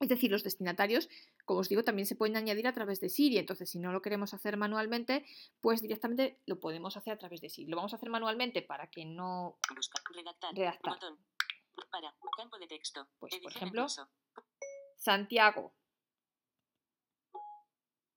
es 0.00 0.08
decir, 0.08 0.30
los 0.30 0.42
destinatarios, 0.42 1.08
como 1.44 1.60
os 1.60 1.68
digo, 1.68 1.84
también 1.84 2.06
se 2.06 2.16
pueden 2.16 2.36
añadir 2.36 2.66
a 2.66 2.72
través 2.72 3.00
de 3.00 3.08
Siri, 3.08 3.38
entonces 3.38 3.70
si 3.70 3.78
no 3.78 3.92
lo 3.92 4.02
queremos 4.02 4.34
hacer 4.34 4.56
manualmente, 4.56 5.24
pues 5.60 5.80
directamente 5.82 6.40
lo 6.46 6.58
podemos 6.58 6.96
hacer 6.96 7.12
a 7.12 7.18
través 7.18 7.40
de 7.40 7.48
Siri. 7.48 7.70
Lo 7.70 7.76
vamos 7.76 7.92
a 7.92 7.96
hacer 7.96 8.10
manualmente 8.10 8.62
para 8.62 8.88
que 8.88 9.04
no, 9.04 9.58
redactar, 10.12 10.54
Redactar. 10.54 10.94
botón, 10.94 11.18
para, 11.90 12.14
campo 12.36 12.58
de 12.58 12.66
texto, 12.66 13.08
Pues, 13.18 13.36
por 13.38 13.50
ejemplo. 13.52 13.86
Santiago, 14.96 15.74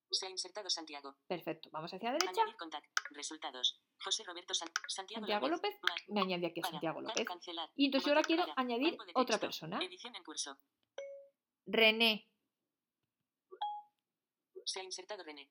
Se 0.09 0.25
ha 0.25 0.29
insertado 0.29 0.69
Santiago. 0.69 1.17
perfecto, 1.27 1.69
vamos 1.71 1.93
hacia 1.93 2.11
la 2.11 2.17
derecha. 2.17 2.41
Resultados. 3.11 3.81
José 4.03 4.23
Roberto 4.23 4.53
San- 4.53 4.69
Santiago, 4.87 5.21
Santiago 5.25 5.47
López, 5.49 5.75
me 6.07 6.21
añade 6.21 6.47
aquí 6.47 6.61
a. 6.63 6.69
Santiago 6.69 7.01
López, 7.01 7.25
Cancelar. 7.25 7.69
y 7.75 7.85
entonces 7.85 8.05
yo 8.07 8.13
ahora 8.13 8.23
quiero 8.23 8.43
para. 8.45 8.53
añadir 8.61 8.97
otra 9.15 9.37
persona, 9.37 9.79
Edición 9.83 10.15
en 10.15 10.23
curso. 10.23 10.57
René, 11.65 12.29
Se 14.65 14.79
ha 14.79 14.83
insertado 14.83 15.23
René. 15.23 15.49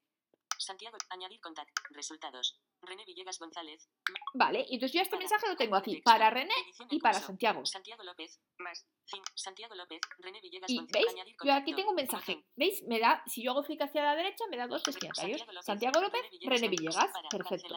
Santiago. 0.59 0.97
Añadir 1.11 1.41
contacto. 1.41 1.83
Resultados. 1.91 2.61
René 2.83 3.05
Villegas 3.05 3.39
González. 3.39 3.89
vale, 4.35 4.65
y 4.69 4.75
entonces 4.75 4.95
yo 4.95 5.03
este 5.03 5.17
mensaje 5.17 5.49
lo 5.49 5.57
tengo 5.57 5.77
de 5.77 5.81
aquí 5.81 6.03
para 6.03 6.31
René 6.31 6.55
y 6.91 7.01
para. 7.01 7.19
Santiago. 7.21 7.65
Santiago 7.65 8.03
López. 8.05 8.41
Más. 8.59 8.87
Santiago 9.35 9.75
López. 9.75 10.01
René 10.19 10.41
Villegas 10.41 10.71
Y 10.71 10.81
veis, 10.93 11.15
yo 11.45 11.53
aquí 11.53 11.75
tengo 11.75 11.91
un 11.91 11.97
mensaje. 11.97 12.45
¿Veis? 12.55 12.83
Me 12.87 13.01
da, 13.01 13.23
si 13.27 13.43
yo 13.43 13.53
hago 13.53 13.63
clic 13.65 13.83
hacia 13.83 14.03
la 14.03 14.15
derecha, 14.15 14.45
me 14.51 14.57
da 14.57 14.67
dos 14.67 14.83
destinatarios. 14.83 15.41
Santiago 15.41 15.53
López. 15.53 15.65
Santiago 15.65 16.01
López, 16.01 16.23
René. 16.43 16.69
Villegas. 16.69 17.11
Perfecto. 17.31 17.77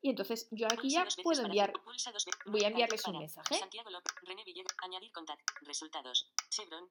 Y 0.00 0.10
entonces 0.10 0.48
yo 0.50 0.66
aquí 0.66 0.90
ya 0.90 1.06
puedo 1.22 1.42
enviar. 1.42 1.72
voy 2.46 2.64
a 2.64 2.68
enviarles 2.68 3.06
un 3.06 3.18
mensaje. 3.18 3.56
Santiago 3.56 3.90
López, 3.90 4.12
René 4.22 4.44
Villegas, 4.44 4.74
añadir 4.82 5.12
contacto, 5.12 5.44
resultados, 5.62 6.30
Chevron, 6.50 6.90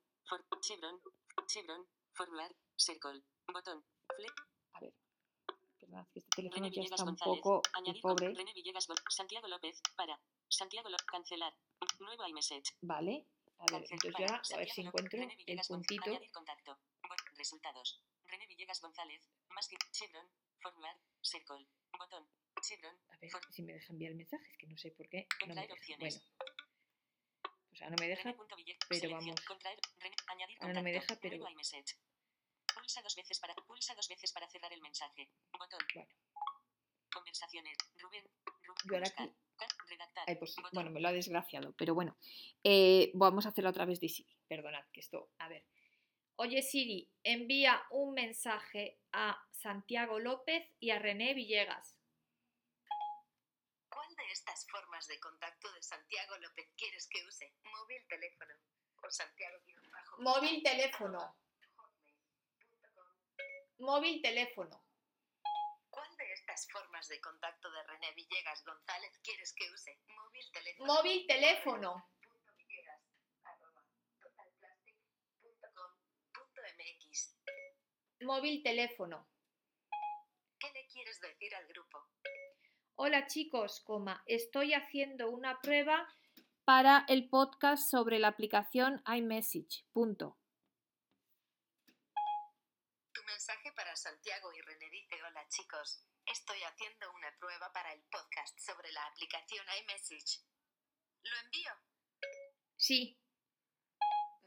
Chevron, 0.62 1.02
Chevron, 1.48 1.88
forward, 2.14 2.56
circle, 2.78 3.24
botón, 3.54 3.84
A 4.74 4.80
ver. 4.80 4.93
Perdón, 5.80 6.08
que 6.13 6.19
este 6.19 6.30
teléfono 6.36 6.63
René 6.65 6.76
ya 6.76 6.82
Villegas 6.82 7.00
está 7.00 7.04
un 7.04 7.10
González, 7.15 7.39
poco 7.41 7.62
añadir 7.74 8.02
pobre. 8.02 8.34
René 8.34 8.54
Villegas, 8.54 8.88
Santiago 9.10 9.47
López, 9.47 9.82
para, 9.95 10.19
Santiago 10.47 10.89
López, 10.89 11.06
cancelar, 11.08 11.54
nuevo 12.00 12.28
iMessage, 12.28 12.76
Vale. 12.82 13.26
A 13.58 13.65
ver, 13.71 13.82
cancel, 13.82 13.93
entonces 13.93 14.13
para, 14.13 14.41
ya 14.43 14.56
a 14.56 14.58
ver 14.60 14.69
si 14.69 14.82
encuentro 14.82 15.19
René 15.19 15.34
el 15.34 15.38
Villegas 15.38 15.67
puntito. 15.67 16.10
añadir 16.10 16.32
contacto, 16.32 16.80
Bo- 17.08 17.15
resultados, 17.38 18.02
René 18.26 18.47
Villegas 18.47 18.82
González, 18.82 19.21
más 19.50 19.67
que, 19.67 19.78
Chevron, 19.91 20.28
forward, 20.60 20.97
circle, 21.21 21.67
botón, 21.97 22.28
Chevron, 22.62 22.95
A 23.10 23.17
ver 23.17 23.30
for- 23.32 23.41
si 23.54 23.62
me 23.63 23.74
deja 23.74 23.91
enviar 23.93 24.12
el 24.12 24.17
mensaje, 24.17 24.47
es 24.50 24.58
que 24.58 24.67
no 24.67 24.78
sé 24.78 24.91
por 24.91 25.08
qué. 25.10 25.28
No 25.41 25.47
me 25.47 25.54
Contraer 25.56 25.69
deja. 25.69 25.74
opciones. 25.80 26.19
Bueno. 26.19 26.32
O 27.71 27.76
sea, 27.76 27.89
no 27.89 27.95
me 28.00 28.08
deja. 28.08 28.36
Pero 28.89 29.10
vamos. 29.12 29.36
Ahora 30.60 30.74
no 30.74 30.84
me 30.84 30.91
deja, 30.91 31.15
pero-. 31.21 31.43
Pulsa 32.82 33.02
dos 33.04 33.15
veces 33.15 33.39
para 33.39 33.54
pulsa 33.54 33.94
dos 33.94 34.08
veces 34.10 34.32
para 34.32 34.48
cerrar 34.50 34.74
el 34.74 34.82
mensaje. 34.82 35.30
Botón. 35.54 35.80
Bueno. 35.94 36.10
Conversaciones. 37.13 37.78
Rubén. 38.00 38.26
Ru- 38.44 38.76
Yo 38.86 38.94
ahora 38.96 39.00
buscar, 39.02 39.28
aquí- 39.28 39.36
ca- 39.56 39.86
redactar. 39.88 40.24
Ay, 40.28 40.36
pues, 40.38 40.56
botón. 40.56 40.72
bueno, 40.74 40.89
me 40.89 41.00
lo 41.00 41.08
ha 41.10 41.12
desgraciado, 41.12 41.74
pero 41.78 41.94
bueno. 41.94 42.17
Eh, 42.63 43.12
vamos 43.13 43.46
a 43.46 43.50
hacerlo 43.50 43.70
a 43.70 43.74
través 43.74 44.00
de 44.00 44.10
Siri. 44.10 44.36
Perdonad 44.48 44.84
que 44.91 45.02
esto. 45.02 45.30
A 45.38 45.48
ver. 45.48 45.63
Oye 46.38 46.63
Siri, 46.63 47.08
envía 47.24 47.84
un 47.91 48.15
mensaje 48.15 49.00
a 49.12 49.39
Santiago 49.52 50.17
López 50.17 50.67
y 50.80 50.89
a 50.89 50.98
René 50.98 51.36
Villegas. 51.36 51.96
¿Cuál 53.89 54.15
de 54.15 54.24
estas 54.32 54.65
formas 54.72 55.06
de 55.06 55.20
contacto 55.20 55.72
de 55.74 55.84
Santiago 55.84 56.36
López 56.39 56.67
quieres 56.76 57.08
que 57.08 57.24
use? 57.28 57.54
Móvil, 57.63 58.02
teléfono 58.08 58.54
o 59.04 59.12
Santiago 59.12 59.58
Móvil, 60.17 60.63
teléfono. 60.63 61.36
Móvil, 63.82 64.21
teléfono. 64.21 64.84
¿Cuál 65.90 66.15
de 66.17 66.32
estas 66.34 66.52
¿Cuántas 66.52 66.71
formas 66.71 67.08
de 67.08 67.21
contacto 67.21 67.71
de 67.71 67.84
René 67.84 68.13
Villegas 68.13 68.63
González 68.65 69.17
quieres 69.23 69.54
que 69.54 69.71
use? 69.71 69.98
Móvil, 70.08 70.46
teléfono. 70.52 70.94
Móvil, 70.94 71.27
teléfono. 71.27 72.12
Móvil, 78.21 78.63
teléfono. 78.63 79.27
¿Qué 80.60 80.71
le 80.73 80.88
quieres 80.88 81.19
decir 81.21 81.56
al 81.56 81.67
grupo? 81.67 82.00
Hola 82.96 83.25
chicos, 83.25 83.79
coma, 83.79 84.21
estoy 84.27 84.73
haciendo 84.73 85.32
una 85.32 85.60
prueba 85.60 86.08
para 86.65 87.06
el 87.08 87.29
podcast 87.29 87.90
sobre 87.90 88.19
la 88.19 88.27
aplicación 88.27 89.02
iMessage. 89.08 89.86
Punto. 89.92 90.38
Tu 93.13 93.23
mensaje 93.23 93.71
para 93.71 93.96
Santiago 94.22 94.54
y 94.54 94.62
René 94.62 94.88
dice, 94.92 95.15
hola 95.24 95.48
chicos, 95.50 96.06
estoy 96.28 96.58
haciendo 96.62 97.12
una 97.12 97.36
prueba 97.40 97.74
para 97.74 97.92
el 97.92 98.04
podcast 98.04 98.56
sobre 98.60 98.92
la 98.92 99.04
aplicación 99.08 99.65
iMessage. 99.82 100.46
¿Lo 101.24 101.38
envío? 101.44 101.72
Sí. 102.78 103.17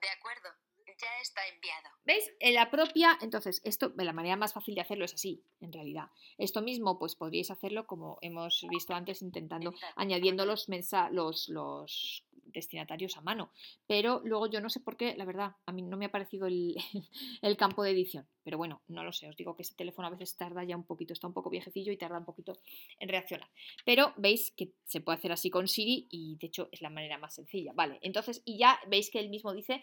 De 0.01 0.09
acuerdo, 0.11 0.49
ya 0.87 1.21
está 1.21 1.45
enviado. 1.49 1.89
¿Veis? 2.05 2.31
En 2.39 2.55
la 2.55 2.71
propia, 2.71 3.19
entonces, 3.21 3.61
esto, 3.65 3.93
la 3.97 4.13
manera 4.13 4.37
más 4.37 4.53
fácil 4.53 4.77
de 4.77 4.83
hacerlo 4.83 5.07
es 5.07 5.15
así, 5.15 5.45
en 5.61 5.73
realidad. 5.73 6.09
Esto 6.39 6.63
mismo, 6.63 6.97
pues 7.01 7.17
podríais 7.17 7.51
hacerlo 7.51 7.89
como 7.89 8.19
hemos 8.23 8.65
visto 8.71 8.95
antes, 8.95 9.23
intentando, 9.23 9.75
añadiendo 9.97 10.47
los, 10.47 10.69
mensa 10.69 11.11
los, 11.11 11.49
los 11.49 12.25
destinatarios 12.55 13.17
a 13.17 13.21
mano. 13.21 13.51
Pero 13.87 14.23
luego 14.25 14.47
yo 14.47 14.61
no 14.61 14.71
sé 14.71 14.81
por 14.81 14.97
qué, 14.97 15.15
la 15.17 15.25
verdad, 15.25 15.57
a 15.67 15.73
mí 15.73 15.83
no 15.83 15.97
me 15.97 16.07
ha 16.07 16.11
parecido 16.11 16.47
el, 16.47 16.77
campo 17.59 17.83
de 17.83 17.91
edición. 17.91 18.27
Pero 18.43 18.57
bueno, 18.57 18.83
no 18.89 19.05
lo 19.05 19.13
sé, 19.13 19.29
os 19.29 19.37
digo 19.37 19.57
que 19.57 19.63
este 19.63 19.75
teléfono 19.75 20.09
a 20.09 20.11
veces 20.11 20.37
tarda 20.37 20.65
ya 20.65 20.77
un 20.77 20.85
poquito, 20.85 21.13
está 21.13 21.27
un 21.27 21.35
poco 21.35 21.51
viejecillo 21.51 21.93
y 21.93 21.97
tarda 21.97 22.19
un 22.19 22.25
poquito 22.25 22.59
en 22.99 23.09
reaccionar. 23.09 23.49
Pero 23.85 24.15
veis 24.17 24.53
que 24.57 24.73
se 24.85 25.01
puede 25.01 25.19
hacer 25.19 25.33
así 25.33 25.51
con 25.51 25.69
Siri 25.69 26.07
y 26.11 26.37
de 26.37 26.47
hecho 26.47 26.69
es 26.73 26.81
la 26.81 26.91
manera 26.91 27.19
más 27.19 27.35
sencilla. 27.35 27.73
Vale, 27.75 27.99
entonces, 28.03 28.43
y 28.45 28.59
ya 28.59 28.79
veis 28.89 29.11
que 29.11 29.21
él 29.21 29.29
mismo 29.29 29.53
dice, 29.53 29.83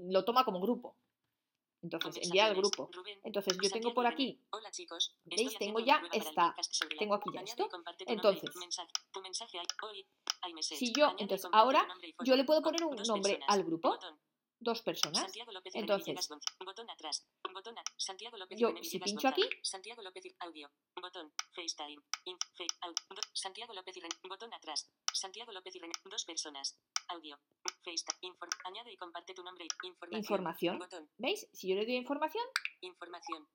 lo 0.00 0.24
toma 0.24 0.44
como 0.44 0.60
grupo. 0.60 0.96
Entonces, 1.82 2.16
enviar 2.26 2.50
al 2.50 2.56
grupo. 2.56 2.90
Entonces, 3.24 3.54
yo 3.54 3.70
tengo 3.70 3.94
por 3.94 4.06
aquí. 4.06 4.40
¿Veis? 5.24 5.40
Tengo 5.58 5.78
ya 5.86 6.02
esta- 6.12 6.54
tengo 6.98 7.14
aquí 7.14 7.30
ya 7.32 7.40
esto. 7.52 7.68
Entonces-. 8.14 8.42
Si 10.76 10.92
yo- 10.92 11.14
entonces, 11.18 11.48
ahora 11.52 11.86
yo 12.24 12.36
le 12.36 12.44
puedo 12.44 12.62
poner 12.62 12.84
un 12.84 12.96
nombre 13.08 13.32
al 13.48 13.64
grupo. 13.64 13.88
Dos 14.60 14.82
personas. 14.82 15.20
Santiago 15.22 15.52
López 15.52 15.74
Entonces- 15.74 16.28
Botón 16.64 16.90
atrás. 16.90 17.26
Botón 17.52 17.78
a- 17.78 17.82
Santiago 17.96 18.36
López 18.36 18.58
Yo, 18.58 18.72
si 18.82 18.98
pincho 18.98 19.28
aquí- 19.28 19.48
Santiago 19.62 20.02
López 20.02 20.24
y 20.26 20.34
audio. 20.40 20.70
Botón. 21.00 21.32
FaceTime. 21.54 22.02
In, 22.24 22.38
fe, 22.56 22.66
au- 22.82 22.94
do- 23.14 23.22
Santiago 23.32 23.72
López 23.74 23.96
y 23.96 24.00
René. 24.00 24.14
Botón 24.28 24.52
atrás. 24.54 24.90
Santiago 25.12 25.52
López 25.52 25.74
y 25.76 25.78
René. 25.80 25.92
Dos 26.04 26.24
personas. 26.24 26.78
Audio. 27.08 27.38
FaceTime. 27.84 28.18
Inform, 28.22 28.50
añade 28.64 28.92
y 28.92 28.96
comparte 28.96 29.34
tu 29.34 29.42
nombre. 29.42 29.66
Información. 29.82 30.20
Información. 30.20 30.78
Botón. 30.78 31.10
¿Veis? 31.18 31.48
Si 31.52 31.68
yo 31.68 31.74
le 31.76 31.84
doy 31.86 31.96
información, 31.96 32.44
Información. 32.80 33.48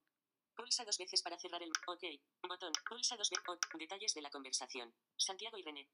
Pulsa 0.56 0.86
dos 0.86 0.97
veces 0.99 1.22
para 1.24 1.39
cerrar 1.39 1.64
el. 1.64 1.72
OK. 1.88 2.04
Botón. 2.47 2.72
Pulsa 2.88 3.18
dos 3.18 3.30
veces. 3.30 3.43
Detalles 3.80 4.14
de 4.14 4.22
la 4.22 4.30
conversación. 4.30 4.93
Santiago 5.18 5.58
y 5.58 5.64
René. 5.64 5.89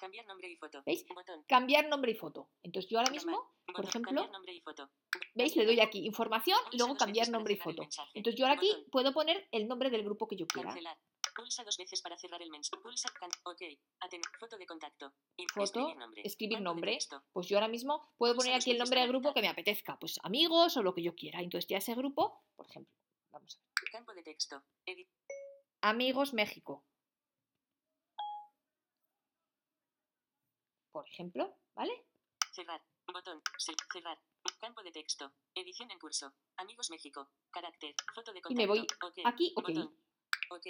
Cambiar 0.00 0.26
nombre 0.26 0.48
y 0.48 0.56
foto. 0.56 0.82
¿Veis? 0.86 1.04
Botón. 1.14 1.44
cambiar 1.46 1.88
nombre 1.88 2.12
y 2.12 2.14
foto. 2.14 2.48
Entonces 2.62 2.90
yo 2.90 2.98
ahora 2.98 3.10
mismo, 3.10 3.32
Botón. 3.66 3.84
ejemplo, 3.86 4.10
Cambiar 4.10 4.30
nombre 4.30 4.54
y 4.54 4.60
foto. 4.60 4.90
¿veis? 5.34 5.54
Le 5.56 5.66
doy 5.66 5.80
aquí 5.80 6.06
información 6.06 6.58
y 6.72 6.78
luego 6.78 6.96
cambiar 6.96 7.28
nombre 7.28 7.54
y 7.54 7.56
foto. 7.58 7.82
Entonces 8.14 8.38
yo 8.38 8.46
ahora 8.46 8.56
aquí 8.56 8.68
Botón. 8.68 8.90
puedo 8.90 9.12
poner 9.12 9.48
el 9.52 9.68
nombre 9.68 9.90
del 9.90 10.02
grupo 10.02 10.26
que 10.26 10.36
yo 10.36 10.46
quiera. 10.46 10.68
Cancelar. 10.70 10.98
Pulsa 11.36 11.64
dos 11.64 11.76
veces 11.76 12.02
para 12.02 12.18
cerrar 12.18 12.42
el 12.42 12.50
mensaje. 12.50 12.82
Pulsa. 12.82 13.08
OK. 13.44 13.62
Aten 14.00 14.20
foto 14.38 14.56
de 14.58 14.66
contacto. 14.66 15.12
Foto, 15.54 15.88
escribir 16.24 16.60
nombre. 16.60 16.92
escribir. 16.96 17.22
Pues 17.32 17.46
yo 17.48 17.56
ahora 17.56 17.68
mismo 17.68 18.12
puedo 18.18 18.34
poner 18.34 18.54
aquí 18.54 18.72
el 18.72 18.78
nombre 18.78 19.00
del 19.00 19.08
grupo 19.08 19.32
que 19.32 19.40
me 19.40 19.48
apetezca. 19.48 19.98
Pues 19.98 20.18
amigos 20.22 20.76
o 20.76 20.82
lo 20.82 20.92
que 20.94 21.02
yo 21.02 21.14
quiera. 21.14 21.40
Entonces 21.40 21.68
ya 21.68 21.78
ese 21.78 21.94
grupo, 21.94 22.42
por 22.56 22.66
ejemplo, 22.68 22.92
vamos 23.32 23.56
a 23.56 23.58
ver. 23.58 23.90
Campo 23.92 24.12
de 24.12 24.22
texto. 24.22 24.62
Edit. 24.84 25.08
Amigos 25.82 26.34
México. 26.34 26.84
Por 30.92 31.06
ejemplo, 31.08 31.56
¿vale? 31.74 32.06
Cerrar. 32.52 32.82
Botón. 33.12 33.42
Cerrar. 33.92 34.18
Campo 34.60 34.82
de 34.82 34.92
texto. 34.92 35.32
Edición 35.54 35.90
en 35.90 35.98
curso. 35.98 36.32
Amigos 36.56 36.90
México. 36.90 37.30
Carácter. 37.50 37.94
Foto 38.14 38.32
de 38.32 38.38
Y 38.38 38.42
contacto. 38.42 38.60
me 38.60 38.66
voy 38.66 38.80
OK. 39.04 39.18
aquí, 39.24 39.52
ok. 39.56 39.68
Botón. 39.68 39.96
OK. 40.50 40.66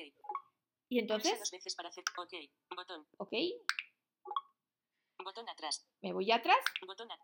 Y 0.89 0.99
entonces, 0.99 1.39
dos 1.39 1.51
veces 1.51 1.75
para 1.75 1.89
hacer. 1.89 2.05
OK. 2.19 2.33
Botón. 2.77 3.07
ok, 3.19 3.33
Botón 5.25 5.49
atrás. 5.49 5.87
me 6.01 6.13
voy 6.13 6.31
atrás 6.33 6.59
Botón 6.87 7.11
a- 7.13 7.19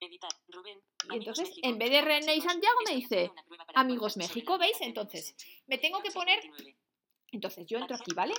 Editar. 0.00 0.30
Rubén. 0.48 0.82
y 1.10 1.16
entonces 1.16 1.48
México. 1.50 1.68
en 1.68 1.78
vez 1.78 1.90
de 1.90 2.00
René 2.00 2.34
y. 2.36 2.40
Santiago 2.40 2.78
me 2.88 2.94
dice 2.96 3.30
Amigos 3.74 4.16
México, 4.16 4.56
¿veis? 4.58 4.80
Entonces 4.80 5.34
me 5.66 5.76
tengo 5.78 6.00
que 6.00 6.08
11, 6.08 6.18
poner, 6.18 6.40
29. 6.40 6.78
Entonces 7.32 7.66
yo 7.66 7.78
entro 7.78 7.96
aquí. 7.96 8.12
¿vale? 8.14 8.34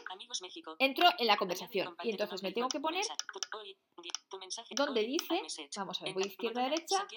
Entro 0.80 1.10
en 1.18 1.28
la 1.28 1.38
conversación 1.38 1.96
y 2.04 2.12
entonces 2.12 2.42
me 2.44 2.52
tengo 2.52 2.68
que 2.70 2.80
poner 2.80 3.06
donde 4.76 5.04
dice, 5.04 5.42
vamos 5.78 6.02
a 6.02 6.06
ver, 6.06 6.14
voy 6.14 6.24
izquierda 6.24 6.62
a 6.62 6.70
derecha, 6.70 7.08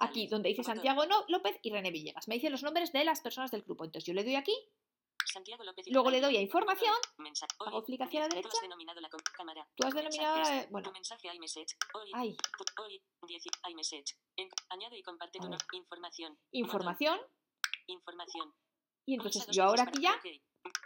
aquí 0.00 0.26
donde 0.26 0.48
dice. 0.50 0.64
Santiago 0.64 1.04
López 1.28 1.58
y 1.62 1.70
René 1.70 1.90
Villegas. 1.90 2.28
Me 2.28 2.34
dice 2.36 2.50
los 2.50 2.62
nombres 2.62 2.92
de 2.92 3.04
las 3.04 3.20
personas 3.20 3.50
del 3.50 3.62
grupo. 3.62 3.84
Entonces 3.84 4.06
yo 4.06 4.14
le 4.14 4.24
doy 4.24 4.34
aquí, 4.36 4.54
luego 5.92 6.10
le 6.10 6.20
doy 6.20 6.36
a 6.36 6.40
información, 6.40 6.94
hago 7.66 7.82
clic 7.84 8.00
hacia 8.02 8.20
la 8.20 8.28
derecha. 8.28 8.48
tú 9.74 9.86
has 9.86 9.94
denominado, 9.94 10.36
eh, 10.50 10.68
bueno, 10.70 10.88
Tu 10.88 10.92
mensaje 10.92 11.34
iMessage. 11.34 11.76
Hoy, 11.94 12.10
ay, 12.14 12.36
tu- 12.36 12.82
hoy, 12.82 13.02
10 13.26 13.42
iMessage. 13.70 14.16
En- 14.36 14.48
añade 14.70 14.98
y 14.98 15.02
comparte 15.02 15.38
A 15.38 15.42
tu 15.42 15.48
ver. 15.50 15.58
no- 15.58 15.78
información. 15.78 16.38
información 17.86 18.54
y 19.06 19.14
entonces 19.14 19.46
yo 19.48 19.64
ahora 19.64 19.82
aquí 19.82 20.00
ya. 20.00 20.18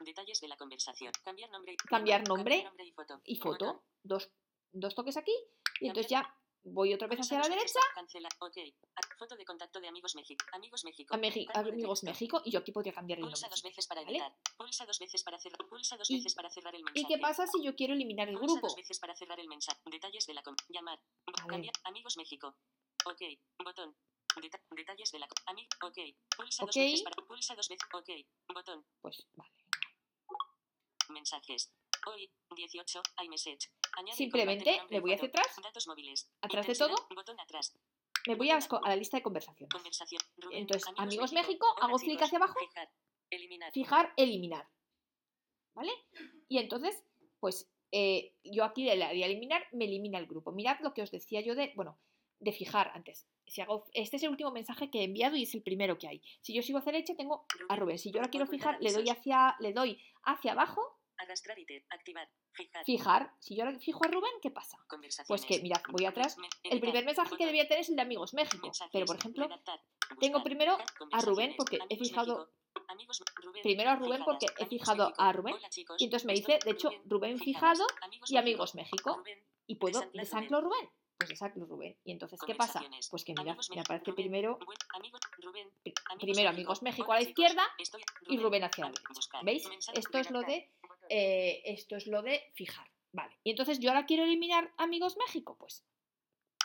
Detalles 0.01 0.41
de 0.41 0.49
la 0.49 0.57
conversación. 0.57 1.12
Cambiar 1.24 1.51
nombre. 1.51 1.72
y- 1.72 1.76
Cambiar 1.76 2.22
Cambiar 2.24 2.64
nombre 2.64 2.85
y 2.85 2.93
foto. 2.93 3.20
y 3.24 3.37
foto, 3.37 3.85
dos, 4.03 4.31
dos 4.72 4.95
toques 4.95 5.16
aquí 5.16 5.35
y 5.81 5.89
entonces 5.89 6.11
ya 6.11 6.35
voy 6.64 6.93
otra 6.93 7.07
vez 7.09 7.20
hacia 7.20 7.39
la 7.39 7.49
derecha 7.49 7.79
para 7.81 7.95
Cancela. 7.95 8.29
Ok. 8.41 8.57
A- 8.97 9.16
Foto 9.18 9.37
de 9.37 9.45
contacto 9.45 9.81
de 9.81 9.89
Amigos 9.89 10.14
México. 10.14 10.45
Amigos 10.53 10.85
México. 10.85 11.14
Amigos 11.14 12.03
y 12.45 12.51
yo 12.51 12.59
aquí 12.61 12.72
podría 12.72 12.93
cambiar 12.93 13.18
el 13.18 13.24
Pulsa 13.24 13.47
nombre. 13.47 13.51
dos 13.51 13.62
veces 13.62 13.87
para 13.87 14.03
¿vale? 14.03 14.12
editar. 14.18 14.33
Pulsa 14.57 14.87
dos 14.87 14.99
veces 14.99 15.22
para 15.24 15.39
cerrar. 15.41 15.59
Pulsa 15.68 15.97
dos 15.97 16.11
Y- 16.11 16.16
veces 16.16 16.35
para 16.35 16.51
cerrar 16.51 16.74
el 16.74 16.83
mensaje. 16.85 17.01
¿Y 17.01 17.07
qué 17.07 17.18
pasa 17.20 17.47
si 17.47 17.62
yo 17.64 17.74
quiero 17.74 17.95
eliminar 17.95 18.29
el 18.29 18.37
Pulsa 18.39 18.53
grupo? 18.55 18.66
dos 18.68 18.76
veces 18.76 18.99
para 18.99 19.14
cerrar 19.16 19.41
el 19.41 19.49
mensaje. 19.49 19.81
Detalles 19.87 20.26
de 20.26 20.35
la 20.35 20.43
llamar. 20.68 21.01
Cambiar. 21.49 21.74
Amigos 21.85 22.16
México. 22.16 22.57
Ok. 23.07 23.22
Botón. 23.64 23.97
Detalles 24.70 25.11
de 25.11 25.18
la 25.18 25.26
Ok. 25.83 25.99
Pulsa 26.37 26.64
dos 26.66 26.74
veces 26.76 27.03
para. 27.03 27.16
Pulsa 27.26 27.55
dos 27.57 27.68
veces. 27.68 27.89
Ok. 27.93 28.09
Botón. 28.55 28.85
Pues 29.01 29.26
vale. 29.35 29.51
Mensajes. 31.09 31.72
Hoy, 32.06 32.30
18, 32.54 33.02
iMessage. 33.24 33.70
Simplemente 34.14 34.80
me 34.90 35.00
voy 35.00 35.12
hacia 35.12 35.28
atrás, 35.28 35.46
Datos 35.62 35.86
móviles. 35.88 36.30
atrás 36.40 36.66
de 36.66 36.74
todo. 36.74 36.94
Botón 37.14 37.38
atrás. 37.40 37.76
Me 38.26 38.34
voy 38.34 38.50
a, 38.50 38.56
a 38.59 38.88
la 38.88 38.96
lista 38.96 39.16
de 39.16 39.22
conversaciones. 39.22 39.72
Conversación. 39.72 40.20
Rubén, 40.36 40.59
Entonces, 40.59 40.88
Amigos 40.96 41.32
México, 41.32 41.66
hago 41.80 41.96
clic 41.98 42.20
hacia 42.22 42.38
abajo. 42.38 42.59
Fijar. 42.59 42.90
Eliminar. 43.30 43.72
Fijar, 43.72 44.12
eliminar. 44.16 44.68
¿Vale? 45.74 45.92
Y 46.48 46.59
entonces, 46.59 47.04
pues 47.40 47.70
eh, 47.92 48.34
yo 48.44 48.64
aquí 48.64 48.84
le 48.84 48.96
daría 48.98 49.26
eliminar, 49.26 49.66
me 49.72 49.84
elimina 49.86 50.18
el 50.18 50.26
grupo. 50.26 50.52
Mirad 50.52 50.78
lo 50.80 50.92
que 50.92 51.02
os 51.02 51.11
decía 51.11 51.40
yo 51.40 51.54
de, 51.54 51.72
bueno, 51.74 51.98
de 52.40 52.52
fijar 52.52 52.90
antes. 52.94 53.26
Si 53.46 53.61
hago, 53.61 53.86
este 53.92 54.16
es 54.16 54.22
el 54.24 54.30
último 54.30 54.50
mensaje 54.50 54.90
que 54.90 55.00
he 55.00 55.04
enviado 55.04 55.36
y 55.36 55.44
es 55.44 55.54
el 55.54 55.62
primero 55.62 55.98
que 55.98 56.09
hay. 56.09 56.22
Si 56.42 56.52
yo 56.52 56.62
sigo 56.62 56.78
hacia 56.78 56.92
derecha, 56.92 57.14
tengo 57.16 57.46
a 57.68 57.76
Rubén. 57.76 57.98
Si 57.98 58.11
yo 58.11 58.18
ahora 58.18 58.30
quiero 58.30 58.46
fijar, 58.46 58.76
le 58.80 58.92
doy 58.92 59.09
hacia, 59.09 59.56
le 59.61 59.72
doy 59.72 60.02
hacia 60.22 60.52
abajo, 60.52 60.97
Arrastrar 61.19 61.59
y 61.59 61.66
te. 61.66 61.85
Activar. 61.91 62.29
Fijar. 62.53 62.85
fijar. 62.85 63.35
Si 63.41 63.57
yo 63.57 63.64
ahora 63.64 63.79
fijo 63.79 64.05
a 64.05 64.09
Rubén, 64.09 64.33
¿qué 64.43 64.51
pasa? 64.51 64.79
Pues 65.27 65.45
que, 65.45 65.61
mirad, 65.61 65.81
voy 65.91 66.07
atrás. 66.07 66.37
El 66.62 66.81
primer 66.81 67.05
mensaje 67.05 67.37
que 67.37 67.47
debía 67.47 67.66
tener 67.66 67.81
es 67.81 67.89
el 67.91 67.97
de 67.97 68.03
Amigos 68.03 68.35
México. 68.35 68.71
Pero, 68.93 69.07
por 69.07 69.16
ejemplo, 69.16 69.49
tengo 70.21 70.43
primero 70.43 70.79
a 71.12 71.21
Rubén 71.21 71.55
porque 71.57 71.79
he 71.89 71.97
fijado 71.97 72.39
México. 72.39 72.59
Amigos 72.89 73.23
Rubén. 73.43 73.62
primero 73.62 73.91
a 73.91 73.97
Rubén 73.97 74.23
porque 74.25 74.47
he 74.59 74.66
fijado 74.66 75.12
a 75.19 75.33
Rubén 75.33 75.57
y 75.99 76.05
entonces 76.05 76.27
me 76.27 76.35
dice, 76.35 76.59
de 76.64 76.71
hecho, 76.71 76.91
Rubén 77.05 77.39
fijado 77.39 77.87
y 78.29 78.37
Amigos 78.37 78.75
México. 78.75 79.23
Y 79.66 79.77
puedo 79.77 80.01
desanclo 80.14 80.61
Rubén. 80.61 80.89
Pues 81.19 81.31
desanclo 81.31 81.66
Rubén. 81.66 81.99
Y 82.05 82.12
entonces, 82.12 82.39
¿qué 82.47 82.55
pasa? 82.55 82.81
Pues 83.11 83.25
que 83.25 83.35
mira, 83.37 83.57
me 83.75 83.81
aparece 83.81 84.12
primero, 84.12 84.59
primero. 86.21 86.51
Amigos 86.51 86.83
México 86.83 87.12
a 87.12 87.16
la 87.16 87.23
izquierda 87.23 87.64
y 88.29 88.39
Rubén 88.39 88.62
hacia 88.62 88.85
la 88.85 88.91
derecha. 88.93 89.41
¿Veis? 89.43 89.69
Esto 89.95 90.19
es 90.19 90.31
lo 90.31 90.43
de. 90.43 90.71
Eh, 91.11 91.62
esto 91.64 91.96
es 91.96 92.06
lo 92.06 92.22
de 92.22 92.52
fijar. 92.54 92.90
Vale. 93.12 93.36
Y 93.42 93.50
entonces 93.50 93.78
yo 93.78 93.90
ahora 93.90 94.06
quiero 94.06 94.24
eliminar 94.24 94.72
Amigos 94.76 95.16
México. 95.16 95.56
Pues 95.59 95.84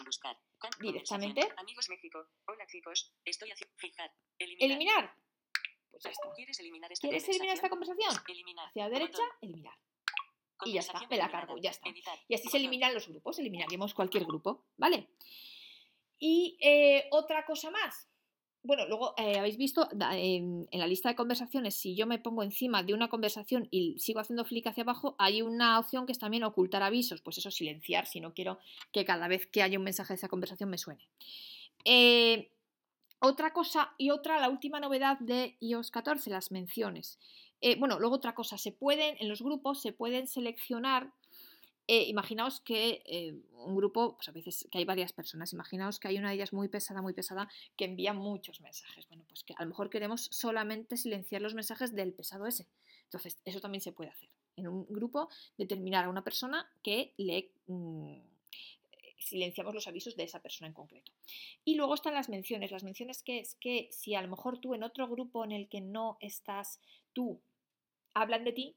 Buscar. 0.06 0.38
Directamente. 0.80 1.42
Amigos 1.58 1.90
México. 1.90 2.28
Hola 2.46 2.66
chicos. 2.68 3.14
Estoy 3.24 3.52
haciendo. 3.52 3.76
Fijar. 3.78 4.12
Eliminar. 4.40 4.70
eliminar. 4.70 5.16
Pues 5.92 6.04
ya 6.04 6.10
está. 6.10 6.32
¿Quieres 6.36 6.60
eliminar 6.60 6.92
esta 6.92 7.08
¿Quieres 7.08 7.28
eliminar 7.30 7.56
esta 7.56 7.70
conversación? 7.70 8.12
Eliminar. 8.28 8.68
Hacia 8.70 8.84
la 8.84 8.90
derecha, 8.90 9.22
Botón. 9.22 9.38
eliminar. 9.42 9.78
Y 10.66 10.74
ya 10.74 10.80
está, 10.80 11.06
me 11.08 11.18
la 11.18 11.30
cargo, 11.30 11.58
ya 11.58 11.72
está. 11.72 11.90
Editar. 11.90 12.18
Y 12.28 12.36
así 12.36 12.48
se 12.48 12.58
eliminan 12.58 12.94
los 12.94 13.08
grupos, 13.08 13.38
eliminaríamos 13.40 13.94
cualquier 13.94 14.26
grupo, 14.26 14.66
¿vale? 14.78 15.10
Y 16.20 16.58
eh, 16.62 17.08
otra 17.12 17.46
cosa 17.46 17.70
más. 17.70 18.08
Bueno, 18.66 18.88
luego 18.88 19.14
eh, 19.18 19.38
habéis 19.38 19.58
visto 19.58 19.90
en, 19.92 20.70
la 20.72 20.88
lista 20.88 21.10
de 21.10 21.16
conversaciones, 21.16 21.76
si 21.76 21.96
yo 21.96 22.08
me 22.08 22.18
pongo 22.18 22.44
encima 22.44 22.82
de 22.82 22.94
una 22.94 23.10
conversación 23.10 23.68
y 23.72 24.00
sigo 24.00 24.22
haciendo 24.22 24.46
clic 24.46 24.66
hacia 24.68 24.84
abajo, 24.84 25.18
hay 25.20 25.42
una 25.42 25.78
opción 25.78 26.06
que 26.06 26.14
es 26.14 26.20
también 26.20 26.46
ocultar 26.46 26.82
avisos, 26.82 27.22
pues 27.22 27.38
eso, 27.38 27.52
silenciar 27.52 28.06
si 28.06 28.22
no 28.22 28.34
quiero 28.34 28.60
que 28.94 29.04
cada 29.04 29.28
vez 29.28 29.48
que 29.48 29.64
haya 29.64 29.78
un 29.78 29.84
mensaje 29.84 30.14
de 30.14 30.16
esa 30.16 30.30
conversación 30.30 30.70
me 30.70 30.78
suene. 30.78 31.10
Eh, 31.84 32.52
otra 33.20 33.52
cosa 33.52 33.94
y 33.98 34.12
otra, 34.12 34.40
la 34.40 34.48
última 34.48 34.80
novedad 34.80 35.20
de 35.20 35.58
iOS 35.60 35.92
14, 35.92 36.30
las 36.30 36.52
menciones. 36.52 37.20
Eh, 37.60 37.76
bueno, 37.78 38.00
luego 38.00 38.16
otra 38.16 38.34
cosa, 38.34 38.58
se 38.58 38.72
pueden, 38.72 39.18
en 39.20 39.28
los 39.28 39.42
grupos 39.42 39.82
se 39.82 39.92
pueden 39.92 40.26
seleccionar 40.26 41.12
eh, 41.88 42.04
imaginaos 42.04 42.62
que 42.62 43.04
eh, 43.06 43.34
un 43.54 43.76
grupo, 43.76 44.16
pues 44.16 44.30
a 44.30 44.32
veces 44.32 44.68
que 44.72 44.78
hay 44.78 44.86
varias 44.86 45.14
personas, 45.14 45.54
imaginaos 45.54 46.00
que 46.00 46.08
hay 46.08 46.18
una 46.18 46.30
de 46.30 46.36
ellas 46.36 46.54
muy 46.54 46.70
pesada, 46.70 47.02
muy 47.02 47.14
pesada, 47.14 47.50
que 47.76 47.86
envía 47.86 48.14
muchos 48.14 48.62
mensajes. 48.62 49.08
Bueno, 49.08 49.26
pues 49.28 49.44
que 49.44 49.54
a 49.58 49.64
lo 49.64 49.70
mejor 49.70 49.90
queremos 49.90 50.30
solamente 50.32 50.98
silenciar 50.98 51.42
los 51.42 51.54
mensajes 51.54 51.94
del 51.94 52.14
pesado 52.14 52.48
ese. 52.48 52.68
Entonces, 53.06 53.40
eso 53.46 53.60
también 53.60 53.82
se 53.82 53.92
puede 53.92 54.10
hacer. 54.10 54.30
En 54.56 54.68
un 54.68 54.86
grupo, 54.88 55.30
determinar 55.58 56.06
a 56.06 56.10
una 56.10 56.24
persona 56.24 56.70
que 56.84 57.14
le 57.18 57.52
mm, 57.68 58.18
silenciamos 59.24 59.74
los 59.74 59.88
avisos 59.88 60.16
de 60.16 60.24
esa 60.24 60.42
persona 60.42 60.68
en 60.68 60.74
concreto. 60.74 61.12
Y 61.66 61.76
luego 61.76 61.96
están 61.96 62.14
las 62.14 62.30
menciones. 62.30 62.72
Las 62.72 62.84
menciones 62.84 63.24
que 63.24 63.40
es 63.40 63.56
que 63.56 63.88
si 63.92 64.16
a 64.16 64.22
lo 64.22 64.28
mejor 64.28 64.60
tú 64.60 64.74
en 64.74 64.84
otro 64.84 65.08
grupo 65.08 65.44
en 65.44 65.52
el 65.52 65.68
que 65.68 65.82
no 65.82 66.18
estás 66.22 66.80
tú, 67.14 67.42
hablan 68.14 68.44
de 68.44 68.54
ti, 68.54 68.76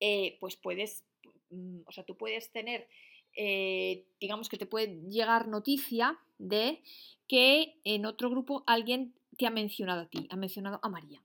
eh, 0.00 0.36
pues 0.40 0.56
puedes, 0.56 1.04
o 1.50 1.92
sea, 1.92 2.04
tú 2.04 2.16
puedes 2.16 2.50
tener, 2.50 2.88
eh, 3.34 4.06
digamos 4.20 4.48
que 4.48 4.58
te 4.58 4.66
puede 4.66 5.00
llegar 5.08 5.48
noticia 5.48 6.18
de 6.38 6.82
que 7.26 7.80
en 7.84 8.06
otro 8.06 8.30
grupo 8.30 8.64
alguien 8.66 9.14
te 9.36 9.46
ha 9.46 9.50
mencionado 9.50 10.02
a 10.02 10.06
ti, 10.06 10.26
ha 10.30 10.36
mencionado 10.36 10.80
a 10.82 10.88
María. 10.88 11.22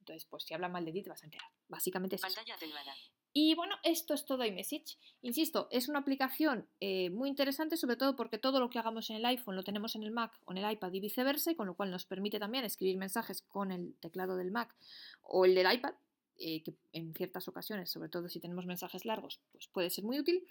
Entonces, 0.00 0.24
pues 0.24 0.44
si 0.44 0.54
habla 0.54 0.68
mal 0.68 0.84
de 0.84 0.92
ti 0.92 1.02
te 1.02 1.10
vas 1.10 1.22
a 1.22 1.26
enterar. 1.26 1.48
Básicamente 1.68 2.16
es 2.16 2.24
eso. 2.24 2.34
Pantalla 2.34 2.54
atenuada. 2.54 2.94
Y 3.32 3.54
bueno, 3.54 3.76
esto 3.82 4.14
es 4.14 4.24
todo 4.24 4.44
iMessage. 4.44 4.98
Insisto, 5.20 5.68
es 5.70 5.88
una 5.88 5.98
aplicación 5.98 6.66
eh, 6.80 7.10
muy 7.10 7.28
interesante, 7.28 7.76
sobre 7.76 7.96
todo 7.96 8.16
porque 8.16 8.38
todo 8.38 8.58
lo 8.58 8.70
que 8.70 8.78
hagamos 8.78 9.10
en 9.10 9.16
el 9.16 9.26
iPhone 9.26 9.54
lo 9.54 9.62
tenemos 9.62 9.94
en 9.94 10.02
el 10.02 10.10
Mac 10.10 10.32
o 10.44 10.52
en 10.52 10.58
el 10.58 10.72
iPad 10.72 10.92
y 10.92 11.00
viceversa, 11.00 11.50
y 11.50 11.54
con 11.54 11.66
lo 11.66 11.74
cual 11.74 11.90
nos 11.90 12.06
permite 12.06 12.38
también 12.38 12.64
escribir 12.64 12.96
mensajes 12.96 13.42
con 13.42 13.70
el 13.70 13.94
teclado 14.00 14.36
del 14.36 14.50
Mac 14.50 14.74
o 15.22 15.44
el 15.44 15.54
del 15.54 15.72
iPad, 15.72 15.94
eh, 16.38 16.62
que 16.62 16.74
en 16.92 17.14
ciertas 17.14 17.48
ocasiones, 17.48 17.90
sobre 17.90 18.08
todo 18.08 18.28
si 18.28 18.40
tenemos 18.40 18.66
mensajes 18.66 19.04
largos, 19.04 19.40
pues 19.52 19.68
puede 19.68 19.90
ser 19.90 20.04
muy 20.04 20.18
útil. 20.18 20.46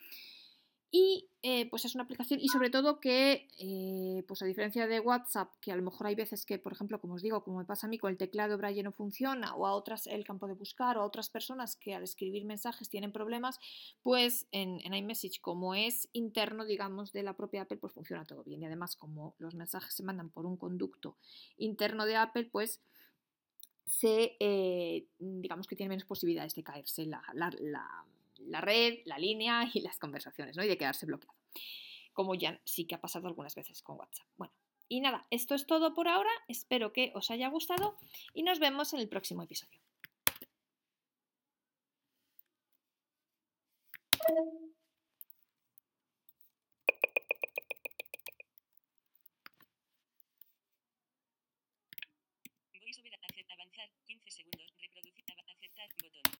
Y 0.90 1.30
eh, 1.44 1.70
pues 1.70 1.84
es 1.84 1.96
una 1.96 2.06
aplicación 2.06 2.40
y 2.40 2.48
sobre 2.48 2.70
todo 2.70 3.02
que, 3.02 3.50
eh, 3.60 4.24
pues 4.26 4.42
a 4.42 4.46
diferencia 4.46 4.88
de 4.88 5.02
WhatsApp, 5.02 5.52
que 5.60 5.74
a 5.74 5.76
lo 5.76 5.82
mejor 5.82 6.08
hay 6.08 6.16
veces 6.16 6.46
que, 6.46 6.60
por 6.60 6.72
ejemplo, 6.72 7.02
como 7.02 7.16
os 7.16 7.22
digo, 7.22 7.44
como 7.44 7.58
me 7.58 7.66
pasa 7.66 7.88
a 7.88 7.90
mí 7.90 7.98
con 7.98 8.10
el 8.10 8.18
teclado 8.18 8.58
Braille 8.58 8.84
no 8.84 8.94
funciona, 8.94 9.54
o 9.56 9.68
a 9.68 9.74
otras 9.74 10.08
el 10.08 10.24
campo 10.24 10.48
de 10.48 10.54
buscar, 10.54 10.98
o 10.98 11.02
a 11.02 11.06
otras 11.06 11.30
personas 11.30 11.76
que 11.76 11.94
al 11.94 12.04
escribir 12.04 12.46
mensajes 12.46 12.90
tienen 12.90 13.12
problemas, 13.12 13.60
pues 14.02 14.48
en, 14.52 14.80
en 14.86 14.94
iMessage, 14.94 15.42
como 15.42 15.76
es 15.76 16.08
interno, 16.14 16.64
digamos, 16.64 17.12
de 17.12 17.24
la 17.24 17.36
propia 17.36 17.64
Apple, 17.64 17.78
pues 17.78 17.92
funciona 17.92 18.24
todo 18.24 18.46
bien. 18.46 18.62
Y 18.62 18.66
además, 18.66 18.96
como 18.96 19.36
los 19.40 19.56
mensajes 19.56 19.94
se 19.94 20.04
mandan 20.04 20.30
por 20.30 20.46
un 20.46 20.56
conducto 20.56 21.18
interno 21.58 22.06
de 22.06 22.16
Apple, 22.16 22.46
pues 22.46 22.80
se, 23.88 24.36
eh, 24.40 25.06
digamos 25.18 25.66
que 25.68 25.76
tiene 25.76 25.90
menos 25.90 26.06
posibilidades 26.06 26.54
de 26.56 26.64
caerse 26.64 27.06
la, 27.06 27.24
la- 27.34 27.52
la- 27.60 28.06
la 28.40 28.62
red, 28.62 29.00
la 29.06 29.18
línea 29.18 29.70
y 29.74 29.82
las 29.82 29.98
conversaciones, 29.98 30.56
¿no? 30.56 30.64
Y 30.64 30.68
de 30.68 30.78
quedarse 30.78 31.06
bloqueado. 31.08 31.34
Como 32.14 32.36
ya 32.36 32.60
sí 32.66 32.86
que 32.86 32.96
ha 32.96 33.02
pasado 33.02 33.28
algunas 33.28 33.56
veces 33.56 33.82
con 33.82 33.98
WhatsApp. 33.98 34.28
Bueno, 34.38 34.54
y 34.90 35.02
nada, 35.02 35.26
esto 35.32 35.56
es 35.56 35.66
todo 35.66 35.94
por 35.94 36.08
ahora. 36.08 36.30
Espero 36.48 36.94
que 36.94 37.12
os 37.16 37.32
haya 37.32 37.48
gustado 37.50 37.98
y 38.34 38.44
nos 38.44 38.60
vemos 38.60 38.94
en 38.94 39.00
el 39.00 39.10
próximo 39.10 39.42
episodio. 39.44 39.80